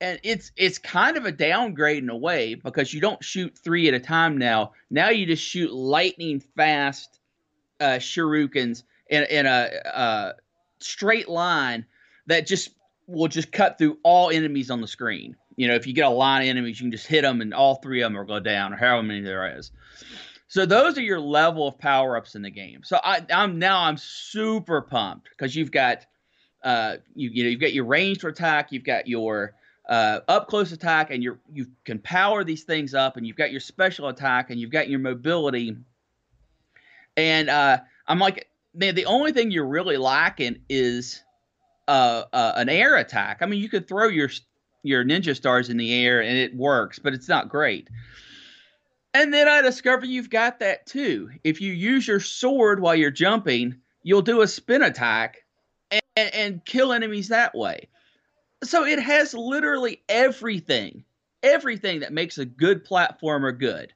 and 0.02 0.20
it's 0.24 0.52
it's 0.58 0.80
kind 0.80 1.16
of 1.16 1.26
a 1.26 1.32
downgrade 1.32 2.04
in 2.04 2.10
a 2.10 2.18
way 2.18 2.56
because 2.56 2.94
you 2.94 3.00
don't 3.00 3.24
shoot 3.24 3.56
three 3.58 3.88
at 3.88 3.94
a 3.94 4.00
time 4.00 4.38
now. 4.38 4.74
Now 4.90 5.10
you 5.10 5.28
just 5.28 5.44
shoot 5.44 5.72
lightning 5.72 6.42
fast 6.58 7.20
uh, 7.80 8.00
shurikens 8.00 8.84
in, 9.10 9.24
in 9.26 9.46
a, 9.46 9.70
a 9.86 10.34
straight 10.80 11.30
line 11.30 11.86
that 12.26 12.48
just 12.48 12.72
will 13.08 13.28
just 13.28 13.52
cut 13.52 13.78
through 13.78 14.00
all 14.04 14.32
enemies 14.32 14.72
on 14.72 14.82
the 14.82 14.88
screen. 14.88 15.36
You 15.56 15.68
know, 15.68 15.76
if 15.76 15.86
you 15.86 15.94
get 15.94 16.08
a 16.08 16.10
line 16.10 16.42
of 16.42 16.48
enemies, 16.48 16.80
you 16.80 16.86
can 16.86 16.92
just 16.92 17.08
hit 17.08 17.22
them, 17.22 17.42
and 17.42 17.54
all 17.54 17.76
three 17.76 18.02
of 18.02 18.08
them 18.08 18.18
will 18.18 18.26
go 18.26 18.40
down, 18.40 18.74
or 18.74 18.78
however 18.78 19.04
many 19.04 19.22
there 19.22 19.58
is. 19.58 19.72
So 20.48 20.66
those 20.66 20.98
are 20.98 21.02
your 21.02 21.20
level 21.20 21.68
of 21.68 21.78
power 21.78 22.18
ups 22.18 22.36
in 22.36 22.42
the 22.42 22.50
game. 22.50 22.82
So 22.84 23.00
I, 23.04 23.24
I'm 23.32 23.60
now 23.60 23.84
I'm 23.84 23.98
super 23.98 24.82
pumped 24.82 25.30
because 25.30 25.56
you've 25.56 25.72
got 25.72 26.08
uh 26.64 26.98
you 27.14 27.30
you 27.32 27.44
know 27.44 27.50
you've 27.52 27.62
got 27.62 27.74
your 27.74 27.86
ranged 27.86 28.24
attack, 28.24 28.72
you've 28.72 28.84
got 28.84 29.08
your 29.08 29.54
uh, 29.88 30.20
up 30.28 30.48
close 30.48 30.72
attack, 30.72 31.12
and 31.12 31.24
you 31.24 31.40
you 31.52 31.68
can 31.86 32.00
power 32.00 32.44
these 32.44 32.64
things 32.64 32.94
up, 32.94 33.18
and 33.18 33.26
you've 33.26 33.38
got 33.38 33.52
your 33.52 33.60
special 33.60 34.08
attack, 34.08 34.50
and 34.50 34.60
you've 34.60 34.72
got 34.72 34.90
your 34.90 35.00
mobility. 35.00 35.76
And 37.18 37.50
uh, 37.50 37.80
I'm 38.08 38.20
like, 38.20 38.48
man, 38.74 38.96
the 38.96 39.06
only 39.06 39.32
thing 39.32 39.52
you're 39.52 39.68
really 39.68 39.98
lacking 39.98 40.62
is 40.70 41.24
uh, 41.88 42.24
uh, 42.32 42.54
an 42.56 42.70
air 42.70 42.96
attack. 42.98 43.40
I 43.42 43.46
mean, 43.46 43.62
you 43.62 43.70
could 43.70 43.88
throw 43.88 44.08
your 44.08 44.30
your 44.84 45.04
ninja 45.04 45.36
stars 45.36 45.70
in 45.70 45.78
the 45.78 45.94
air 45.94 46.22
and 46.22 46.38
it 46.38 46.56
works, 46.56 47.00
but 47.00 47.14
it's 47.14 47.30
not 47.30 47.50
great. 47.50 47.90
And 49.14 49.34
then 49.34 49.48
I 49.48 49.62
discover 49.62 50.06
you've 50.06 50.30
got 50.30 50.60
that 50.60 50.86
too. 50.86 51.30
If 51.44 51.62
you 51.62 51.74
use 51.74 52.08
your 52.08 52.20
sword 52.20 52.80
while 52.80 52.96
you're 52.96 53.12
jumping, 53.12 53.76
you'll 54.04 54.22
do 54.22 54.42
a 54.42 54.48
spin 54.48 54.82
attack 54.82 55.44
and, 55.92 56.34
and 56.34 56.66
kill 56.66 56.94
enemies 56.94 57.28
that 57.28 57.54
way. 57.54 57.90
So 58.64 58.86
it 58.86 59.00
has 59.00 59.34
literally 59.34 60.02
everything, 60.08 61.04
everything 61.42 62.02
that 62.02 62.14
makes 62.14 62.38
a 62.38 62.46
good 62.46 62.86
platformer 62.86 63.58
good. 63.58 63.94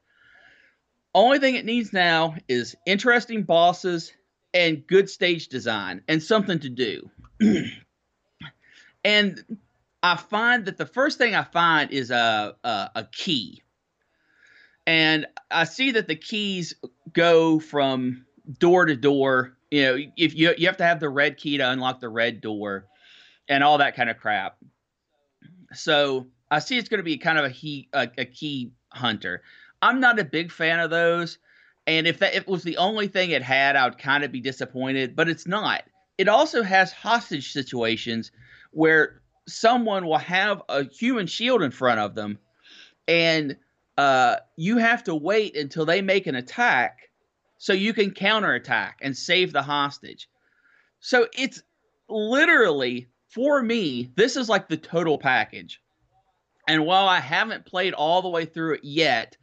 Only 1.14 1.40
thing 1.40 1.56
it 1.56 1.66
needs 1.66 1.94
now 1.94 2.36
is 2.48 2.76
interesting 2.86 3.44
bosses 3.44 4.12
and 4.54 4.86
good 4.88 5.10
stage 5.10 5.48
design 5.48 6.02
and 6.08 6.22
something 6.22 6.60
to 6.60 6.70
do. 6.70 7.10
and 9.04 9.58
I 10.02 10.18
find 10.18 10.66
that 10.66 10.78
the 10.78 10.86
first 10.86 11.18
thing 11.18 11.36
I 11.36 11.44
find 11.44 11.92
is 11.92 12.12
a, 12.12 12.56
a, 12.64 12.90
a 12.96 13.04
key. 13.12 13.62
And 14.88 15.26
I 15.50 15.64
see 15.64 15.92
that 15.92 16.08
the 16.08 16.16
keys 16.16 16.76
go 17.14 17.60
from 17.60 18.26
door 18.60 18.86
to 18.86 18.96
door. 18.96 19.58
You 19.72 19.84
know, 19.84 19.98
if 20.18 20.36
you 20.36 20.54
you 20.58 20.68
have 20.68 20.78
to 20.78 20.84
have 20.84 21.00
the 21.00 21.10
red 21.10 21.38
key 21.38 21.58
to 21.58 21.70
unlock 21.70 22.00
the 22.00 22.10
red 22.10 22.42
door 22.42 22.86
and 23.48 23.64
all 23.64 23.78
that 23.80 23.96
kind 23.96 24.10
of 24.10 24.18
crap. 24.18 24.58
So 25.74 26.28
I 26.50 26.60
see 26.60 26.78
it's 26.78 26.90
going 26.90 27.00
to 27.00 27.04
be 27.04 27.18
kind 27.18 27.38
of 27.38 27.46
a, 27.46 27.50
he, 27.50 27.90
a, 27.94 28.10
a 28.18 28.26
key 28.26 28.72
hunter. 28.90 29.42
I'm 29.82 30.00
not 30.00 30.20
a 30.20 30.26
big 30.26 30.52
fan 30.52 30.80
of 30.80 30.90
those. 30.90 31.38
And 31.88 32.08
if 32.08 32.20
that 32.20 32.34
if 32.34 32.44
it 32.44 32.48
was 32.48 32.64
the 32.64 32.78
only 32.78 33.08
thing 33.08 33.30
it 33.30 33.44
had, 33.44 33.76
I 33.76 33.86
would 33.86 33.98
kind 33.98 34.24
of 34.24 34.32
be 34.32 34.42
disappointed, 34.42 35.16
but 35.16 35.30
it's 35.30 35.46
not. 35.46 35.84
It 36.18 36.28
also 36.28 36.64
has 36.64 36.92
hostage 36.92 37.52
situations 37.52 38.32
where 38.72 39.22
someone 39.48 40.06
will 40.08 40.18
have 40.18 40.64
a 40.68 40.86
human 40.86 41.28
shield 41.28 41.62
in 41.62 41.70
front 41.70 42.00
of 42.00 42.16
them, 42.16 42.40
and 43.08 43.58
uh, 43.98 44.38
you 44.58 44.78
have 44.78 45.04
to 45.04 45.14
wait 45.14 45.56
until 45.56 45.86
they 45.86 46.02
make 46.02 46.26
an 46.26 46.36
attack 46.36 47.10
so 47.58 47.74
you 47.74 47.94
can 47.94 48.12
counterattack 48.12 48.98
and 49.02 49.16
save 49.16 49.54
the 49.54 49.62
hostage. 49.62 50.28
So 51.00 51.28
it's 51.38 51.62
literally 52.10 53.10
for 53.36 53.62
me, 53.62 54.10
this 54.16 54.38
is 54.38 54.48
like 54.48 54.70
the 54.70 54.78
total 54.78 55.18
package. 55.18 55.82
And 56.70 56.86
while 56.86 57.10
I 57.10 57.20
haven't 57.20 57.66
played 57.66 57.94
all 57.94 58.22
the 58.22 58.30
way 58.30 58.46
through 58.46 58.76
it 58.76 58.84
yet, 58.86 59.36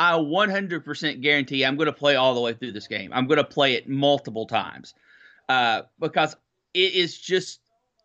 I 0.00 0.12
100% 0.12 1.20
guarantee 1.20 1.62
I'm 1.62 1.76
going 1.76 1.86
to 1.86 1.92
play 1.92 2.16
all 2.16 2.34
the 2.34 2.40
way 2.40 2.54
through 2.54 2.72
this 2.72 2.88
game. 2.88 3.12
I'm 3.12 3.26
going 3.26 3.36
to 3.36 3.44
play 3.44 3.74
it 3.74 3.86
multiple 3.86 4.46
times 4.46 4.94
uh, 5.50 5.82
because 6.00 6.34
it 6.72 6.94
is 6.94 7.18
just 7.18 7.60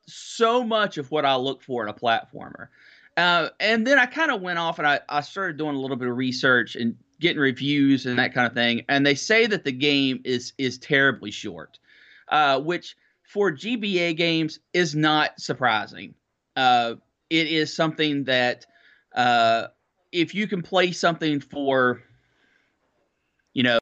so 0.08 0.62
much 0.62 0.98
of 0.98 1.10
what 1.10 1.24
I 1.24 1.38
look 1.38 1.64
for 1.64 1.84
in 1.84 1.90
a 1.90 1.94
platformer. 1.94 2.68
Uh, 3.16 3.48
and 3.62 3.88
then 3.88 3.98
I 3.98 4.08
kind 4.08 4.32
of 4.32 4.42
went 4.42 4.60
off 4.60 4.78
and 4.78 4.88
I, 4.88 5.00
I 5.08 5.22
started 5.22 5.56
doing 5.56 5.76
a 5.76 5.80
little 5.80 5.98
bit 5.98 6.10
of 6.10 6.18
research 6.18 6.76
and 6.76 6.98
getting 7.22 7.40
reviews 7.40 8.06
and 8.06 8.20
that 8.20 8.34
kind 8.34 8.46
of 8.46 8.54
thing. 8.54 8.84
And 8.90 9.06
they 9.06 9.16
say 9.16 9.48
that 9.48 9.64
the 9.64 9.72
game 9.72 10.20
is 10.26 10.52
is 10.58 10.78
terribly 10.78 11.32
short, 11.32 11.80
uh, 12.28 12.60
which– 12.60 12.98
for 13.30 13.52
GBA 13.52 14.18
games 14.18 14.58
is 14.74 14.96
not 14.96 15.40
surprising. 15.40 16.16
Uh, 16.56 16.96
it 17.30 17.46
is 17.46 17.72
something 17.72 18.24
that 18.24 18.66
uh, 19.14 19.68
if 20.12 20.34
you 20.34 20.48
can 20.48 20.64
play 20.64 20.92
something 20.92 21.40
for, 21.40 22.02
you 23.54 23.62
know, 23.62 23.78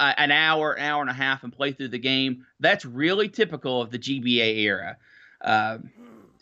an 0.00 0.32
hour, 0.32 0.72
an 0.72 0.84
hour 0.84 1.00
and 1.00 1.08
a 1.08 1.14
half, 1.14 1.44
and 1.44 1.52
play 1.52 1.70
through 1.70 1.88
the 1.88 1.98
game, 1.98 2.44
that's 2.58 2.84
really 2.84 3.28
typical 3.28 3.80
of 3.80 3.92
the 3.92 4.00
GBA 4.00 4.56
era. 4.56 4.96
Uh, 5.42 5.78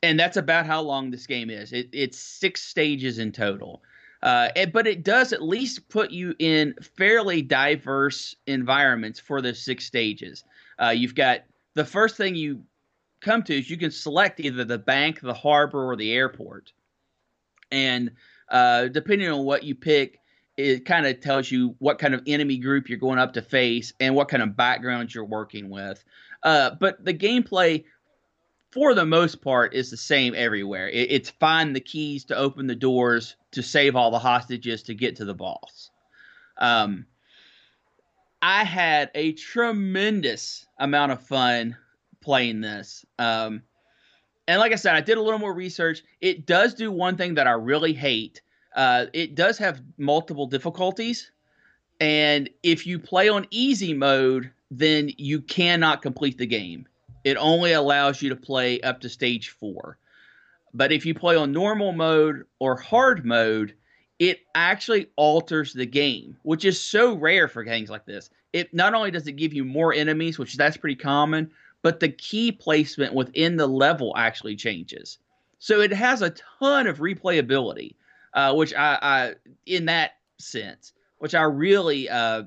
and 0.03 0.19
that's 0.19 0.39
about 0.39 0.65
how 0.65 0.81
long 0.81 1.11
this 1.11 1.27
game 1.27 1.51
is. 1.51 1.75
It, 1.75 1.91
it's 1.93 2.19
six 2.19 2.63
stages 2.63 3.19
in 3.19 3.33
total. 3.33 3.83
Uh, 4.23 4.49
but 4.73 4.87
it 4.87 5.03
does 5.03 5.35
at 5.35 5.43
least 5.43 5.87
put 5.91 6.11
you 6.11 6.35
in 6.39 6.75
fairly 6.81 7.43
diverse 7.43 8.35
environments 8.47 9.21
for 9.21 9.43
the 9.43 9.55
six 9.55 9.85
stages. 9.85 10.43
Uh, 10.83 10.89
you've 10.89 11.15
got 11.15 11.41
the 11.81 11.85
first 11.87 12.19
thing 12.19 12.35
you 12.35 12.63
come 13.23 13.43
to 13.43 13.59
is 13.59 13.71
you 13.71 13.79
can 13.79 13.91
select 13.91 14.39
either 14.39 14.65
the 14.65 14.77
bank, 14.77 15.21
the 15.23 15.33
harbor, 15.33 15.91
or 15.91 15.97
the 15.97 16.13
airport. 16.13 16.73
And 17.71 18.11
uh, 18.51 18.89
depending 18.89 19.31
on 19.31 19.45
what 19.45 19.65
you 19.65 19.75
pick, 19.75 20.21
it 20.59 20.85
kind 20.85 21.07
of 21.07 21.21
tells 21.21 21.51
you 21.51 21.75
what 21.79 21.99
kind 21.99 22.13
of 22.13 22.23
enemy 22.27 22.59
group 22.59 22.91
you're 22.91 22.99
going 22.99 23.19
up 23.19 23.33
to 23.33 23.41
face 23.41 23.95
and 23.99 24.15
what 24.15 24.29
kind 24.29 24.43
of 24.43 24.59
background 24.59 25.15
you're 25.15 25.25
working 25.25 25.71
with. 25.71 26.05
Uh, 26.43 26.73
but 26.79 27.03
the 27.03 27.15
gameplay, 27.15 27.83
for 28.71 28.95
the 28.95 29.07
most 29.07 29.41
part, 29.41 29.73
is 29.73 29.91
the 29.91 29.97
same 29.97 30.35
everywhere. 30.37 30.91
It, 30.91 31.11
it's 31.11 31.31
find 31.31 31.75
the 31.75 31.81
keys 31.81 32.27
to 32.27 32.37
open 32.37 32.67
the 32.67 32.75
doors 32.75 33.37
to 33.53 33.63
save 33.63 33.97
all 33.97 34.11
the 34.11 34.19
hostages 34.19 34.83
to 34.83 34.95
get 34.95 35.17
to 35.17 35.25
the 35.25 35.33
boss. 35.33 35.91
Um, 36.59 37.07
I 38.43 38.65
had 38.65 39.11
a 39.15 39.33
tremendous 39.33 40.67
amount 40.79 41.13
of 41.13 41.23
fun 41.23 41.77
playing 42.21 42.61
this. 42.61 43.05
Um, 43.19 43.63
and 44.49 44.59
like 44.59 44.73
I 44.73 44.77
said, 44.77 44.95
I 44.95 45.01
did 45.01 45.19
a 45.19 45.23
little 45.23 45.39
more 45.39 45.55
research. 45.55 46.03
It 46.21 46.47
does 46.47 46.75
do 46.75 46.91
one 46.91 47.17
thing 47.17 47.35
that 47.35 47.47
I 47.47 47.53
really 47.53 47.93
hate. 47.93 48.41
Uh, 48.75 49.07
it 49.13 49.35
does 49.35 49.59
have 49.59 49.83
multiple 49.99 50.47
difficulties, 50.47 51.33
and 52.01 52.49
if 52.63 52.87
you 52.87 52.99
play 52.99 53.29
on 53.29 53.47
easy 53.51 53.93
mode, 53.93 54.51
then 54.71 55.11
you 55.19 55.41
cannot 55.43 56.03
complete 56.03 56.39
the 56.39 56.47
game. 56.47 56.87
It 57.25 57.37
only 57.37 57.73
allows 57.73 58.23
you 58.23 58.29
to 58.31 58.37
play 58.37 58.81
up 58.81 59.01
to 59.01 59.09
stage 59.09 59.51
four. 59.51 59.99
But 60.73 60.93
if 60.93 61.05
you 61.05 61.15
play 61.15 61.37
on 61.37 61.53
normal 61.53 61.93
mode 61.93 62.45
or 62.61 62.77
hard 62.77 63.25
mode, 63.25 63.75
it 64.21 64.43
actually 64.55 65.09
alters 65.17 65.73
the 65.73 65.87
game, 65.87 66.37
which 66.43 66.67
is 66.67 66.81
so 66.81 67.15
rare 67.15 67.49
for 67.49 67.65
games 67.65 67.89
like 67.89 68.05
this. 68.05 68.29
It 68.53 68.73
not 68.73 68.95
only 68.95 69.11
does 69.11 69.27
it 69.27 69.33
give 69.33 69.55
you 69.55 69.65
more 69.65 69.95
enemies, 69.95 70.39
which 70.39 70.57
that's 70.57 70.77
pretty 70.77 70.95
common, 70.95 71.51
but 71.83 72.01
the 72.01 72.11
key 72.11 72.53
placement 72.53 73.15
within 73.15 73.57
the 73.57 73.67
level 73.67 74.13
actually 74.17 74.57
changes. 74.57 75.19
So 75.59 75.81
it 75.81 75.93
has 75.93 76.21
a 76.21 76.35
ton 76.61 76.87
of 76.87 76.99
replayability, 76.99 77.95
uh, 78.35 78.55
which 78.55 78.75
I, 78.75 78.99
I, 79.01 79.35
in 79.65 79.87
that 79.87 80.13
sense, 80.39 80.93
which 81.19 81.35
I 81.35 81.43
really, 81.43 82.09
uh, 82.11 82.45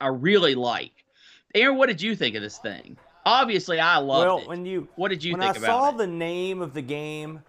I 0.00 0.08
really 0.08 0.56
like. 0.56 1.04
Aaron, 1.54 1.78
what 1.78 1.86
did 1.86 2.02
you 2.02 2.16
think 2.16 2.34
of 2.34 2.42
this 2.42 2.58
thing? 2.58 2.96
Obviously, 3.24 3.78
I 3.78 3.98
loved 3.98 4.26
well, 4.26 4.38
it. 4.40 4.48
when 4.48 4.66
you 4.66 4.88
what 4.96 5.08
did 5.08 5.22
you 5.22 5.32
when 5.32 5.42
think 5.42 5.54
I 5.54 5.58
about 5.58 5.66
saw 5.66 5.88
it? 5.90 5.98
the 5.98 6.06
name 6.06 6.60
of 6.60 6.74
the 6.74 6.82
game, 6.82 7.40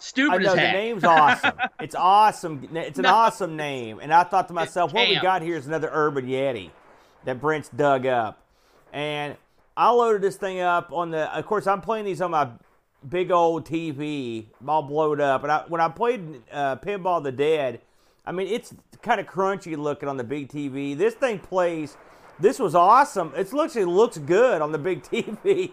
Stupid 0.00 0.40
I 0.40 0.42
know 0.42 0.54
the 0.54 0.60
name's 0.72 1.04
awesome. 1.04 1.52
It's 1.80 1.94
awesome. 1.94 2.68
It's 2.74 2.98
an 2.98 3.02
No. 3.04 3.14
awesome 3.14 3.56
name. 3.56 4.00
And 4.00 4.12
I 4.12 4.24
thought 4.24 4.48
to 4.48 4.54
myself, 4.54 4.92
what 4.92 5.08
we 5.08 5.20
got 5.20 5.42
here 5.42 5.56
is 5.56 5.66
another 5.66 5.90
Urban 5.92 6.26
Yeti 6.26 6.70
that 7.24 7.40
Brent's 7.40 7.68
dug 7.68 8.06
up. 8.06 8.42
And 8.92 9.36
I 9.76 9.90
loaded 9.90 10.22
this 10.22 10.36
thing 10.36 10.60
up 10.60 10.90
on 10.92 11.10
the. 11.10 11.32
Of 11.36 11.46
course, 11.46 11.66
I'm 11.66 11.80
playing 11.80 12.04
these 12.06 12.20
on 12.20 12.30
my 12.32 12.48
big 13.08 13.30
old 13.30 13.64
TV, 13.66 14.46
all 14.66 14.82
blowed 14.82 15.20
up. 15.20 15.42
And 15.42 15.52
I, 15.52 15.64
when 15.68 15.80
I 15.80 15.88
played 15.88 16.42
uh, 16.52 16.76
Pinball 16.76 17.18
of 17.18 17.24
the 17.24 17.32
Dead, 17.32 17.80
I 18.26 18.32
mean, 18.32 18.48
it's 18.48 18.74
kind 19.02 19.20
of 19.20 19.26
crunchy 19.26 19.76
looking 19.76 20.08
on 20.08 20.16
the 20.16 20.24
big 20.24 20.48
TV. 20.48 20.96
This 20.96 21.14
thing 21.14 21.38
plays. 21.38 21.96
This 22.38 22.58
was 22.58 22.74
awesome. 22.74 23.32
It 23.36 23.52
looks 23.52 23.76
it 23.76 23.86
looks 23.86 24.18
good 24.18 24.62
on 24.62 24.72
the 24.72 24.78
big 24.78 25.02
TV. 25.04 25.72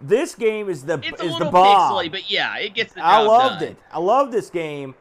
This 0.00 0.34
game 0.34 0.68
is 0.68 0.84
the 0.84 1.00
It's 1.02 1.22
is 1.22 1.38
the 1.38 1.46
bomb. 1.46 1.92
pixely, 1.92 2.10
but 2.10 2.30
yeah, 2.30 2.56
it 2.58 2.74
gets 2.74 2.92
the 2.92 3.00
job 3.00 3.08
I 3.08 3.22
loved 3.22 3.60
done. 3.60 3.68
it. 3.70 3.76
I 3.90 3.98
love 3.98 4.30
this 4.30 4.50
game. 4.50 4.94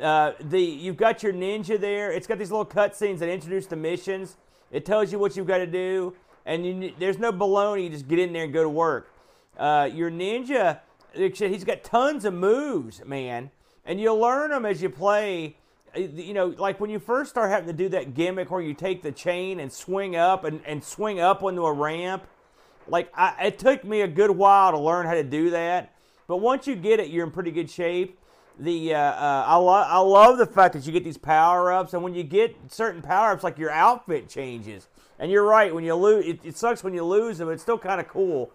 Uh, 0.00 0.32
the 0.40 0.60
you've 0.60 0.96
got 0.96 1.22
your 1.22 1.32
ninja 1.32 1.78
there. 1.78 2.10
It's 2.10 2.26
got 2.26 2.38
these 2.38 2.50
little 2.50 2.66
cutscenes 2.66 3.18
that 3.18 3.28
introduce 3.28 3.66
the 3.66 3.76
missions. 3.76 4.36
It 4.72 4.84
tells 4.84 5.12
you 5.12 5.18
what 5.18 5.36
you've 5.36 5.46
got 5.46 5.58
to 5.58 5.66
do, 5.66 6.14
and 6.46 6.64
you, 6.66 6.92
there's 6.98 7.18
no 7.18 7.30
baloney. 7.32 7.84
You 7.84 7.90
just 7.90 8.08
get 8.08 8.18
in 8.18 8.32
there 8.32 8.44
and 8.44 8.52
go 8.52 8.62
to 8.62 8.68
work. 8.68 9.10
Uh, 9.58 9.88
your 9.92 10.10
ninja, 10.10 10.80
he's 11.14 11.62
got 11.64 11.84
tons 11.84 12.24
of 12.24 12.32
moves, 12.34 13.04
man, 13.04 13.50
and 13.84 14.00
you'll 14.00 14.18
learn 14.18 14.50
them 14.50 14.64
as 14.66 14.82
you 14.82 14.88
play. 14.90 15.56
Uh, 15.94 16.00
You 16.00 16.32
know, 16.32 16.46
like 16.58 16.80
when 16.80 16.88
you 16.90 16.98
first 16.98 17.30
start 17.30 17.50
having 17.50 17.66
to 17.68 17.74
do 17.74 17.90
that 17.90 18.14
gimmick 18.14 18.50
where 18.50 18.62
you 18.62 18.72
take 18.74 19.02
the 19.02 19.12
chain 19.12 19.60
and 19.60 19.70
swing 19.70 20.16
up 20.16 20.42
and, 20.44 20.62
and 20.66 20.82
swing 20.82 21.20
up 21.20 21.42
onto 21.44 21.64
a 21.66 21.72
ramp. 21.72 22.24
Like 22.88 23.10
I, 23.14 23.46
it 23.46 23.58
took 23.58 23.84
me 23.84 24.00
a 24.02 24.08
good 24.08 24.30
while 24.30 24.72
to 24.72 24.78
learn 24.78 25.06
how 25.06 25.14
to 25.14 25.22
do 25.24 25.50
that, 25.50 25.92
but 26.26 26.38
once 26.38 26.66
you 26.66 26.74
get 26.76 27.00
it, 27.00 27.08
you're 27.10 27.24
in 27.24 27.30
pretty 27.32 27.50
good 27.50 27.70
shape. 27.70 28.18
The 28.58 28.94
uh, 28.94 28.98
uh, 28.98 29.44
I, 29.46 29.56
lo- 29.56 29.72
I 29.86 29.98
love 29.98 30.36
the 30.38 30.46
fact 30.46 30.74
that 30.74 30.86
you 30.86 30.92
get 30.92 31.04
these 31.04 31.16
power 31.18 31.72
ups, 31.72 31.94
and 31.94 32.02
when 32.02 32.14
you 32.14 32.22
get 32.22 32.54
certain 32.68 33.00
power 33.02 33.30
ups, 33.32 33.42
like 33.44 33.58
your 33.58 33.70
outfit 33.70 34.28
changes. 34.28 34.88
And 35.18 35.30
you're 35.30 35.44
right, 35.44 35.72
when 35.74 35.84
you 35.84 35.94
lose, 35.94 36.26
it, 36.26 36.40
it 36.44 36.56
sucks 36.56 36.82
when 36.82 36.94
you 36.94 37.04
lose 37.04 37.38
them. 37.38 37.48
It's 37.50 37.62
still 37.62 37.78
kind 37.78 38.00
of 38.00 38.08
cool. 38.08 38.50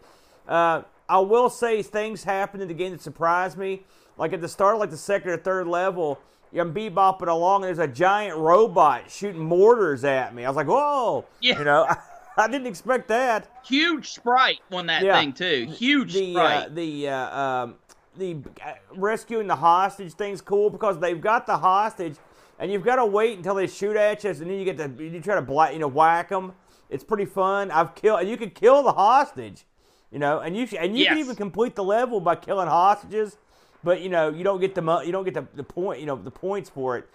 Uh, 0.48 0.82
I 1.08 1.20
will 1.20 1.50
say 1.50 1.82
things 1.82 2.26
happened 2.26 2.62
in 2.62 2.68
the 2.68 2.74
game 2.74 2.92
that 2.92 3.02
surprised 3.02 3.58
me. 3.58 3.84
Like 4.18 4.34
at 4.34 4.42
the 4.42 4.50
start, 4.50 4.76
of 4.76 4.80
like 4.82 4.90
the 4.90 4.98
second 4.98 5.30
or 5.32 5.38
third 5.38 5.68
level, 5.68 6.20
I'm 6.56 6.74
bebopping 6.74 7.28
along, 7.28 7.64
and 7.64 7.76
there's 7.78 7.90
a 7.90 7.92
giant 7.92 8.38
robot 8.38 9.10
shooting 9.10 9.42
mortars 9.42 10.04
at 10.04 10.34
me. 10.36 10.44
I 10.46 10.50
was 10.50 10.58
like, 10.58 10.68
whoa, 10.68 11.26
Yeah. 11.40 11.58
you 11.60 11.66
know, 11.66 11.86
I 11.90 11.98
didn't 12.52 12.68
expect 12.68 13.08
that 13.08 13.50
Huge 13.66 14.10
sprite 14.12 14.60
on 14.72 14.86
that 14.88 15.04
Yeah. 15.04 15.20
thing 15.20 15.34
too. 15.34 15.68
Huge 15.78 16.14
the 16.14 16.34
sprite. 16.34 16.66
uh, 16.66 16.70
the 16.70 17.10
uh, 17.10 17.40
um, 17.40 17.76
the 18.18 18.38
uh, 18.66 18.74
rescuing 18.96 19.48
the 19.48 19.56
hostage 19.56 20.14
thing's 20.14 20.42
cool 20.42 20.70
because 20.70 21.00
they've 21.00 21.20
got 21.22 21.46
the 21.46 21.58
hostage, 21.58 22.16
and 22.60 22.72
you've 22.72 22.84
got 22.84 22.96
to 22.98 23.06
wait 23.06 23.38
until 23.38 23.56
they 23.56 23.68
shoot 23.68 23.96
at 23.96 24.24
you, 24.24 24.30
and 24.32 24.40
then 24.42 24.50
you 24.60 24.66
get 24.66 24.78
to 24.78 25.04
you 25.04 25.20
try 25.22 25.36
to 25.36 25.42
black, 25.42 25.74
you 25.74 25.80
know 25.80 25.88
whack 25.88 26.30
them. 26.30 26.54
It's 26.90 27.04
pretty 27.04 27.26
fun. 27.26 27.70
I've 27.72 27.96
killed, 27.96 28.22
and 28.22 28.30
you 28.30 28.38
can 28.38 28.50
kill 28.50 28.82
the 28.82 28.94
hostage, 28.94 29.66
you 30.12 30.20
know, 30.20 30.40
and 30.40 30.56
you 30.56 30.66
sh- 30.66 30.76
and 30.80 30.98
you 30.98 31.06
can 31.06 31.18
even 31.18 31.36
complete 31.36 31.76
the 31.76 31.84
level 31.84 32.20
by 32.22 32.36
killing 32.36 32.68
hostages, 32.68 33.38
but 33.84 34.02
you 34.02 34.10
know 34.10 34.30
you 34.30 34.44
don't 34.44 34.60
get 34.62 34.74
the 34.74 35.02
you 35.06 35.12
don't 35.12 35.26
get 35.26 35.34
the, 35.34 35.46
the 35.54 35.64
point, 35.64 36.00
you 36.00 36.06
know, 36.06 36.16
the 36.16 36.32
points 36.32 36.70
for 36.70 36.98
it. 36.98 37.10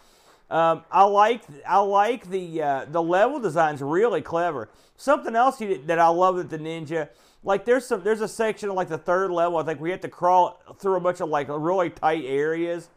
Um, 0.52 0.84
I 0.92 1.04
like 1.04 1.42
I 1.66 1.78
like 1.78 2.28
the 2.28 2.62
uh, 2.62 2.84
the 2.90 3.02
level 3.02 3.40
design's 3.40 3.80
really 3.80 4.20
clever. 4.20 4.68
Something 4.98 5.34
else 5.34 5.60
you, 5.62 5.82
that 5.86 5.98
I 5.98 6.08
love 6.08 6.34
with 6.36 6.50
the 6.50 6.58
ninja, 6.58 7.08
like 7.42 7.64
there's 7.64 7.86
some 7.86 8.02
there's 8.04 8.20
a 8.20 8.28
section 8.28 8.68
of 8.68 8.76
like 8.76 8.88
the 8.90 8.98
third 8.98 9.30
level. 9.30 9.56
I 9.58 9.62
think 9.64 9.80
we 9.80 9.90
have 9.92 10.02
to 10.02 10.08
crawl 10.08 10.60
through 10.78 10.96
a 10.96 11.00
bunch 11.00 11.20
of 11.22 11.30
like 11.30 11.48
really 11.48 11.88
tight 11.88 12.24
areas, 12.26 12.90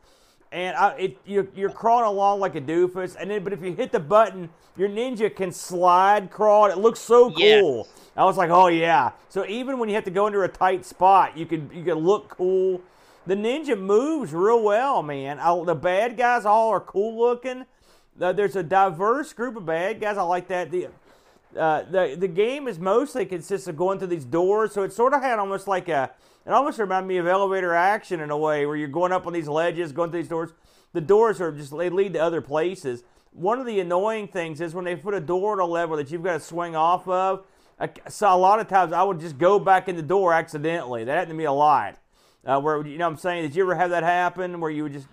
and 0.51 0.75
I, 0.75 0.95
it 0.97 1.17
you're, 1.25 1.47
you're 1.55 1.69
crawling 1.69 2.05
along 2.07 2.41
like 2.41 2.55
a 2.55 2.61
doofus. 2.61 3.15
And 3.17 3.31
then 3.31 3.41
but 3.41 3.53
if 3.53 3.61
you 3.63 3.73
hit 3.73 3.93
the 3.93 4.01
button, 4.01 4.49
your 4.75 4.89
ninja 4.89 5.33
can 5.33 5.53
slide 5.53 6.31
crawl. 6.31 6.65
It 6.65 6.77
looks 6.77 6.99
so 6.99 7.29
Yes. 7.37 7.61
cool. 7.61 7.87
I 8.17 8.25
was 8.25 8.35
like, 8.37 8.49
oh 8.49 8.67
yeah. 8.67 9.11
So 9.29 9.45
even 9.47 9.79
when 9.79 9.87
you 9.87 9.95
have 9.95 10.03
to 10.05 10.11
go 10.11 10.27
into 10.27 10.41
a 10.41 10.49
tight 10.49 10.85
spot, 10.85 11.37
you 11.37 11.45
can 11.45 11.69
you 11.73 11.85
can 11.85 11.95
look 11.99 12.27
cool. 12.29 12.81
The 13.27 13.35
ninja 13.35 13.79
moves 13.79 14.33
real 14.33 14.61
well, 14.61 15.01
man. 15.01 15.39
I, 15.39 15.63
the 15.63 15.75
bad 15.75 16.15
guys 16.15 16.45
all 16.45 16.69
are 16.69 16.79
cool 16.79 17.17
looking. 17.17 17.65
Uh, 18.21 18.31
there's 18.33 18.55
a 18.55 18.63
diverse 18.63 19.33
group 19.33 19.55
of 19.55 19.65
bad 19.65 19.99
guys. 19.99 20.17
I 20.17 20.21
like 20.21 20.47
that. 20.49 20.71
The 20.71 20.89
uh, 21.57 21.83
the 21.83 22.15
the 22.19 22.27
game 22.27 22.67
is 22.67 22.79
mostly 22.79 23.25
consists 23.25 23.67
of 23.67 23.77
going 23.77 23.97
through 23.97 24.09
these 24.09 24.25
doors, 24.25 24.73
so 24.73 24.83
it 24.83 24.93
sort 24.93 25.13
of 25.13 25.21
had 25.21 25.39
almost 25.39 25.67
like 25.67 25.89
a. 25.89 26.11
It 26.45 26.51
almost 26.51 26.77
reminded 26.77 27.07
me 27.07 27.17
of 27.17 27.25
elevator 27.25 27.73
action 27.73 28.19
in 28.19 28.29
a 28.29 28.37
way, 28.37 28.67
where 28.67 28.75
you're 28.75 28.87
going 28.87 29.11
up 29.11 29.25
on 29.25 29.33
these 29.33 29.47
ledges, 29.47 29.91
going 29.91 30.11
through 30.11 30.21
these 30.21 30.29
doors. 30.29 30.51
The 30.93 31.01
doors 31.01 31.41
are 31.41 31.51
just 31.51 31.75
they 31.75 31.89
lead 31.89 32.13
to 32.13 32.19
other 32.19 32.41
places. 32.41 33.03
One 33.31 33.59
of 33.59 33.65
the 33.65 33.79
annoying 33.79 34.27
things 34.27 34.61
is 34.61 34.73
when 34.73 34.85
they 34.85 34.95
put 34.95 35.13
a 35.13 35.19
door 35.19 35.59
at 35.59 35.63
a 35.63 35.65
level 35.65 35.97
that 35.97 36.11
you've 36.11 36.23
got 36.23 36.33
to 36.33 36.39
swing 36.39 36.75
off 36.75 37.07
of. 37.07 37.45
I 37.79 37.89
saw 38.07 38.33
a 38.33 38.37
lot 38.37 38.59
of 38.59 38.67
times 38.67 38.93
I 38.93 39.03
would 39.03 39.19
just 39.19 39.37
go 39.37 39.59
back 39.59 39.89
in 39.89 39.97
the 39.97 40.03
door 40.03 40.33
accidentally. 40.33 41.03
That 41.03 41.13
happened 41.15 41.31
to 41.31 41.35
me 41.35 41.43
a 41.43 41.51
lot. 41.51 41.97
Uh, 42.45 42.59
where 42.59 42.85
you 42.85 42.97
know 42.97 43.07
I'm 43.07 43.17
saying? 43.17 43.43
Did 43.43 43.55
you 43.55 43.63
ever 43.63 43.75
have 43.75 43.89
that 43.89 44.03
happen 44.03 44.59
where 44.59 44.69
you 44.71 44.83
would 44.83 44.93
just 44.93 45.07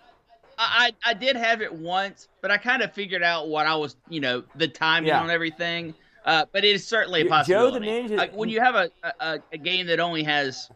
I, 0.58 0.92
I 1.04 1.14
did 1.14 1.34
have 1.36 1.60
it 1.62 1.72
once, 1.72 2.28
but 2.40 2.50
I 2.50 2.56
kind 2.58 2.82
of 2.82 2.92
figured 2.92 3.22
out 3.22 3.48
what 3.48 3.66
I 3.66 3.74
was, 3.74 3.96
you 4.08 4.20
know, 4.20 4.44
the 4.54 4.68
timing 4.68 5.08
Yeah. 5.08 5.20
on 5.22 5.30
everything. 5.30 5.94
Uh, 6.24 6.44
but 6.52 6.64
it 6.64 6.74
is 6.74 6.86
certainly 6.86 7.22
a 7.22 7.26
possibility. 7.26 7.78
Joe 7.88 8.06
the. 8.08 8.14
Ninja- 8.14 8.18
Like, 8.18 8.36
when 8.36 8.48
you 8.48 8.60
have 8.60 8.74
a, 8.76 8.90
a, 9.18 9.40
a 9.52 9.58
game 9.58 9.86
that 9.88 9.98
only 9.98 10.22
has 10.22 10.70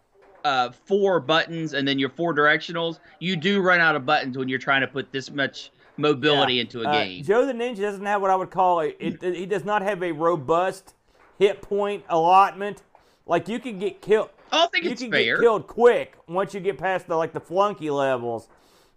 uh, 0.44 0.70
four 0.86 1.20
buttons 1.20 1.72
and 1.74 1.86
then 1.86 1.98
your 2.00 2.08
four 2.08 2.34
directionals, 2.34 2.98
you 3.20 3.36
do 3.36 3.60
run 3.60 3.78
out 3.80 3.94
of 3.94 4.04
buttons 4.04 4.36
when 4.36 4.48
you're 4.48 4.58
trying 4.58 4.80
to 4.80 4.88
put 4.88 5.12
this 5.12 5.30
much 5.30 5.70
mobility 5.98 6.54
Yeah. 6.54 6.60
into 6.62 6.82
a 6.82 6.88
Uh, 6.88 6.92
game. 6.92 7.22
Joe 7.22 7.46
the 7.46 7.52
Ninja 7.52 7.76
doesn't 7.82 8.06
have 8.06 8.20
what 8.22 8.30
I 8.32 8.34
would 8.36 8.50
call 8.50 8.80
a. 8.80 8.86
It, 8.98 9.22
it- 9.22 9.36
he 9.36 9.46
does 9.46 9.64
not 9.64 9.82
have 9.82 10.02
a 10.02 10.10
robust 10.10 10.94
hit 11.38 11.62
point 11.62 12.02
allotment. 12.08 12.82
Like 13.26 13.46
you 13.46 13.60
can 13.60 13.78
get 13.78 14.00
killed. 14.00 14.30
I 14.52 14.58
don't 14.58 14.72
think 14.72 14.84
You 14.84 14.90
it's 14.92 15.02
can 15.02 15.10
fair. 15.10 15.36
get 15.36 15.42
killed 15.42 15.66
quick 15.66 16.16
once 16.28 16.54
you 16.54 16.60
get 16.60 16.78
past 16.78 17.06
the 17.08 17.16
like 17.16 17.32
the 17.32 17.40
flunky 17.40 17.90
levels. 17.90 18.48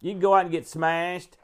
You 0.01 0.11
can 0.11 0.19
go 0.19 0.33
out 0.33 0.41
and 0.43 0.51
get 0.51 0.67
smashed. 0.67 1.37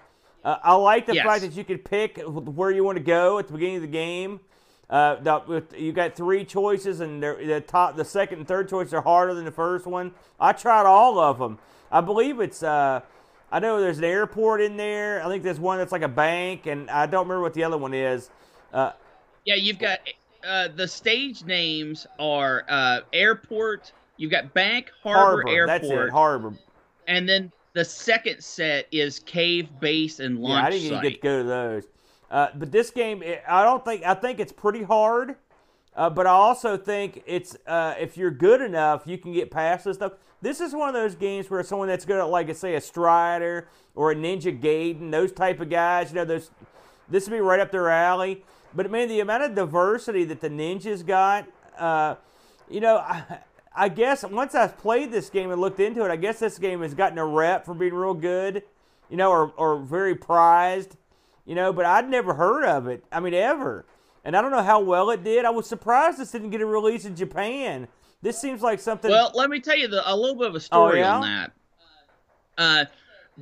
Uh, 0.44 0.58
I 0.64 0.76
like 0.76 1.06
the 1.08 1.16
Yes. 1.16 1.26
fact 1.26 1.42
that 1.42 1.54
you 1.54 1.64
can 1.64 1.80
pick 1.80 2.22
where 2.24 2.72
you 2.72 2.84
want 2.84 2.98
to 2.98 3.04
go 3.04 3.40
at 3.40 3.48
the 3.48 3.54
beginning 3.54 3.78
of 3.78 3.82
the 3.82 3.88
game. 3.88 4.40
Uh, 4.88 5.16
the, 5.16 5.42
with, 5.48 5.74
you 5.80 5.92
got 5.92 6.16
three 6.16 6.46
choices, 6.46 7.00
and 7.00 7.22
the 7.24 7.64
top, 7.68 7.96
the 7.96 8.06
second 8.06 8.38
and 8.40 8.48
third 8.48 8.70
choice 8.70 8.94
are 8.94 9.02
harder 9.02 9.34
than 9.34 9.44
the 9.44 9.52
first 9.52 9.88
one. 9.88 10.12
I 10.40 10.54
tried 10.54 10.86
all 10.86 11.18
of 11.20 11.40
them. 11.40 11.58
I 11.92 12.02
believe 12.02 12.40
it's. 12.40 12.62
Uh, 12.62 13.02
I 13.52 13.60
know 13.60 13.80
there's 13.82 13.98
an 13.98 14.04
airport 14.04 14.62
in 14.62 14.78
there. 14.78 15.24
I 15.24 15.28
think 15.28 15.42
there's 15.42 15.60
one 15.60 15.80
that's 15.80 15.92
like 15.92 16.04
a 16.04 16.08
bank, 16.08 16.68
and 16.68 16.90
I 16.92 17.08
don't 17.08 17.24
remember 17.26 17.42
what 17.42 17.56
the 17.56 17.64
other 17.64 17.78
one 17.78 17.94
is. 17.96 18.30
Uh, 18.72 18.92
Yeah, 19.46 19.56
you've 19.56 19.80
got 19.80 20.00
uh, 20.46 20.70
the 20.76 20.88
stage 20.88 21.44
names 21.44 22.08
are 22.20 22.66
uh, 22.70 23.02
airport. 23.14 23.92
You've 24.18 24.32
got 24.32 24.54
bank, 24.54 24.92
harbor, 25.04 25.44
Harbor. 25.46 25.68
That's 25.68 25.86
airport, 25.86 26.08
it. 26.08 26.12
Harbor. 26.12 26.54
and 27.08 27.28
then 27.28 27.52
the 27.74 27.84
second 27.84 28.42
set 28.42 28.88
is 28.92 29.20
cave, 29.20 29.68
base, 29.80 30.20
and 30.20 30.40
launch 30.40 30.62
Yeah, 30.62 30.68
I 30.68 30.70
didn't 30.70 30.86
even 30.86 31.02
get 31.02 31.14
to 31.16 31.20
go 31.20 31.38
to 31.40 31.44
those. 31.44 31.84
Uh, 32.32 32.48
but 32.56 32.72
this 32.72 32.90
game, 32.90 33.24
I 33.48 33.64
don't 33.64 33.84
think. 33.84 34.04
I 34.06 34.14
think 34.14 34.40
it's 34.40 34.54
pretty 34.54 34.84
hard. 34.84 35.36
Uh, 35.96 36.10
but 36.10 36.28
I 36.28 36.32
also 36.32 36.76
think 36.76 37.24
it's 37.26 37.56
uh, 37.68 37.96
if 37.98 38.18
you're 38.18 38.32
good 38.32 38.62
enough, 38.62 39.04
you 39.06 39.18
can 39.18 39.32
get 39.32 39.50
past 39.50 39.86
this 39.86 39.96
stuff. 39.96 40.14
This 40.42 40.60
is 40.60 40.74
one 40.74 40.90
of 40.90 40.94
those 40.94 41.16
games 41.16 41.50
where 41.50 41.64
someone 41.64 41.88
that's 41.88 42.06
good 42.06 42.20
at, 42.20 42.28
like, 42.28 42.54
say, 42.56 42.76
a 42.76 42.82
Strider 42.82 43.70
or 43.96 44.12
a 44.12 44.16
Ninja 44.16 44.60
Gaiden, 44.60 45.10
those 45.10 45.32
type 45.32 45.62
of 45.62 45.70
guys, 45.70 46.10
you 46.10 46.16
know, 46.16 46.26
those. 46.26 46.52
This 47.08 47.28
would 47.28 47.36
be 47.36 47.40
right 47.40 47.60
up 47.60 47.72
their 47.72 47.90
alley. 47.90 48.44
But 48.76 48.92
man, 48.92 49.08
the 49.08 49.20
amount 49.20 49.44
of 49.44 49.56
diversity 49.56 50.26
that 50.26 50.42
the 50.42 50.50
ninjas 50.50 51.06
got, 51.06 51.48
uh, 51.78 52.16
you 52.70 52.82
know, 52.82 52.98
I, 52.98 53.40
I 53.76 53.90
guess 53.90 54.24
once 54.24 54.56
I've 54.56 54.78
played 54.78 55.12
this 55.12 55.30
game 55.30 55.52
and 55.52 55.60
looked 55.60 55.80
into 55.80 56.04
it, 56.04 56.12
I 56.12 56.16
guess 56.16 56.40
this 56.40 56.58
game 56.58 56.82
has 56.82 56.94
gotten 56.94 57.18
a 57.18 57.26
rep 57.26 57.66
for 57.66 57.74
being 57.74 57.94
real 57.94 58.14
good, 58.14 58.64
you 59.10 59.18
know, 59.18 59.32
or, 59.32 59.54
or 59.58 59.80
very 59.80 60.16
prized, 60.16 60.98
you 61.46 61.56
know, 61.56 61.72
but 61.72 61.86
I'd 61.86 62.10
never 62.10 62.34
heard 62.34 62.66
of 62.66 62.88
it. 62.88 63.04
I 63.12 63.20
mean, 63.20 63.34
ever. 63.34 63.86
And 64.24 64.36
I 64.36 64.42
don't 64.42 64.52
know 64.52 64.64
how 64.64 64.80
well 64.80 65.12
it 65.12 65.24
did. 65.24 65.46
I 65.46 65.52
was 65.52 65.68
surprised 65.68 66.18
this 66.18 66.32
didn't 66.32 66.50
get 66.50 66.62
a 66.62 66.66
release 66.66 67.06
in 67.06 67.16
Japan. 67.16 67.88
This 68.22 68.40
seems 68.40 68.62
like 68.62 68.80
something. 68.80 69.12
Well, 69.12 69.32
let 69.36 69.50
me 69.50 69.60
tell 69.60 69.78
you 69.78 69.88
the, 69.88 70.02
a 70.12 70.16
little 70.16 70.36
bit 70.36 70.48
of 70.48 70.56
a 70.56 70.60
story 70.60 71.00
yeah? 71.00 71.16
on 71.16 71.22
that. 71.22 71.52
Uh, 72.58 72.86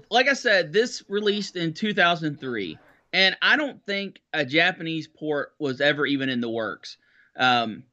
like 0.10 0.28
I 0.28 0.34
said, 0.34 0.74
this 0.74 1.04
released 1.08 1.56
in 1.56 1.74
2003, 1.74 2.78
and 3.14 3.38
I 3.44 3.56
don't 3.56 3.86
think 3.86 4.22
a 4.34 4.44
Japanese 4.44 5.08
port 5.08 5.54
was 5.60 5.80
ever 5.80 6.06
even 6.06 6.30
in 6.30 6.42
the 6.42 6.50
works. 6.50 6.98
Um, 7.38 7.84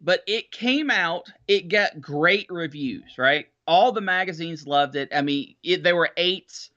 but 0.00 0.22
it 0.26 0.52
came 0.52 0.90
out, 0.90 1.26
it 1.48 1.68
got 1.68 2.00
great 2.00 2.46
reviews, 2.50 3.16
right? 3.16 3.46
All 3.66 3.90
the 3.92 4.02
magazines 4.02 4.66
loved 4.66 4.94
it. 4.94 5.08
I 5.12 5.22
mean, 5.22 5.54
it, 5.62 5.82
there 5.82 5.96
were 5.96 6.10
eights, 6.16 6.70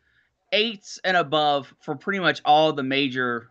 eights 0.53 0.99
and 1.03 1.17
above 1.17 1.73
for 1.81 1.95
pretty 1.95 2.19
much 2.19 2.41
all 2.45 2.73
the 2.73 2.83
major 2.83 3.49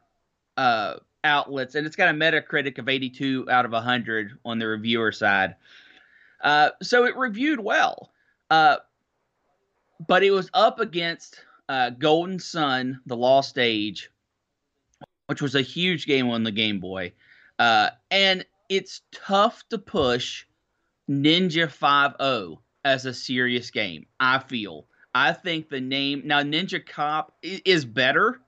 uh, 0.57 0.95
outlets, 1.22 1.74
and 1.74 1.86
it's 1.86 1.97
got 1.97 2.09
a 2.09 2.18
Metacritic 2.18 2.78
of 2.78 2.88
82 2.88 3.47
out 3.51 3.64
of 3.64 3.72
100 3.72 4.32
on 4.45 4.59
the 4.59 4.66
reviewer 4.66 5.12
side. 5.12 5.55
Uh, 6.43 6.70
so 6.82 7.05
it 7.05 7.16
reviewed 7.16 7.61
well, 7.61 8.11
uh, 8.49 8.76
but 10.07 10.24
it 10.24 10.30
was 10.30 10.51
up 10.55 10.80
against 10.80 11.45
uh, 11.68 11.91
Golden 11.91 12.38
Sun, 12.38 13.01
The 13.07 13.16
Lost 13.16 13.59
Age, 13.59 14.11
which 15.31 15.41
was 15.41 15.55
a 15.55 15.62
huge 15.62 16.07
game 16.07 16.28
on 16.28 16.43
the 16.43 16.51
Game 16.51 16.81
Boy, 16.81 17.12
uh, 17.61 17.91
and 18.11 18.45
it's 18.68 19.03
tough 19.12 19.62
to 19.68 19.78
push 19.78 20.45
Ninja 21.09 21.68
5.0 21.68 22.57
as 22.85 23.07
a 23.07 23.14
serious 23.14 23.70
game. 23.70 24.07
I 24.18 24.41
feel. 24.41 24.87
I 25.14 25.33
think 25.33 25.68
the 25.68 25.81
name 25.81 26.22
now 26.24 26.43
Ninja 26.43 26.85
Cop 26.85 27.37
is 27.43 27.85
better, 27.85 28.41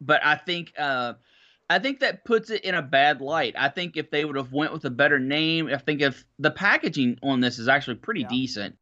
but 0.00 0.24
I 0.24 0.36
think 0.36 0.72
uh, 0.78 1.14
I 1.68 1.80
think 1.80 1.98
that 1.98 2.24
puts 2.24 2.50
it 2.50 2.62
in 2.62 2.76
a 2.76 2.82
bad 2.82 3.20
light. 3.20 3.56
I 3.58 3.68
think 3.68 3.96
if 3.96 4.12
they 4.12 4.24
would 4.24 4.36
have 4.36 4.52
went 4.52 4.72
with 4.72 4.84
a 4.84 4.90
better 4.90 5.18
name, 5.18 5.66
I 5.66 5.78
think 5.78 6.00
if 6.00 6.24
the 6.38 6.52
packaging 6.52 7.18
on 7.24 7.40
this 7.40 7.58
is 7.58 7.66
actually 7.66 7.96
pretty 7.96 8.20
yeah. 8.20 8.28
decent, 8.28 8.76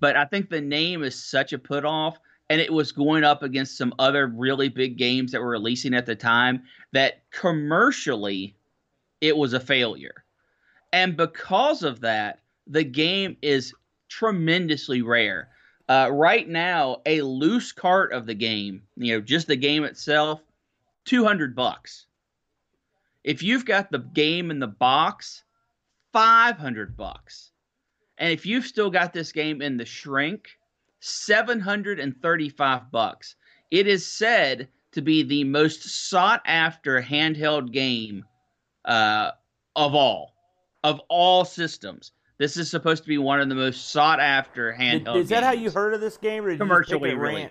but 0.00 0.16
I 0.16 0.24
think 0.24 0.48
the 0.48 0.62
name 0.62 1.02
is 1.02 1.22
such 1.22 1.52
a 1.52 1.58
put 1.58 1.84
off 1.84 2.18
and 2.50 2.60
it 2.60 2.72
was 2.72 2.92
going 2.92 3.24
up 3.24 3.42
against 3.42 3.78
some 3.78 3.94
other 3.98 4.26
really 4.26 4.68
big 4.68 4.96
games 4.98 5.32
that 5.32 5.40
were 5.40 5.50
releasing 5.50 5.94
at 5.94 6.06
the 6.06 6.14
time 6.14 6.62
that 6.92 7.22
commercially 7.30 8.56
it 9.20 9.36
was 9.36 9.54
a 9.54 9.60
failure. 9.60 10.24
And 10.92 11.16
because 11.16 11.82
of 11.82 12.00
that, 12.00 12.40
the 12.66 12.84
game 12.84 13.36
is 13.42 13.74
tremendously 14.08 15.02
rare. 15.02 15.48
Uh, 15.88 16.08
right 16.12 16.48
now, 16.48 17.02
a 17.06 17.20
loose 17.22 17.72
cart 17.72 18.12
of 18.12 18.26
the 18.26 18.34
game, 18.34 18.82
you 18.96 19.14
know, 19.14 19.20
just 19.20 19.46
the 19.46 19.56
game 19.56 19.84
itself, 19.84 20.40
200 21.04 21.54
bucks. 21.54 22.06
If 23.22 23.42
you've 23.42 23.64
got 23.64 23.90
the 23.90 23.98
game 23.98 24.50
in 24.50 24.58
the 24.58 24.66
box, 24.66 25.44
500 26.12 26.96
bucks. 26.96 27.50
And 28.18 28.32
if 28.32 28.46
you've 28.46 28.66
still 28.66 28.90
got 28.90 29.12
this 29.12 29.32
game 29.32 29.60
in 29.60 29.76
the 29.76 29.84
shrink, 29.84 30.48
735 31.04 32.90
bucks. 32.90 33.36
It 33.70 33.86
is 33.86 34.06
said 34.06 34.68
to 34.92 35.02
be 35.02 35.22
the 35.22 35.44
most 35.44 36.08
sought 36.08 36.40
after 36.46 37.02
handheld 37.02 37.72
game 37.72 38.24
uh, 38.86 39.32
of 39.76 39.94
all, 39.94 40.34
of 40.82 41.00
all 41.10 41.44
systems. 41.44 42.12
This 42.38 42.56
is 42.56 42.70
supposed 42.70 43.02
to 43.02 43.08
be 43.08 43.18
one 43.18 43.38
of 43.38 43.50
the 43.50 43.54
most 43.54 43.90
sought 43.90 44.18
after 44.18 44.72
handheld. 44.72 45.16
Is 45.16 45.28
that 45.28 45.44
how 45.44 45.52
you 45.52 45.70
heard 45.70 45.92
of 45.92 46.00
this 46.00 46.16
game, 46.16 46.44
or 46.46 46.56
commercially? 46.56 47.14
Really? 47.14 47.50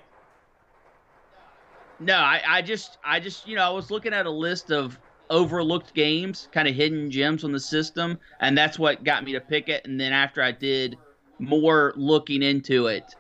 No, 2.00 2.16
I, 2.16 2.42
I 2.48 2.62
just, 2.64 2.98
I 3.06 3.20
just, 3.20 3.48
you 3.48 3.56
know, 3.56 3.64
I 3.64 3.70
was 3.70 3.92
looking 3.92 4.14
at 4.14 4.26
a 4.26 4.32
list 4.32 4.72
of 4.72 4.98
overlooked 5.30 5.94
games, 5.94 6.50
kind 6.52 6.68
of 6.68 6.74
hidden 6.74 7.12
gems 7.12 7.44
on 7.44 7.52
the 7.52 7.60
system, 7.60 8.18
and 8.40 8.58
that's 8.58 8.80
what 8.80 9.04
got 9.04 9.24
me 9.24 9.32
to 9.34 9.40
pick 9.40 9.70
it. 9.70 9.86
And 9.86 10.00
then 10.00 10.12
after 10.12 10.42
I 10.42 10.52
did 10.52 10.98
more 11.38 11.94
looking 11.96 12.42
into 12.42 12.88
it, 12.88 13.16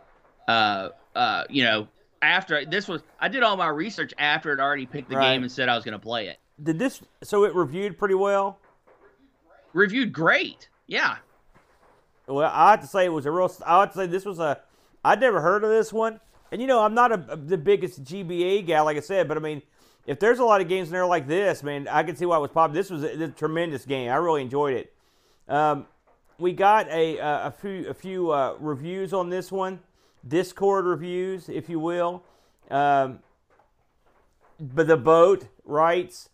uh, 0.47 0.89
uh, 1.15 1.43
you 1.49 1.63
know, 1.63 1.87
after 2.21 2.65
this 2.65 2.87
was, 2.87 3.01
I 3.19 3.27
did 3.27 3.43
all 3.43 3.57
my 3.57 3.67
research 3.67 4.13
after 4.17 4.53
it 4.53 4.59
already 4.59 4.85
picked 4.85 5.09
the 5.09 5.17
right. 5.17 5.33
game 5.33 5.43
and 5.43 5.51
said 5.51 5.69
I 5.69 5.75
was 5.75 5.83
going 5.83 5.93
to 5.93 5.99
play 5.99 6.27
it. 6.27 6.39
Did 6.61 6.79
this? 6.79 7.01
So 7.23 7.45
it 7.45 7.55
reviewed 7.55 7.97
pretty 7.97 8.15
well. 8.15 8.59
Reviewed 9.73 10.13
great. 10.13 10.69
Yeah. 10.87 11.17
Well, 12.27 12.49
I 12.51 12.71
have 12.71 12.81
to 12.81 12.87
say 12.87 13.05
it 13.05 13.09
was 13.09 13.25
a 13.25 13.31
real. 13.31 13.51
I 13.65 13.81
have 13.81 13.91
to 13.91 13.97
say 13.97 14.07
this 14.07 14.25
was 14.25 14.39
a. 14.39 14.61
I'd 15.03 15.19
never 15.19 15.41
heard 15.41 15.63
of 15.63 15.69
this 15.69 15.91
one, 15.91 16.19
and 16.51 16.61
you 16.61 16.67
know 16.67 16.79
I'm 16.79 16.93
not 16.93 17.11
a, 17.11 17.35
the 17.35 17.57
biggest 17.57 18.03
GBA 18.03 18.65
guy, 18.67 18.79
like 18.81 18.95
I 18.95 19.01
said, 19.01 19.27
but 19.27 19.35
I 19.35 19.41
mean, 19.41 19.61
if 20.05 20.19
there's 20.19 20.39
a 20.39 20.45
lot 20.45 20.61
of 20.61 20.69
games 20.69 20.87
in 20.87 20.93
there 20.93 21.05
like 21.05 21.27
this, 21.27 21.63
man, 21.63 21.87
I 21.89 22.03
can 22.03 22.15
see 22.15 22.25
why 22.25 22.37
it 22.37 22.41
was 22.41 22.51
popular. 22.51 22.81
This 22.81 22.89
was 22.89 23.03
a, 23.03 23.23
a 23.23 23.27
tremendous 23.27 23.85
game. 23.85 24.09
I 24.09 24.15
really 24.15 24.41
enjoyed 24.41 24.75
it. 24.75 24.93
Um, 25.49 25.87
we 26.37 26.53
got 26.53 26.87
a 26.87 27.17
a, 27.17 27.47
a 27.47 27.51
few 27.51 27.89
a 27.89 27.93
few 27.93 28.31
uh, 28.31 28.55
reviews 28.59 29.13
on 29.13 29.29
this 29.29 29.51
one. 29.51 29.79
Discord 30.27 30.85
reviews, 30.85 31.49
if 31.49 31.69
you 31.69 31.79
will. 31.79 32.23
Um, 32.69 33.19
but 34.59 34.87
the 34.87 34.97
boat 34.97 35.47
writes 35.65 36.29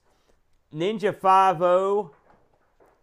Ninja 0.74 1.16
5 1.16 2.12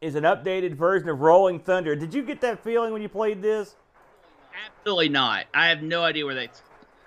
is 0.01 0.15
an 0.15 0.25
updated 0.25 0.75
version 0.75 1.09
of 1.09 1.21
Rolling 1.21 1.59
Thunder. 1.59 1.97
Did 1.97 2.15
you 2.15 2.23
get 2.23 2.41
that 2.43 2.63
feeling 2.63 2.93
when 2.93 3.03
you 3.03 3.09
played 3.09 3.43
this? 3.43 3.75
Absolutely 4.67 5.09
not. 5.09 5.47
I 5.53 5.69
have 5.69 5.83
no 5.83 6.03
idea 6.03 6.25
where 6.25 6.35
they. 6.35 6.49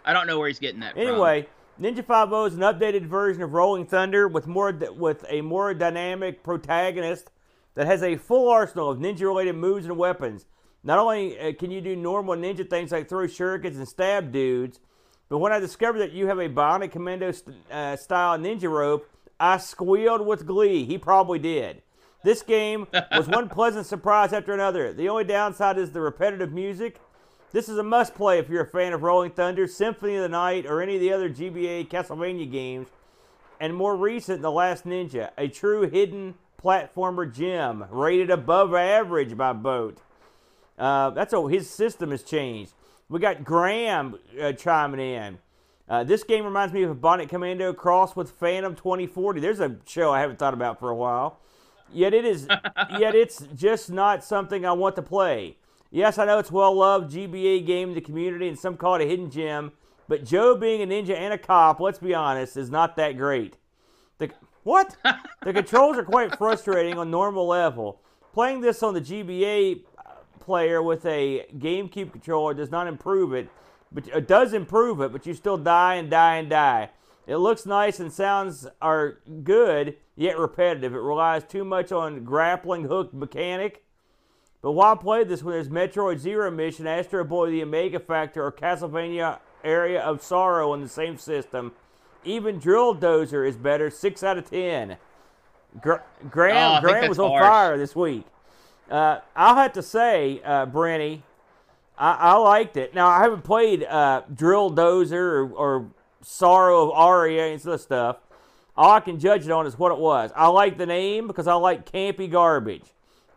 I 0.04 0.14
don't 0.14 0.28
know 0.28 0.38
where 0.38 0.48
he's 0.48 0.60
getting 0.60 0.82
that. 0.82 0.98
Anyway, 0.98 1.48
from. 1.78 1.86
Ninja 1.86 2.06
5 2.06 2.48
is 2.48 2.56
an 2.56 2.62
updated 2.62 3.06
version 3.06 3.42
of 3.42 3.54
Rolling 3.54 3.86
Thunder 3.86 4.28
with 4.28 4.48
more 4.48 4.72
with 4.72 5.26
a 5.30 5.42
more 5.42 5.74
dynamic 5.74 6.44
protagonist 6.44 7.32
that 7.76 7.88
has 7.88 8.04
a 8.04 8.18
full 8.18 8.50
arsenal 8.50 8.90
of 8.90 9.00
ninja-related 9.00 9.56
moves 9.56 9.86
and 9.86 9.98
weapons. 9.98 10.46
Not 10.84 11.00
only 11.00 11.40
uh, 11.40 11.54
can 11.54 11.72
you 11.72 11.82
do 11.82 11.96
normal 11.96 12.36
ninja 12.36 12.70
things 12.70 12.92
like 12.92 13.10
throw 13.10 13.28
shurikens 13.28 13.76
and 13.76 13.88
stab 13.88 14.32
dudes, 14.32 14.80
but 15.28 15.40
when 15.40 15.52
I 15.52 15.60
discovered 15.60 16.00
that 16.00 16.12
you 16.12 16.28
have 16.28 16.40
a 16.40 16.50
Bionic 16.50 16.92
Commando 16.92 17.32
st- 17.32 17.56
uh, 17.72 17.96
style 17.96 18.38
ninja 18.38 18.70
rope, 18.70 19.08
I 19.40 19.58
squealed 19.58 20.26
with 20.26 20.46
glee. 20.46 20.86
He 20.86 20.98
probably 20.98 21.40
did. 21.40 21.82
This 22.24 22.42
game 22.42 22.88
was 23.12 23.28
one 23.28 23.48
pleasant 23.50 23.86
surprise 23.86 24.34
after 24.34 24.54
another. 24.54 24.92
The 24.92 25.08
only 25.08 25.24
downside 25.24 25.78
is 25.78 25.92
the 25.92 26.02
repetitive 26.02 26.52
music. 26.52 27.00
This 27.52 27.70
is 27.70 27.78
a 27.78 27.84
must 27.84 28.16
play 28.16 28.38
if 28.40 28.50
you're 28.50 28.64
a 28.64 28.68
fan 28.68 28.94
of 28.94 29.02
Rolling 29.02 29.32
Thunder, 29.32 29.66
Symphony 29.68 30.16
of 30.16 30.24
the 30.24 30.30
Night, 30.30 30.66
or 30.66 30.82
any 30.82 30.96
of 30.96 31.02
the 31.02 31.14
other 31.14 31.30
GBA 31.30 31.88
Castlevania 31.88 32.50
games. 32.50 32.88
And 33.60 33.76
more 33.76 33.96
recent, 33.96 34.42
The 34.42 34.52
Last 34.52 34.86
Ninja, 34.86 35.32
a 35.38 35.48
true 35.48 35.90
hidden 35.90 36.36
platformer 36.62 37.32
gem, 37.34 37.86
rated 37.90 38.30
above 38.30 38.74
average 38.74 39.36
by 39.36 39.54
Boat. 39.54 40.00
Uh, 40.80 41.10
that's 41.12 41.34
all. 41.34 41.48
His 41.48 41.70
system 41.70 42.12
has 42.12 42.24
changed. 42.24 42.74
We 43.10 43.20
got 43.20 43.44
Graham 43.44 44.18
uh, 44.42 44.54
chiming 44.54 45.00
in. 45.00 45.40
Uh, 45.90 46.04
this 46.04 46.24
game 46.24 46.46
reminds 46.46 46.72
me 46.74 46.84
of 46.84 46.92
a 46.92 46.96
Bionic 46.96 47.30
Commando 47.30 47.74
cross 47.74 48.16
with 48.16 48.32
Phantom 48.32 48.76
2040. 48.76 49.40
There's 49.40 49.60
a 49.60 49.78
show 49.88 50.12
I 50.12 50.20
haven't 50.22 50.38
thought 50.38 50.54
about 50.54 50.80
for 50.80 50.90
a 50.90 50.96
while. 50.96 51.40
Yet 51.92 52.14
it 52.14 52.26
is, 52.26 52.48
yet 53.00 53.16
it's 53.16 53.40
just 53.56 53.90
not 53.90 54.24
something 54.24 54.66
I 54.66 54.72
want 54.74 54.96
to 54.98 55.02
play. 55.02 55.58
Yes, 55.92 56.20
I 56.20 56.26
know 56.26 56.38
it's 56.38 56.52
well 56.52 56.76
loved 56.76 57.12
GBA 57.12 57.66
game 57.66 57.90
in 57.90 57.96
the 57.96 58.02
community, 58.02 58.48
and 58.48 58.58
some 58.58 58.78
call 58.78 58.96
it 58.96 59.02
a 59.02 59.08
hidden 59.08 59.32
gem. 59.32 59.72
But 60.08 60.24
Joe 60.24 60.56
being 60.56 60.84
a 60.84 60.88
ninja 60.88 61.16
and 61.16 61.34
a 61.34 61.38
cop, 61.38 61.80
let's 61.80 62.00
be 62.00 62.14
honest, 62.14 62.58
is 62.58 62.70
not 62.70 62.96
that 62.98 63.18
great. 63.18 63.58
The 64.20 64.30
what? 64.64 64.96
the 65.44 65.54
controls 65.54 65.98
are 65.98 66.04
quite 66.04 66.38
frustrating 66.38 67.00
on 67.00 67.10
normal 67.10 67.48
level. 67.48 68.02
Playing 68.34 68.62
this 68.62 68.84
on 68.84 68.94
the 68.94 69.02
GBA 69.02 69.82
player 70.50 70.82
with 70.82 71.06
a 71.06 71.46
GameCube 71.60 72.12
controller 72.12 72.56
does 72.56 72.72
not 72.72 72.88
improve 72.88 73.36
it, 73.36 73.50
but 73.92 74.08
it 74.08 74.28
does 74.28 74.52
improve 74.52 75.00
it, 75.00 75.12
but 75.12 75.28
you 75.28 75.36
still 75.36 75.58
die 75.58 75.94
and 75.94 76.10
die 76.10 76.38
and 76.38 76.50
die. 76.50 76.90
It 77.28 77.36
looks 77.36 77.68
nice 77.68 78.00
and 78.00 78.12
sounds 78.12 78.66
are 78.82 79.20
good, 79.44 79.96
yet 80.16 80.40
repetitive. 80.40 80.96
It 80.96 80.98
relies 80.98 81.44
too 81.44 81.64
much 81.64 81.92
on 81.92 82.24
grappling 82.24 82.86
hook 82.86 83.14
mechanic. 83.14 83.84
But 84.64 84.72
while 84.72 84.94
I 84.94 84.98
played 84.98 85.30
this, 85.30 85.44
when 85.44 85.54
there's 85.54 85.70
Metroid 85.70 86.18
Zero 86.18 86.50
Mission, 86.50 86.88
Astro 86.88 87.24
Boy, 87.24 87.52
the 87.52 87.62
Omega 87.62 88.00
Factor, 88.00 88.44
or 88.44 88.52
Castlevania 88.52 89.38
Aria 89.64 90.02
of 90.02 90.24
Sorrow 90.24 90.72
on 90.72 90.82
the 90.82 90.90
same 90.90 91.16
system, 91.20 91.74
even 92.24 92.58
Drill 92.58 92.96
Dozer 92.96 93.48
is 93.48 93.56
better. 93.56 93.92
Six 93.92 94.24
out 94.24 94.40
of 94.40 94.50
ten. 94.50 94.98
Gra- 95.80 96.04
Graham, 96.32 96.80
oh, 96.80 96.82
Graham 96.82 97.08
was 97.08 97.20
on 97.20 97.30
harsh. 97.30 97.46
fire 97.46 97.78
this 97.78 97.96
week. 97.96 98.26
Uh, 98.90 99.20
I'll 99.36 99.56
have 99.56 99.74
to 99.74 99.84
say, 99.84 100.42
uh, 100.44 100.66
Brenny, 100.66 101.22
I, 101.98 102.14
I, 102.14 102.38
liked 102.38 102.76
it. 102.76 102.96
Now 102.96 103.08
I 103.08 103.22
haven't 103.22 103.44
played 103.44 103.84
uh, 103.84 104.24
Drill 104.34 104.72
Dozer 104.72 105.14
or, 105.14 105.52
or, 105.54 105.92
Sorrow 106.22 106.84
of 106.84 106.92
Aria 106.92 107.48
and 107.48 107.80
stuff. 107.80 108.18
All 108.76 108.92
I 108.92 109.00
can 109.00 109.20
judge 109.20 109.46
it 109.46 109.52
on 109.52 109.66
is 109.66 109.80
what 109.80 109.94
it 109.94 109.98
was. 109.98 110.32
I 110.36 110.48
like 110.48 110.78
the 110.78 110.86
name 110.86 111.28
because 111.28 111.48
I 111.48 111.54
like 111.54 111.90
campy 111.90 112.30
garbage. 112.30 112.84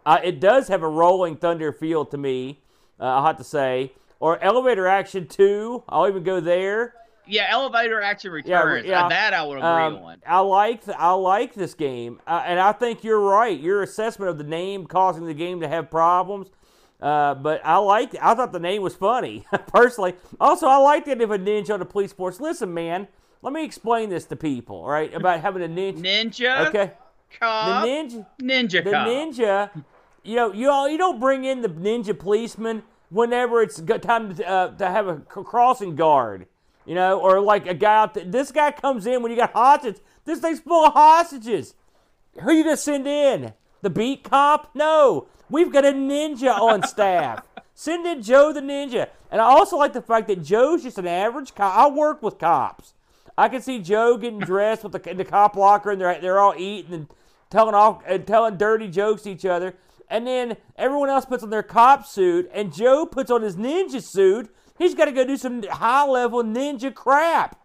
Uh, 0.04 0.18
it 0.24 0.40
does 0.40 0.66
have 0.66 0.82
a 0.82 0.88
Rolling 0.88 1.36
Thunder 1.36 1.72
feel 1.72 2.04
to 2.06 2.18
me. 2.18 2.58
Uh, 2.98 3.04
I'll 3.04 3.26
have 3.26 3.38
to 3.38 3.44
say, 3.44 3.92
or 4.18 4.42
Elevator 4.42 4.88
Action 4.88 5.28
Two. 5.28 5.84
I'll 5.88 6.08
even 6.08 6.24
go 6.24 6.40
there 6.40 6.94
yeah, 7.26 7.46
elevator 7.50 8.00
action 8.00 8.32
returns. 8.32 8.86
Yeah, 8.86 9.02
yeah. 9.02 9.08
that 9.08 9.34
I 9.34 9.42
would 9.44 9.58
agree 9.58 9.68
um, 9.68 9.96
on. 9.96 10.22
I 10.26 10.40
like 10.40 10.88
I 10.88 11.12
like 11.12 11.54
this 11.54 11.74
game, 11.74 12.20
uh, 12.26 12.42
and 12.46 12.58
I 12.58 12.72
think 12.72 13.04
you're 13.04 13.20
right. 13.20 13.58
Your 13.58 13.82
assessment 13.82 14.30
of 14.30 14.38
the 14.38 14.44
name 14.44 14.86
causing 14.86 15.26
the 15.26 15.34
game 15.34 15.60
to 15.60 15.68
have 15.68 15.90
problems. 15.90 16.48
Uh, 17.00 17.34
but 17.34 17.60
I 17.64 17.78
liked. 17.78 18.16
I 18.20 18.34
thought 18.34 18.52
the 18.52 18.60
name 18.60 18.82
was 18.82 18.94
funny 18.94 19.44
personally. 19.68 20.14
Also, 20.40 20.66
I 20.66 20.76
liked 20.76 21.08
it 21.08 21.20
if 21.20 21.30
a 21.30 21.38
ninja 21.38 21.70
on 21.70 21.80
the 21.80 21.84
police 21.84 22.12
force. 22.12 22.40
Listen, 22.40 22.72
man, 22.72 23.08
let 23.42 23.52
me 23.52 23.64
explain 23.64 24.08
this 24.08 24.24
to 24.26 24.36
people. 24.36 24.86
Right 24.86 25.12
about 25.12 25.40
having 25.40 25.62
a 25.62 25.68
ninja. 25.68 26.00
Ninja. 26.00 26.68
Okay. 26.68 26.92
Cop. 27.38 27.82
The 27.82 27.88
ninja. 27.88 28.26
Ninja. 28.40 28.84
The 28.84 28.90
cop. 28.90 29.08
ninja. 29.08 29.84
You 30.24 30.36
know, 30.36 30.52
you 30.52 30.70
all, 30.70 30.88
you 30.88 30.98
don't 30.98 31.18
bring 31.18 31.44
in 31.44 31.62
the 31.62 31.68
ninja 31.68 32.16
policeman 32.16 32.84
whenever 33.10 33.60
it's 33.62 33.80
time 34.00 34.34
to, 34.36 34.48
uh, 34.48 34.76
to 34.76 34.86
have 34.86 35.08
a 35.08 35.16
crossing 35.16 35.96
guard. 35.96 36.46
You 36.84 36.94
know, 36.94 37.20
or 37.20 37.40
like 37.40 37.66
a 37.66 37.74
guy 37.74 38.02
out 38.02 38.14
there. 38.14 38.24
This 38.24 38.50
guy 38.50 38.72
comes 38.72 39.06
in 39.06 39.22
when 39.22 39.30
you 39.30 39.36
got 39.36 39.52
hostages. 39.52 40.00
This 40.24 40.40
thing's 40.40 40.60
full 40.60 40.86
of 40.86 40.92
hostages. 40.92 41.74
Who 42.40 42.48
are 42.48 42.52
you 42.52 42.64
gonna 42.64 42.76
send 42.76 43.06
in? 43.06 43.52
The 43.82 43.90
beat 43.90 44.24
cop? 44.24 44.70
No. 44.74 45.26
We've 45.50 45.72
got 45.72 45.84
a 45.84 45.92
ninja 45.92 46.58
on 46.58 46.82
staff. 46.86 47.44
Send 47.74 48.06
in 48.06 48.22
Joe 48.22 48.52
the 48.52 48.60
ninja. 48.60 49.08
And 49.30 49.40
I 49.40 49.44
also 49.44 49.76
like 49.76 49.92
the 49.92 50.02
fact 50.02 50.28
that 50.28 50.42
Joe's 50.42 50.82
just 50.82 50.98
an 50.98 51.06
average 51.06 51.54
cop. 51.54 51.76
I 51.76 51.88
work 51.88 52.22
with 52.22 52.38
cops. 52.38 52.94
I 53.36 53.48
can 53.48 53.62
see 53.62 53.78
Joe 53.78 54.16
getting 54.16 54.38
dressed 54.52 54.82
with 54.82 54.92
the, 54.92 55.10
in 55.10 55.16
the 55.16 55.24
cop 55.24 55.56
locker, 55.56 55.90
and 55.90 56.00
they're 56.00 56.20
they're 56.20 56.38
all 56.40 56.54
eating 56.56 56.94
and 56.94 57.06
telling 57.50 57.74
off 57.74 58.02
and 58.06 58.26
telling 58.26 58.56
dirty 58.56 58.88
jokes 58.88 59.22
to 59.22 59.30
each 59.30 59.44
other. 59.44 59.74
and 60.08 60.26
then 60.26 60.56
everyone 60.76 61.08
else 61.08 61.24
puts 61.24 61.42
on 61.42 61.50
their 61.50 61.62
cop 61.62 62.06
suit, 62.06 62.50
and 62.52 62.72
Joe 62.74 63.06
puts 63.06 63.30
on 63.30 63.42
his 63.42 63.56
ninja 63.56 64.02
suit. 64.02 64.54
He's 64.82 64.94
got 64.94 65.04
to 65.04 65.12
go 65.12 65.24
do 65.24 65.36
some 65.36 65.62
high 65.62 66.04
level 66.04 66.42
ninja 66.42 66.92
crap. 66.92 67.58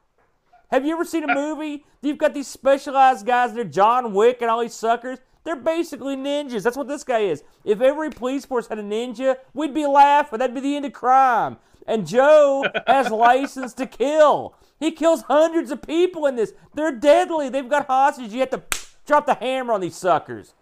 Have 0.70 0.86
you 0.86 0.94
ever 0.94 1.04
seen 1.04 1.28
a 1.28 1.34
movie? 1.34 1.86
You've 2.02 2.18
got 2.18 2.34
these 2.34 2.48
specialized 2.48 3.26
guys, 3.26 3.54
they're 3.54 3.64
John 3.64 4.14
Wick 4.14 4.42
and 4.42 4.52
all 4.52 4.62
these 4.62 4.74
suckers. 4.76 5.18
They're 5.44 5.56
basically 5.56 6.16
ninjas. 6.16 6.64
That's 6.64 6.76
what 6.78 6.90
this 6.90 7.04
guy 7.04 7.20
is. 7.20 7.42
If 7.64 7.82
every 7.82 8.10
police 8.10 8.46
force 8.46 8.68
had 8.68 8.80
a 8.80 8.84
ninja, 8.84 9.38
we'd 9.54 9.74
be 9.74 9.88
laughing. 9.88 10.40
That'd 10.40 10.54
be 10.54 10.62
the 10.62 10.76
end 10.76 10.86
of 10.86 10.94
crime. 10.94 11.58
And 11.88 12.06
Joe 12.06 12.66
has 12.86 13.10
license 13.12 13.74
to 13.76 13.88
kill. 13.88 14.56
He 14.80 14.92
kills 14.92 15.22
hundreds 15.24 15.72
of 15.72 15.82
people 15.82 16.26
in 16.26 16.36
this. 16.36 16.54
They're 16.76 16.92
deadly. 16.92 17.50
They've 17.50 17.68
got 17.68 17.88
hostages. 17.88 18.34
You 18.34 18.42
have 18.42 18.50
to 18.52 18.64
drop 19.08 19.26
the 19.26 19.36
hammer 19.36 19.74
on 19.74 19.82
these 19.82 19.96
suckers. 19.96 20.54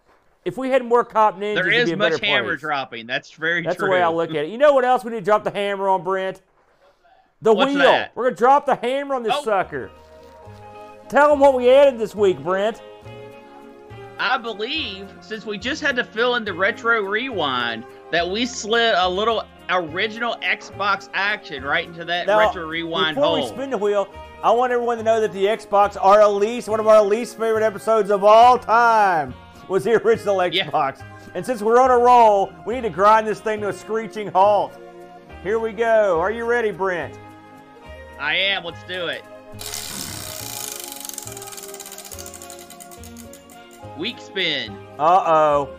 If 0.46 0.56
we 0.56 0.70
had 0.70 0.84
more 0.84 1.04
cop 1.04 1.36
ninjas, 1.36 1.54
there 1.56 1.68
is 1.68 1.92
much 1.96 2.20
hammer 2.20 2.50
place. 2.50 2.60
dropping. 2.60 3.08
That's 3.08 3.32
very 3.32 3.62
That's 3.64 3.76
true. 3.76 3.88
the 3.88 3.90
way 3.92 4.00
I 4.00 4.08
look 4.08 4.30
at 4.30 4.44
it. 4.44 4.50
You 4.50 4.58
know 4.58 4.72
what 4.72 4.84
else 4.84 5.02
we 5.04 5.10
need 5.10 5.18
to 5.18 5.24
drop 5.24 5.42
the 5.42 5.50
hammer 5.50 5.88
on, 5.88 6.04
Brent? 6.04 6.40
The 7.42 7.52
What's 7.52 7.74
wheel. 7.74 7.82
that? 7.82 8.12
We're 8.14 8.24
gonna 8.24 8.36
drop 8.36 8.66
the 8.66 8.76
hammer 8.76 9.14
on 9.14 9.22
this 9.22 9.34
Oh. 9.36 9.42
sucker. 9.42 9.90
Tell 11.08 11.28
them 11.30 11.38
what 11.40 11.54
we 11.54 11.70
added 11.70 11.98
this 11.98 12.14
week, 12.14 12.38
Brent. 12.40 12.80
I 14.18 14.38
believe 14.38 15.12
since 15.20 15.44
we 15.44 15.58
just 15.58 15.82
had 15.82 15.94
to 15.96 16.04
fill 16.04 16.36
in 16.36 16.44
the 16.44 16.52
retro 16.54 17.02
rewind 17.02 17.84
that 18.10 18.28
we 18.28 18.46
slid 18.46 18.94
a 18.96 19.08
little 19.08 19.44
original 19.68 20.36
Xbox 20.42 21.08
action 21.12 21.62
right 21.62 21.86
into 21.86 22.04
that 22.06 22.26
Now, 22.26 22.38
retro 22.38 22.66
rewind 22.66 23.16
before 23.16 23.36
hole. 23.38 23.42
we 23.42 23.46
spin 23.48 23.70
the 23.70 23.76
wheel, 23.78 24.08
I 24.42 24.50
want 24.52 24.72
everyone 24.72 24.96
to 24.98 25.02
know 25.02 25.20
that 25.20 25.32
the 25.32 25.44
Xbox, 25.44 25.96
our 26.00 26.26
least, 26.28 26.68
one 26.68 26.80
of 26.80 26.86
our 26.86 27.02
least 27.02 27.36
favorite 27.36 27.62
episodes 27.64 28.10
of 28.10 28.24
all 28.24 28.58
time, 28.58 29.34
was 29.68 29.84
the 29.84 29.94
original 30.02 30.44
Yeah. 30.46 30.66
Xbox. 30.66 31.02
And 31.34 31.44
since 31.44 31.60
we're 31.60 31.78
on 31.80 31.90
a 31.90 31.98
roll, 31.98 32.50
we 32.64 32.74
need 32.76 32.82
to 32.82 32.90
grind 32.90 33.26
this 33.26 33.40
thing 33.40 33.60
to 33.60 33.68
a 33.68 33.72
screeching 33.72 34.28
halt. 34.28 34.72
Here 35.42 35.58
we 35.58 35.72
go. 35.72 36.18
Are 36.20 36.30
you 36.30 36.44
ready, 36.46 36.70
Brent? 36.70 37.18
I 38.18 38.34
am. 38.36 38.64
Let's 38.64 38.82
do 38.84 39.06
it. 39.06 39.22
Weak 43.98 44.18
spin. 44.18 44.76
Uh 44.98 45.22
oh. 45.26 45.70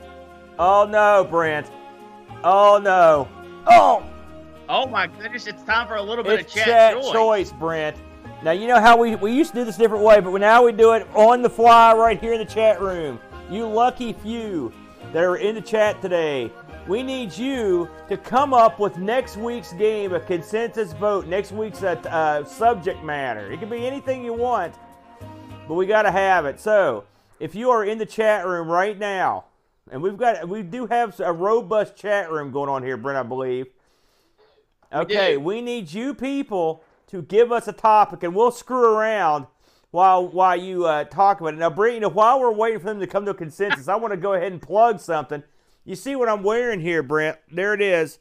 Oh 0.59 0.87
no, 0.89 1.27
Brent. 1.29 1.67
Oh 2.43 2.79
no. 2.81 3.27
Oh! 3.67 4.03
Oh 4.69 4.87
my 4.87 5.07
goodness! 5.07 5.47
It's 5.47 5.63
time 5.63 5.87
for 5.87 5.95
a 5.95 6.01
little 6.01 6.23
bit 6.23 6.39
It's 6.39 6.55
of 6.55 6.57
chat, 6.57 6.65
chat 6.65 6.93
choice. 6.93 7.11
choice, 7.11 7.51
Brent. 7.51 7.97
Now 8.43 8.51
you 8.51 8.67
know 8.67 8.79
how 8.79 8.97
we 8.97 9.15
we 9.15 9.31
used 9.33 9.51
to 9.51 9.59
do 9.59 9.65
this 9.65 9.75
a 9.75 9.79
different 9.79 10.03
way, 10.03 10.19
but 10.19 10.31
now 10.39 10.63
we 10.63 10.71
do 10.71 10.93
it 10.93 11.07
on 11.13 11.41
the 11.41 11.49
fly 11.49 11.93
right 11.93 12.19
here 12.19 12.33
in 12.33 12.39
the 12.39 12.45
chat 12.45 12.81
room. 12.81 13.19
You 13.49 13.67
lucky 13.67 14.13
few 14.13 14.73
that 15.13 15.23
are 15.23 15.37
in 15.37 15.55
the 15.55 15.61
chat 15.61 16.01
today. 16.01 16.51
We 16.87 17.03
need 17.03 17.37
you 17.37 17.89
to 18.07 18.15
come 18.15 18.53
up 18.53 18.79
with 18.79 18.97
next 18.97 19.35
week's 19.35 19.73
game, 19.73 20.13
a 20.13 20.21
consensus 20.21 20.93
vote, 20.93 21.27
next 21.27 21.51
week's 21.51 21.83
uh, 21.83 21.95
uh, 22.09 22.45
subject 22.45 23.03
matter. 23.03 23.51
It 23.51 23.59
can 23.59 23.67
be 23.67 23.85
anything 23.85 24.23
you 24.23 24.31
want, 24.31 24.75
but 25.67 25.73
we 25.73 25.85
got 25.85 26.03
to 26.03 26.11
have 26.11 26.45
it. 26.45 26.61
So, 26.61 27.03
if 27.41 27.55
you 27.55 27.71
are 27.71 27.83
in 27.83 27.97
the 27.97 28.05
chat 28.05 28.45
room 28.47 28.69
right 28.69 28.97
now, 28.97 29.45
and 29.91 30.01
we've 30.01 30.15
got 30.15 30.47
we 30.47 30.63
do 30.63 30.87
have 30.87 31.19
a 31.19 31.33
robust 31.33 31.97
chat 31.97 32.31
room 32.31 32.51
going 32.51 32.69
on 32.69 32.83
here, 32.83 32.95
Brent, 32.95 33.17
I 33.17 33.23
believe. 33.23 33.67
Okay, 34.93 35.33
do. 35.33 35.41
we 35.41 35.59
need 35.59 35.91
you 35.91 36.13
people 36.13 36.85
to 37.07 37.21
give 37.21 37.51
us 37.51 37.67
a 37.67 37.73
topic, 37.73 38.23
and 38.23 38.33
we'll 38.33 38.51
screw 38.51 38.95
around 38.95 39.45
while 39.91 40.25
while 40.25 40.55
you 40.55 40.85
uh, 40.85 41.03
talk 41.03 41.41
about 41.41 41.53
it. 41.53 41.57
Now, 41.57 41.69
Brent, 41.69 41.95
you 41.95 41.99
know, 41.99 42.09
while 42.09 42.39
we're 42.39 42.53
waiting 42.53 42.79
for 42.79 42.85
them 42.85 43.01
to 43.01 43.07
come 43.07 43.25
to 43.25 43.31
a 43.31 43.33
consensus, 43.33 43.89
I 43.89 43.95
want 43.95 44.13
to 44.13 44.17
go 44.17 44.35
ahead 44.35 44.53
and 44.53 44.61
plug 44.61 45.01
something. 45.01 45.43
You 45.87 45.95
see 45.95 46.17
what 46.17 46.27
I'm 46.27 46.43
wearing 46.43 46.81
here, 46.81 47.01
Brent? 47.01 47.37
There 47.49 47.73
it 47.73 47.79
is. 47.79 48.19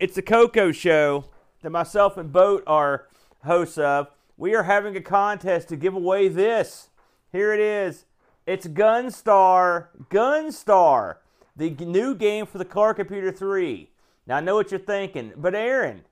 It's 0.00 0.16
the 0.16 0.22
Coco 0.22 0.72
Show 0.72 1.26
that 1.62 1.70
myself 1.70 2.16
and 2.16 2.32
Boat 2.32 2.64
are 2.66 3.06
hosts 3.44 3.78
of. 3.78 4.08
We 4.36 4.56
are 4.56 4.64
having 4.64 4.96
a 4.96 5.00
contest 5.00 5.68
to 5.68 5.76
give 5.76 5.94
away 5.94 6.26
this. 6.26 6.88
Here 7.30 7.54
it 7.54 7.60
is. 7.60 8.06
It's 8.44 8.66
Gunstar, 8.66 9.86
Gunstar, 10.10 11.18
the 11.54 11.70
new 11.70 12.16
game 12.16 12.44
for 12.44 12.58
the 12.58 12.64
Color 12.64 12.94
Computer 12.94 13.30
3. 13.30 13.88
Now 14.26 14.38
I 14.38 14.40
know 14.40 14.56
what 14.56 14.72
you're 14.72 14.80
thinking, 14.80 15.32
but 15.36 15.54
Aaron, 15.54 16.02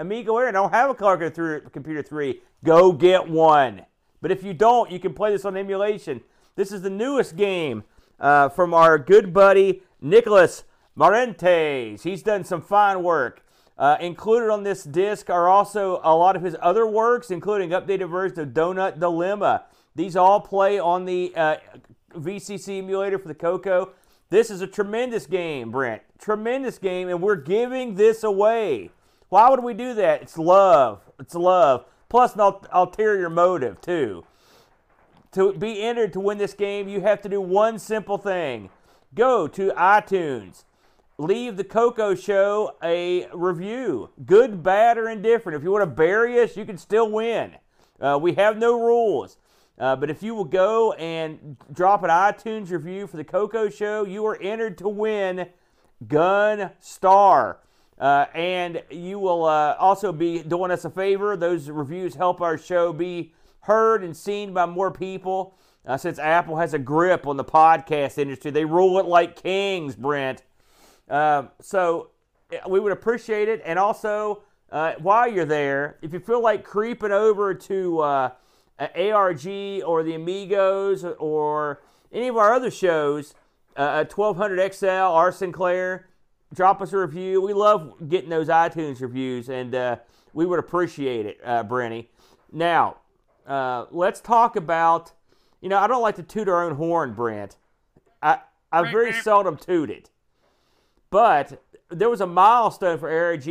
Amigo 0.00 0.36
Aaron, 0.36 0.56
I 0.56 0.62
don't 0.62 0.72
have 0.72 0.90
a 0.90 0.94
Color 0.96 1.30
Computer 1.30 1.60
Computer 1.70 2.02
3. 2.02 2.40
Go 2.64 2.90
get 2.90 3.28
one. 3.28 3.82
But 4.20 4.32
if 4.32 4.42
you 4.42 4.52
don't, 4.52 4.90
you 4.90 4.98
can 4.98 5.14
play 5.14 5.30
this 5.30 5.44
on 5.44 5.56
emulation. 5.56 6.22
This 6.56 6.72
is 6.72 6.82
the 6.82 6.90
newest 6.90 7.36
game 7.36 7.84
uh, 8.18 8.48
from 8.48 8.74
our 8.74 8.98
good 8.98 9.32
buddy 9.32 9.82
Nickolas 10.02 10.64
Marentes. 10.96 12.02
He's 12.02 12.22
done 12.22 12.44
some 12.44 12.62
fine 12.62 13.02
work. 13.02 13.42
Uh, 13.78 13.96
included 14.00 14.50
on 14.50 14.62
this 14.62 14.84
disc 14.84 15.30
are 15.30 15.48
also 15.48 16.00
a 16.04 16.14
lot 16.14 16.36
of 16.36 16.42
his 16.42 16.54
other 16.60 16.86
works, 16.86 17.30
including 17.30 17.70
updated 17.70 18.10
versions 18.10 18.38
of 18.38 18.48
Donut 18.48 19.00
Dilemma. 19.00 19.64
These 19.94 20.16
all 20.16 20.40
play 20.40 20.78
on 20.78 21.06
the 21.06 21.32
uh, 21.34 21.56
VCC 22.14 22.78
emulator 22.78 23.18
for 23.18 23.28
the 23.28 23.34
Coco. 23.34 23.92
This 24.28 24.50
is 24.50 24.60
a 24.60 24.66
tremendous 24.66 25.26
game, 25.26 25.70
Brent. 25.70 26.02
Tremendous 26.18 26.78
game, 26.78 27.08
and 27.08 27.22
we're 27.22 27.36
giving 27.36 27.94
this 27.94 28.22
away. 28.22 28.90
Why 29.30 29.48
would 29.48 29.64
we 29.64 29.74
do 29.74 29.94
that? 29.94 30.22
It's 30.22 30.36
love. 30.36 31.00
It's 31.18 31.34
love. 31.34 31.86
Plus, 32.08 32.34
an 32.34 32.40
ul- 32.40 32.66
ulterior 32.72 33.30
motive, 33.30 33.80
too. 33.80 34.24
To 35.32 35.52
be 35.52 35.80
entered 35.80 36.12
to 36.12 36.20
win 36.20 36.38
this 36.38 36.54
game, 36.54 36.88
you 36.88 37.00
have 37.00 37.22
to 37.22 37.28
do 37.28 37.40
one 37.40 37.78
simple 37.78 38.18
thing 38.18 38.68
go 39.14 39.46
to 39.48 39.70
iTunes, 39.70 40.64
leave 41.18 41.56
the 41.56 41.64
Coco 41.64 42.14
Show 42.14 42.76
a 42.82 43.28
review, 43.32 44.10
good, 44.24 44.62
bad, 44.62 44.98
or 44.98 45.08
indifferent. 45.08 45.56
If 45.56 45.62
you 45.62 45.70
want 45.70 45.82
to 45.82 45.86
bury 45.86 46.40
us, 46.40 46.56
you 46.56 46.64
can 46.64 46.78
still 46.78 47.10
win. 47.10 47.56
Uh, 48.00 48.18
we 48.20 48.34
have 48.34 48.56
no 48.56 48.80
rules. 48.80 49.36
Uh, 49.78 49.96
but 49.96 50.10
if 50.10 50.22
you 50.22 50.34
will 50.34 50.44
go 50.44 50.92
and 50.94 51.56
drop 51.72 52.02
an 52.02 52.10
iTunes 52.10 52.70
review 52.70 53.06
for 53.06 53.16
the 53.16 53.24
Coco 53.24 53.70
Show, 53.70 54.04
you 54.04 54.26
are 54.26 54.40
entered 54.40 54.76
to 54.78 54.88
win 54.88 55.48
Gun 56.06 56.70
Star. 56.80 57.60
Uh, 57.98 58.26
and 58.34 58.82
you 58.90 59.18
will 59.18 59.44
uh, 59.44 59.76
also 59.78 60.12
be 60.12 60.42
doing 60.42 60.70
us 60.70 60.84
a 60.84 60.90
favor. 60.90 61.36
Those 61.36 61.68
reviews 61.68 62.14
help 62.14 62.40
our 62.40 62.56
show 62.56 62.92
be 62.92 63.32
heard 63.60 64.02
and 64.02 64.16
seen 64.16 64.54
by 64.54 64.66
more 64.66 64.90
people. 64.90 65.54
Uh, 65.86 65.96
since 65.96 66.18
Apple 66.18 66.56
has 66.56 66.74
a 66.74 66.78
grip 66.78 67.26
on 67.26 67.36
the 67.36 67.44
podcast 67.44 68.18
industry, 68.18 68.50
they 68.50 68.64
rule 68.64 68.98
it 68.98 69.06
like 69.06 69.42
kings, 69.42 69.96
Brent. 69.96 70.42
Uh, 71.08 71.44
so 71.60 72.10
uh, 72.52 72.68
we 72.68 72.80
would 72.80 72.92
appreciate 72.92 73.48
it. 73.48 73.62
And 73.64 73.78
also, 73.78 74.42
uh, 74.70 74.94
while 74.98 75.30
you're 75.30 75.44
there, 75.44 75.96
if 76.02 76.12
you 76.12 76.20
feel 76.20 76.42
like 76.42 76.64
creeping 76.64 77.12
over 77.12 77.54
to 77.54 78.00
uh, 78.00 78.30
ARG 78.78 79.46
or 79.84 80.02
the 80.02 80.14
Amigos 80.14 81.04
or 81.04 81.80
any 82.12 82.28
of 82.28 82.36
our 82.36 82.52
other 82.52 82.70
shows, 82.70 83.34
uh, 83.76 84.04
1200 84.04 84.74
XL, 84.74 84.86
R. 84.86 85.32
Sinclair, 85.32 86.06
drop 86.54 86.82
us 86.82 86.92
a 86.92 86.98
review. 86.98 87.40
We 87.40 87.52
love 87.52 88.08
getting 88.08 88.30
those 88.30 88.48
iTunes 88.48 89.00
reviews, 89.00 89.48
and 89.48 89.74
uh, 89.74 89.96
we 90.32 90.46
would 90.46 90.58
appreciate 90.58 91.26
it, 91.26 91.40
uh, 91.44 91.64
Brenny. 91.64 92.06
Now, 92.52 92.98
uh, 93.46 93.86
let's 93.90 94.20
talk 94.20 94.56
about. 94.56 95.12
You 95.60 95.68
know, 95.68 95.78
I 95.78 95.86
don't 95.86 96.02
like 96.02 96.16
to 96.16 96.22
toot 96.22 96.48
our 96.48 96.64
own 96.64 96.76
horn, 96.76 97.12
Brent. 97.14 97.56
I 98.22 98.38
I 98.72 98.90
very 98.90 99.12
seldom 99.12 99.56
toot 99.56 99.90
it, 99.90 100.10
but 101.10 101.62
there 101.90 102.08
was 102.08 102.20
a 102.20 102.26
milestone 102.26 102.98
for 102.98 103.10
ARG. 103.10 103.46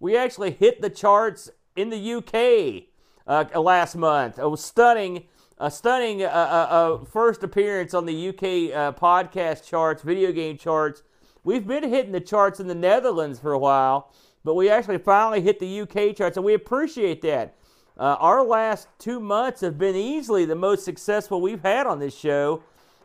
We 0.00 0.16
actually 0.16 0.52
hit 0.52 0.80
the 0.80 0.90
charts 0.90 1.50
in 1.76 1.90
the 1.90 2.14
UK 2.14 2.88
uh, 3.26 3.60
last 3.60 3.96
month. 3.96 4.38
It 4.38 4.48
was 4.48 4.64
stunning, 4.64 5.24
a 5.58 5.70
stunning 5.70 6.22
uh, 6.22 6.26
uh, 6.26 6.30
uh, 6.30 7.04
first 7.04 7.42
appearance 7.42 7.94
on 7.94 8.06
the 8.06 8.28
UK 8.28 8.42
uh, 8.74 8.92
podcast 8.92 9.66
charts, 9.66 10.02
video 10.02 10.32
game 10.32 10.56
charts. 10.56 11.02
We've 11.44 11.66
been 11.66 11.88
hitting 11.88 12.12
the 12.12 12.20
charts 12.20 12.60
in 12.60 12.68
the 12.68 12.74
Netherlands 12.74 13.40
for 13.40 13.52
a 13.52 13.58
while, 13.58 14.12
but 14.44 14.54
we 14.54 14.70
actually 14.70 14.98
finally 14.98 15.40
hit 15.40 15.58
the 15.58 15.80
UK 15.80 16.16
charts, 16.16 16.36
and 16.36 16.46
we 16.46 16.54
appreciate 16.54 17.22
that. 17.22 17.56
Uh, 17.98 18.16
our 18.18 18.42
last 18.44 18.88
two 18.98 19.20
months 19.20 19.60
have 19.60 19.78
been 19.78 19.94
easily 19.94 20.44
the 20.44 20.54
most 20.56 20.84
successful 20.84 21.40
we've 21.40 21.62
had 21.62 21.86
on 21.86 21.98
this 21.98 22.16
show. 22.16 22.62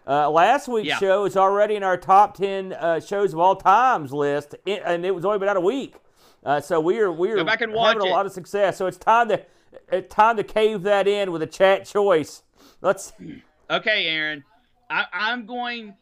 Uh, 0.07 0.29
last 0.29 0.67
week's 0.69 0.87
Yeah. 0.87 0.97
show 0.97 1.25
is 1.25 1.35
already 1.35 1.75
in 1.75 1.83
our 1.83 1.97
top 1.97 2.37
10 2.37 2.71
uh, 2.73 2.99
shows 3.01 3.33
of 3.33 3.39
all 3.39 3.55
times 3.57 4.13
list, 4.13 4.55
and 4.65 5.05
it 5.05 5.13
was 5.13 5.25
only 5.25 5.37
been 5.39 5.49
out 5.49 5.57
a 5.57 5.61
week. 5.61 5.95
Uh, 6.45 6.61
so 6.61 6.79
we 6.79 6.99
are 6.99 7.11
we 7.11 7.31
are 7.31 7.35
Go 7.35 7.43
back 7.43 7.59
and 7.61 7.73
watch 7.73 7.95
having 7.95 8.07
a 8.09 8.11
lot 8.13 8.25
of 8.25 8.31
success. 8.31 8.77
So 8.77 8.85
it's 8.85 8.97
time 8.97 9.27
to 9.27 9.41
it's 9.91 10.13
time 10.13 10.37
to 10.37 10.43
cave 10.43 10.83
that 10.83 11.05
in 11.07 11.31
with 11.31 11.41
a 11.41 11.47
chat 11.47 11.85
choice. 11.85 12.43
Let's 12.79 13.11
Okay, 13.69 14.07
Aaron. 14.07 14.45
I, 14.89 15.05
I'm 15.11 15.45
going. 15.45 15.93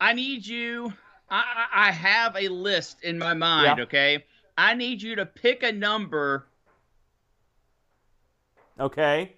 I 0.00 0.14
need 0.14 0.46
you. 0.46 0.94
I, 1.30 1.42
I 1.74 1.88
I 1.88 1.90
have 1.90 2.36
a 2.36 2.48
list 2.48 3.02
in 3.02 3.18
my 3.18 3.34
mind. 3.34 3.76
Yeah. 3.76 3.84
Okay. 3.84 4.24
I 4.56 4.72
need 4.74 5.02
you 5.02 5.14
to 5.16 5.26
pick 5.26 5.62
a 5.62 5.72
number 5.72 6.46
okay. 8.78 9.34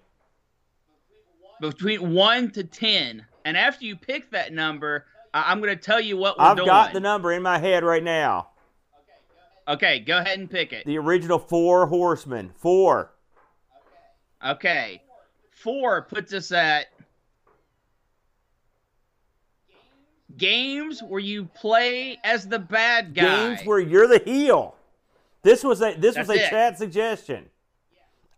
between 1.61 2.13
one 2.13 2.51
to 2.51 2.63
ten, 2.63 3.25
and 3.45 3.55
after 3.57 3.85
you 3.85 3.95
pick 3.95 4.31
that 4.31 4.53
number, 4.53 5.05
I- 5.33 5.51
am 5.51 5.61
going 5.61 5.75
to 5.75 5.81
tell 5.81 6.01
you 6.01 6.17
what 6.17 6.37
we're 6.37 6.45
I've 6.45 6.57
doing. 6.57 6.67
got 6.67 6.93
the 6.93 6.99
number 6.99 7.31
in 7.31 7.41
my 7.41 7.57
head 7.57 7.83
right 7.83 8.03
now. 8.03 8.49
Okay, 9.67 9.99
go 9.99 10.19
ahead 10.19 10.37
and 10.37 10.49
pick 10.49 10.73
it. 10.73 10.85
The 10.85 10.97
original 10.97 11.39
four 11.39 11.87
horsemen. 11.87 12.51
Four. 12.55 13.11
Okay. 14.45 15.01
Four 15.49 16.03
puts 16.03 16.33
us 16.33 16.51
at 16.51 16.87
games 20.37 21.01
where 21.01 21.19
you 21.19 21.45
play 21.45 22.19
as 22.23 22.47
the 22.47 22.59
bad 22.59 23.15
guy. 23.15 23.55
Games 23.55 23.65
where 23.65 23.79
you're 23.79 24.07
the 24.07 24.21
heel. 24.23 24.75
This 25.41 25.63
was 25.63 25.81
a 25.81 25.95
this 25.95 26.17
was 26.17 26.29
a 26.29 26.33
it. 26.33 26.49
chat 26.49 26.77
suggestion. 26.77 27.45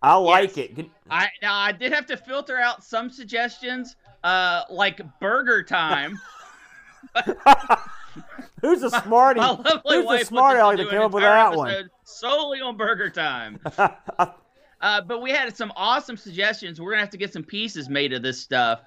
I 0.02 0.16
like 0.16 0.56
Yes. 0.58 0.70
it. 0.78 0.86
I 1.10 1.30
now 1.42 1.56
I 1.56 1.72
did 1.72 1.92
have 1.94 2.06
to 2.08 2.18
filter 2.18 2.58
out 2.58 2.84
some 2.84 3.10
suggestions, 3.10 3.96
uh, 4.24 4.64
like 4.70 5.02
Burger 5.20 5.64
Time. 5.64 6.20
Who's 8.62 8.82
the 8.82 8.90
smarty? 9.02 9.40
My 9.40 9.56
Who's 9.56 9.82
the 9.84 10.04
wife 10.04 10.28
smarty 10.28 10.78
to 10.78 10.84
that 10.84 10.90
came 10.92 11.02
up 11.02 11.12
with 11.12 11.24
that 11.24 11.56
one? 11.56 11.90
Solely 12.04 12.62
on 12.62 12.78
Burger 12.78 13.10
Time. 13.10 13.60
Uh, 14.80 15.02
but 15.02 15.24
we 15.24 15.32
had 15.32 15.58
some 15.58 15.74
awesome 15.76 16.16
suggestions. 16.16 16.80
We're 16.80 16.92
gonna 16.92 17.02
have 17.02 17.10
to 17.10 17.18
get 17.18 17.34
some 17.34 17.44
pieces 17.44 17.90
made 17.90 18.14
of 18.14 18.22
this 18.22 18.40
stuff. 18.40 18.82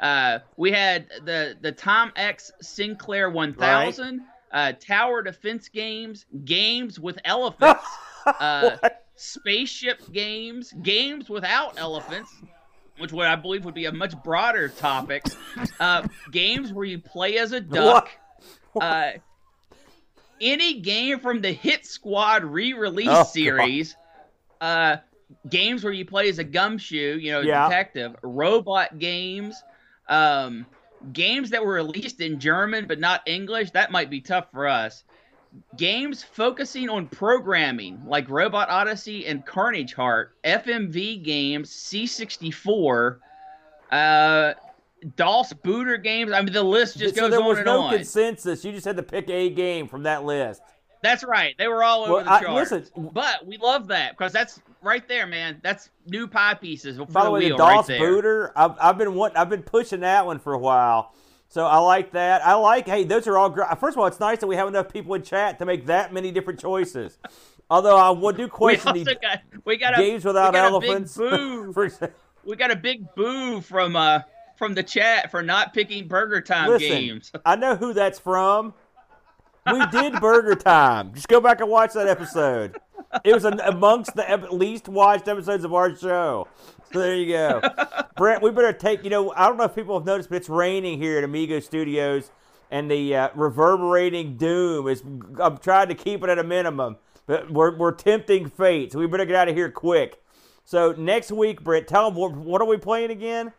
Uh, 0.00 0.40
we 0.56 0.72
had 0.72 1.06
the 1.24 1.56
the 1.60 1.72
Timex 1.72 2.50
Sinclair 2.60 3.30
1000, 3.30 4.20
uh, 4.50 4.72
Tower 4.80 5.22
Defense 5.22 5.68
games, 5.68 6.26
games 6.44 6.98
with 6.98 7.20
elephants, 7.24 7.84
uh? 8.26 8.78
Spaceship 9.18 10.00
games, 10.12 10.72
games 10.82 11.28
without 11.28 11.78
elephants, 11.78 12.32
which 12.98 13.12
would 13.12 13.26
I 13.26 13.36
believe 13.36 13.64
would 13.64 13.74
be 13.74 13.86
a 13.86 13.92
much 13.92 14.14
broader 14.22 14.68
topic. 14.68 15.24
Uh, 15.80 16.06
games 16.30 16.72
where 16.72 16.84
you 16.84 16.98
play 16.98 17.38
as 17.38 17.52
a 17.52 17.60
duck. 17.60 18.10
Uh, 18.80 19.10
any 20.40 20.80
game 20.80 21.18
from 21.18 21.40
the 21.40 21.52
Hit 21.52 21.84
Squad 21.84 22.44
re-release 22.44 23.08
Oh, 23.10 23.24
series. 23.24 23.96
Uh, 24.60 24.98
games 25.48 25.82
where 25.84 25.92
you 25.92 26.04
play 26.04 26.28
as 26.28 26.38
a 26.38 26.44
gumshoe, 26.44 27.18
you 27.20 27.32
know, 27.32 27.40
Yeah. 27.40 27.68
detective. 27.68 28.14
Robot 28.22 28.98
games. 28.98 29.60
Um, 30.08 30.64
games 31.12 31.50
that 31.50 31.64
were 31.64 31.74
released 31.74 32.20
in 32.20 32.38
German 32.40 32.86
but 32.86 32.98
not 33.00 33.22
English. 33.26 33.72
That 33.72 33.90
might 33.90 34.10
be 34.10 34.20
tough 34.20 34.50
for 34.52 34.66
us. 34.68 35.02
Games 35.76 36.22
focusing 36.22 36.88
on 36.88 37.06
programming 37.06 38.00
like 38.06 38.28
Robot 38.28 38.68
Odyssey 38.68 39.26
and 39.26 39.44
Carnage 39.46 39.94
Heart, 39.94 40.34
FMV 40.44 41.22
games, 41.22 41.70
C64, 41.70 43.18
uh, 43.92 44.54
DOS 45.16 45.52
booter 45.52 45.96
games. 45.96 46.32
I 46.32 46.42
mean, 46.42 46.52
the 46.52 46.62
list 46.62 46.98
just 46.98 47.14
so 47.14 47.22
goes 47.22 47.30
there 47.30 47.40
on 47.40 47.46
was 47.46 47.58
and 47.58 47.66
no 47.66 47.82
on. 47.82 47.94
consensus. 47.94 48.64
You 48.64 48.72
just 48.72 48.84
had 48.86 48.96
to 48.96 49.02
pick 49.02 49.28
a 49.30 49.50
game 49.50 49.86
from 49.88 50.02
that 50.04 50.24
list. 50.24 50.60
That's 51.02 51.22
right. 51.22 51.54
They 51.58 51.68
were 51.68 51.84
all 51.84 52.02
over 52.02 52.12
Well, 52.14 52.24
the 52.24 52.32
I- 52.32 52.40
chart. 52.42 52.54
listen- 52.54 53.10
but 53.12 53.46
we 53.46 53.56
love 53.58 53.86
that 53.88 54.16
because 54.18 54.32
that's 54.32 54.60
right 54.82 55.06
there, 55.06 55.26
man. 55.28 55.60
That's 55.62 55.90
new 56.06 56.26
pie 56.26 56.54
pieces 56.54 56.98
By 56.98 57.24
the 57.24 57.30
way, 57.30 57.40
the 57.48 57.54
wheel 57.54 57.58
right 57.58 57.86
DOS 57.86 57.98
booter, 57.98 58.52
I've, 58.56 58.72
I've 58.80 58.98
been 58.98 59.14
want, 59.14 59.36
I've 59.36 59.48
been 59.48 59.62
pushing 59.62 60.00
that 60.00 60.26
one 60.26 60.40
for 60.40 60.54
a 60.54 60.58
while. 60.58 61.14
So 61.48 61.64
I 61.64 61.78
like 61.78 62.12
that. 62.12 62.46
I 62.46 62.54
like. 62.54 62.86
Hey, 62.86 63.04
those 63.04 63.26
are 63.26 63.38
all 63.38 63.48
great. 63.48 63.68
First 63.78 63.96
of 63.96 64.00
all, 64.00 64.06
it's 64.06 64.20
nice 64.20 64.38
that 64.40 64.46
we 64.46 64.56
have 64.56 64.68
enough 64.68 64.92
people 64.92 65.14
in 65.14 65.22
chat 65.22 65.58
to 65.58 65.64
make 65.64 65.86
that 65.86 66.12
many 66.12 66.30
different 66.30 66.60
choices. 66.60 67.18
Although 67.70 67.96
I 67.96 68.10
would 68.10 68.36
do 68.36 68.42
We 68.44 68.48
question 68.48 68.88
also 68.88 69.04
the 69.04 69.14
got 69.20 69.40
we 69.64 69.76
got 69.76 69.94
a 69.94 70.02
games 70.02 70.24
without 70.24 70.52
we 70.52 70.58
got 70.58 70.72
elephants. 70.72 71.16
A 71.16 71.20
big 71.20 71.30
boo. 71.30 71.72
For 71.72 72.12
we 72.44 72.56
got 72.56 72.70
a 72.70 72.76
big 72.76 73.14
boo 73.14 73.60
from 73.62 73.96
uh 73.96 74.20
from 74.56 74.74
the 74.74 74.82
chat 74.82 75.30
for 75.30 75.42
not 75.42 75.72
picking 75.72 76.06
Burger 76.06 76.40
Time 76.40 76.68
Listen, 76.68 76.88
games. 76.88 77.32
I 77.46 77.56
know 77.56 77.76
who 77.76 77.94
that's 77.94 78.18
from. 78.18 78.74
We 79.70 79.84
did 79.86 80.14
Burger 80.20 80.54
Time. 80.54 81.14
Just 81.14 81.28
go 81.28 81.40
back 81.40 81.60
and 81.60 81.68
watch 81.68 81.92
that 81.92 82.08
episode. 82.08 82.76
It 83.24 83.34
was 83.34 83.44
an, 83.44 83.60
amongst 83.60 84.14
the 84.16 84.30
ep- 84.30 84.50
least 84.50 84.88
watched 84.88 85.28
episodes 85.28 85.64
of 85.64 85.74
our 85.74 85.94
show. 85.94 86.48
So 86.92 87.00
there 87.00 87.16
you 87.16 87.32
go. 87.32 87.60
Brent, 88.16 88.42
we 88.42 88.50
better 88.50 88.72
take, 88.72 89.04
you 89.04 89.10
know, 89.10 89.32
I 89.32 89.46
don't 89.46 89.56
know 89.56 89.64
if 89.64 89.74
people 89.74 89.98
have 89.98 90.06
noticed, 90.06 90.28
but 90.28 90.36
it's 90.36 90.48
raining 90.48 90.98
here 91.00 91.18
at 91.18 91.24
Amigo 91.24 91.60
Studios, 91.60 92.30
and 92.70 92.90
the 92.90 93.14
uh, 93.14 93.28
reverberating 93.34 94.36
doom 94.36 94.88
is, 94.88 95.02
I'm 95.40 95.58
trying 95.58 95.88
to 95.88 95.94
keep 95.94 96.22
it 96.22 96.30
at 96.30 96.38
a 96.38 96.44
minimum, 96.44 96.96
but 97.26 97.50
we're, 97.50 97.76
we're 97.76 97.92
tempting 97.92 98.48
fate, 98.48 98.92
so 98.92 98.98
we 98.98 99.06
better 99.06 99.24
get 99.24 99.36
out 99.36 99.48
of 99.48 99.54
here 99.54 99.70
quick. 99.70 100.22
So 100.64 100.92
next 100.92 101.30
week, 101.30 101.62
Brent, 101.62 101.86
tell 101.86 102.10
them, 102.10 102.18
what, 102.18 102.32
what 102.36 102.60
are 102.60 102.66
we 102.66 102.76
playing 102.76 103.10
again? 103.10 103.52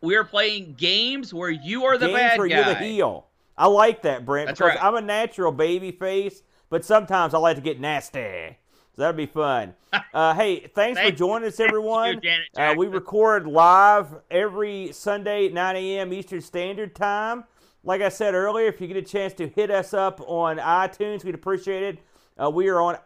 We 0.00 0.16
are 0.16 0.24
playing 0.24 0.74
games 0.74 1.32
where 1.32 1.50
you 1.50 1.84
are 1.86 1.96
the 1.96 2.06
games 2.06 2.18
bad 2.18 2.38
where 2.38 2.48
guy. 2.48 2.56
you're 2.56 2.64
the 2.64 2.74
heel. 2.74 3.26
I 3.56 3.66
like 3.66 4.02
that, 4.02 4.26
Brent, 4.26 4.48
That's 4.48 4.58
because 4.58 4.74
right. 4.76 4.84
I'm 4.84 4.96
a 4.96 5.00
natural 5.00 5.52
baby 5.52 5.92
face, 5.92 6.42
but 6.68 6.84
sometimes 6.84 7.34
I 7.34 7.38
like 7.38 7.56
to 7.56 7.62
get 7.62 7.80
nasty. 7.80 8.58
So 8.96 9.02
that'd 9.02 9.16
be 9.16 9.26
fun. 9.26 9.74
Uh, 10.12 10.34
hey, 10.34 10.60
thanks 10.74 10.98
for 10.98 11.04
Thank- 11.06 11.16
joining 11.16 11.48
us, 11.48 11.58
everyone. 11.60 12.20
Janet 12.20 12.46
uh, 12.56 12.74
we 12.76 12.86
record 12.88 13.46
live 13.46 14.06
every 14.30 14.90
Sunday 14.92 15.46
at 15.46 15.52
9 15.52 15.76
a.m. 15.76 16.12
Eastern 16.12 16.40
Standard 16.40 16.94
Time. 16.96 17.44
Like 17.84 18.00
I 18.00 18.08
said 18.08 18.34
earlier, 18.34 18.66
if 18.68 18.80
you 18.80 18.86
get 18.88 18.96
a 18.96 19.02
chance 19.02 19.32
to 19.34 19.48
hit 19.48 19.70
us 19.70 19.92
up 19.94 20.20
on 20.26 20.58
iTunes, 20.58 21.22
we'd 21.24 21.34
appreciate 21.36 21.82
it. 21.82 21.98
Uh, 22.40 22.50
we 22.50 22.68
are 22.68 22.80
on 22.80 22.96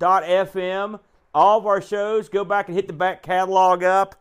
Anchor.fm. 0.00 1.00
All 1.34 1.58
of 1.58 1.66
our 1.66 1.80
shows, 1.82 2.28
go 2.28 2.44
back 2.44 2.68
and 2.68 2.76
hit 2.76 2.86
the 2.86 2.92
back 2.94 3.22
catalog 3.22 3.82
up. 3.82 4.14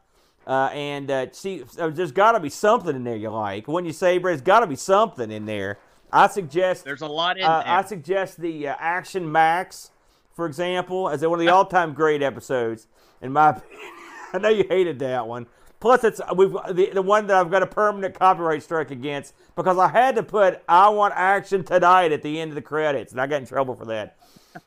Uh, 0.47 0.69
and 0.73 1.09
uh, 1.09 1.27
see, 1.31 1.63
uh, 1.79 1.89
there's 1.89 2.11
got 2.11 2.33
to 2.33 2.39
be 2.39 2.49
something 2.49 2.95
in 2.95 3.03
there 3.03 3.15
you 3.15 3.29
like. 3.29 3.67
When 3.67 3.85
you 3.85 3.93
say, 3.93 4.17
there's 4.17 4.41
got 4.41 4.59
to 4.59 4.67
be 4.67 4.75
something 4.75 5.31
in 5.31 5.45
there. 5.45 5.79
I 6.11 6.27
suggest 6.27 6.85
There's 6.85 7.01
a 7.01 7.07
lot 7.07 7.37
in 7.37 7.43
there. 7.43 7.49
I 7.65 7.83
suggest 7.83 8.39
the 8.39 8.67
uh, 8.69 8.75
Action 8.79 9.29
Max, 9.31 9.91
for 10.35 10.45
example, 10.45 11.09
as 11.09 11.21
one 11.21 11.39
of 11.39 11.45
the 11.45 11.51
all-time 11.51 11.93
great 11.93 12.21
episodes. 12.21 12.87
In 13.21 13.31
my 13.31 13.49
opinion, 13.49 13.91
I 14.33 14.37
know 14.37 14.49
you 14.49 14.65
hated 14.67 14.99
that 14.99 15.27
one. 15.27 15.47
Plus, 15.79 16.03
it's 16.03 16.21
we've 16.35 16.51
the, 16.71 16.91
the 16.93 17.01
one 17.01 17.27
that 17.27 17.37
I've 17.37 17.51
got 17.51 17.63
a 17.63 17.67
permanent 17.67 18.17
copyright 18.17 18.63
strike 18.63 18.91
against 18.91 19.33
because 19.55 19.77
I 19.77 19.87
had 19.87 20.15
to 20.15 20.23
put 20.23 20.61
"I 20.67 20.89
want 20.89 21.13
action 21.15 21.63
tonight" 21.63 22.11
at 22.11 22.21
the 22.21 22.39
end 22.39 22.51
of 22.51 22.55
the 22.55 22.61
credits, 22.61 23.11
and 23.11 23.21
I 23.21 23.27
got 23.27 23.41
in 23.41 23.47
trouble 23.47 23.75
for 23.75 23.85
that. 23.85 24.17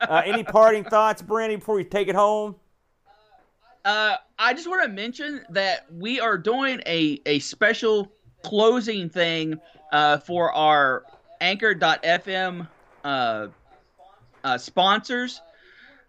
Uh, 0.01 0.23
any 0.25 0.45
parting 0.45 0.85
thoughts, 0.85 1.23
Brandy, 1.23 1.57
before 1.57 1.75
we 1.75 1.85
take 1.85 2.09
it 2.09 2.15
home? 2.15 2.57
Uh, 3.85 4.17
I 4.39 4.53
just 4.53 4.69
want 4.69 4.83
to 4.83 4.89
mention 4.89 5.45
that 5.51 5.87
we 5.91 6.21
are 6.21 6.37
doing 6.37 6.81
a, 6.87 7.21
a 7.25 7.39
special 7.39 8.13
closing 8.43 9.09
thing 9.09 9.59
uh, 9.93 10.19
for 10.19 10.53
our 10.53 11.05
Anchor.fm 11.41 12.69
uh, 13.03 13.47
uh, 14.45 14.59
sponsors. 14.59 15.41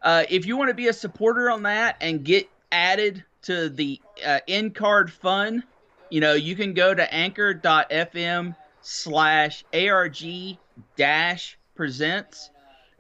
Uh, 0.02 0.24
if 0.30 0.46
you 0.46 0.58
want 0.58 0.70
to 0.70 0.74
be 0.74 0.88
a 0.88 0.94
supporter 0.94 1.50
on 1.50 1.64
that 1.64 1.98
and 2.02 2.24
get 2.24 2.50
added 2.72 3.24
to 3.44 3.70
the 3.70 4.00
uh, 4.26 4.40
in 4.48 4.72
card 4.72 5.12
fun, 5.12 5.64
you 6.10 6.22
know, 6.22 6.34
you 6.34 6.56
can 6.56 6.74
go 6.74 6.94
to 6.94 7.14
anchor.fm 7.14 8.56
slash 8.82 9.64
ARG 9.74 10.58
dash 10.96 11.58
presents 11.76 12.50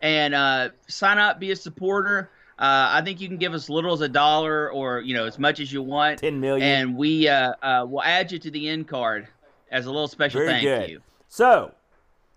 and 0.01 0.33
uh, 0.33 0.69
sign 0.87 1.17
up, 1.17 1.39
be 1.39 1.51
a 1.51 1.55
supporter. 1.55 2.29
Uh, 2.57 2.91
I 2.91 3.01
think 3.01 3.21
you 3.21 3.27
can 3.27 3.37
give 3.37 3.53
us 3.53 3.63
as 3.63 3.69
little 3.69 3.93
as 3.93 4.01
a 4.01 4.09
dollar 4.09 4.69
or, 4.69 4.99
you 4.99 5.13
know, 5.13 5.25
as 5.25 5.39
much 5.39 5.59
as 5.61 5.71
you 5.71 5.81
want. 5.81 6.19
10 6.19 6.39
million. 6.39 6.67
And 6.67 6.97
we 6.97 7.27
uh, 7.27 7.53
uh, 7.61 7.85
will 7.89 8.03
add 8.03 8.31
you 8.31 8.39
to 8.39 8.51
the 8.51 8.67
end 8.67 8.87
card 8.87 9.27
as 9.71 9.85
a 9.85 9.91
little 9.91 10.07
special 10.09 10.41
Very 10.41 10.51
thank 10.51 10.63
good. 10.63 10.89
you. 10.89 11.01
So, 11.29 11.73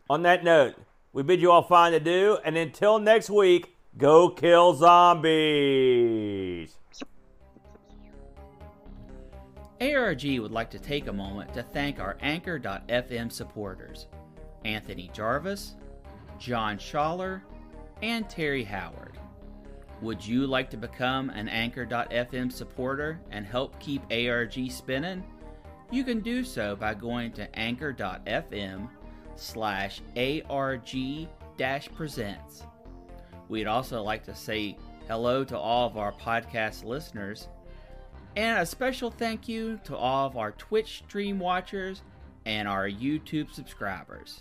on 0.09 0.23
that 0.23 0.45
note, 0.45 0.75
we 1.13 1.23
bid 1.23 1.41
you 1.41 1.51
all 1.51 1.63
fine 1.63 1.93
to 1.93 2.01
do, 2.01 2.39
and 2.45 2.57
until 2.57 2.99
next 2.99 3.31
week, 3.31 3.72
go 3.97 4.30
kill 4.30 4.74
zombies. 4.74 6.76
ARG 9.80 10.24
would 10.38 10.53
like 10.53 10.70
to 10.70 10.78
take 10.78 11.09
a 11.09 11.12
moment 11.12 11.53
to 11.55 11.62
thank 11.62 11.99
our 11.99 12.16
Anchor.fm 12.20 13.32
supporters 13.32 14.07
Anthony 14.64 15.11
Jarvis, 15.12 15.74
John 16.38 16.78
Schaller, 16.78 17.43
and 18.01 18.30
Terry 18.30 18.62
Howard. 18.62 19.18
Would 20.01 20.24
you 20.24 20.47
like 20.47 20.70
to 20.70 20.76
become 20.76 21.30
an 21.30 21.49
Anchor.fm 21.49 22.53
supporter 22.53 23.20
and 23.30 23.47
help 23.47 23.78
keep 23.80 24.03
ARG 24.12 24.70
spinning? 24.70 25.24
You 25.90 26.05
can 26.05 26.20
do 26.20 26.45
so 26.45 26.74
by 26.74 26.95
going 26.95 27.32
to 27.32 27.59
anchor.fm 27.59 28.88
slash 29.36 30.01
ARG 30.16 31.28
presents. 31.95 32.64
We'd 33.53 33.67
also 33.67 34.03
like 34.03 34.25
to 34.25 34.35
say 34.35 34.79
hello 35.09 35.45
to 35.45 35.59
all 35.59 35.87
of 35.87 35.99
our 35.99 36.11
podcast 36.11 36.85
listeners 36.85 37.49
and 38.35 38.59
a 38.59 38.65
special 38.65 39.11
thank 39.11 39.47
you 39.47 39.79
to 39.85 39.95
all 39.95 40.27
of 40.27 40.39
our 40.39 40.53
Twitch 40.53 41.03
stream 41.07 41.39
watchers 41.39 42.01
and 42.47 42.67
our 42.67 42.89
YouTube 42.89 43.53
subscribers. 43.53 44.41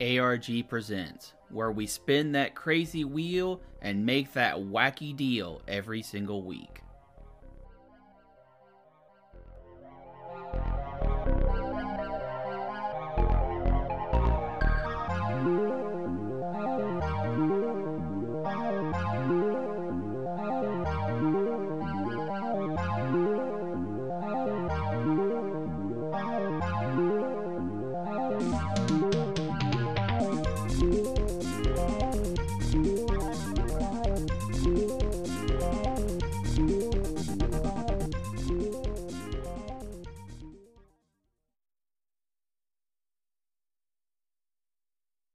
ARG 0.00 0.66
Presents, 0.70 1.34
where 1.50 1.70
we 1.70 1.86
spin 1.86 2.32
that 2.32 2.54
crazy 2.54 3.04
wheel 3.04 3.60
and 3.82 4.06
make 4.06 4.32
that 4.32 4.56
wacky 4.56 5.14
deal 5.14 5.60
every 5.68 6.00
single 6.00 6.42
week. 6.44 6.80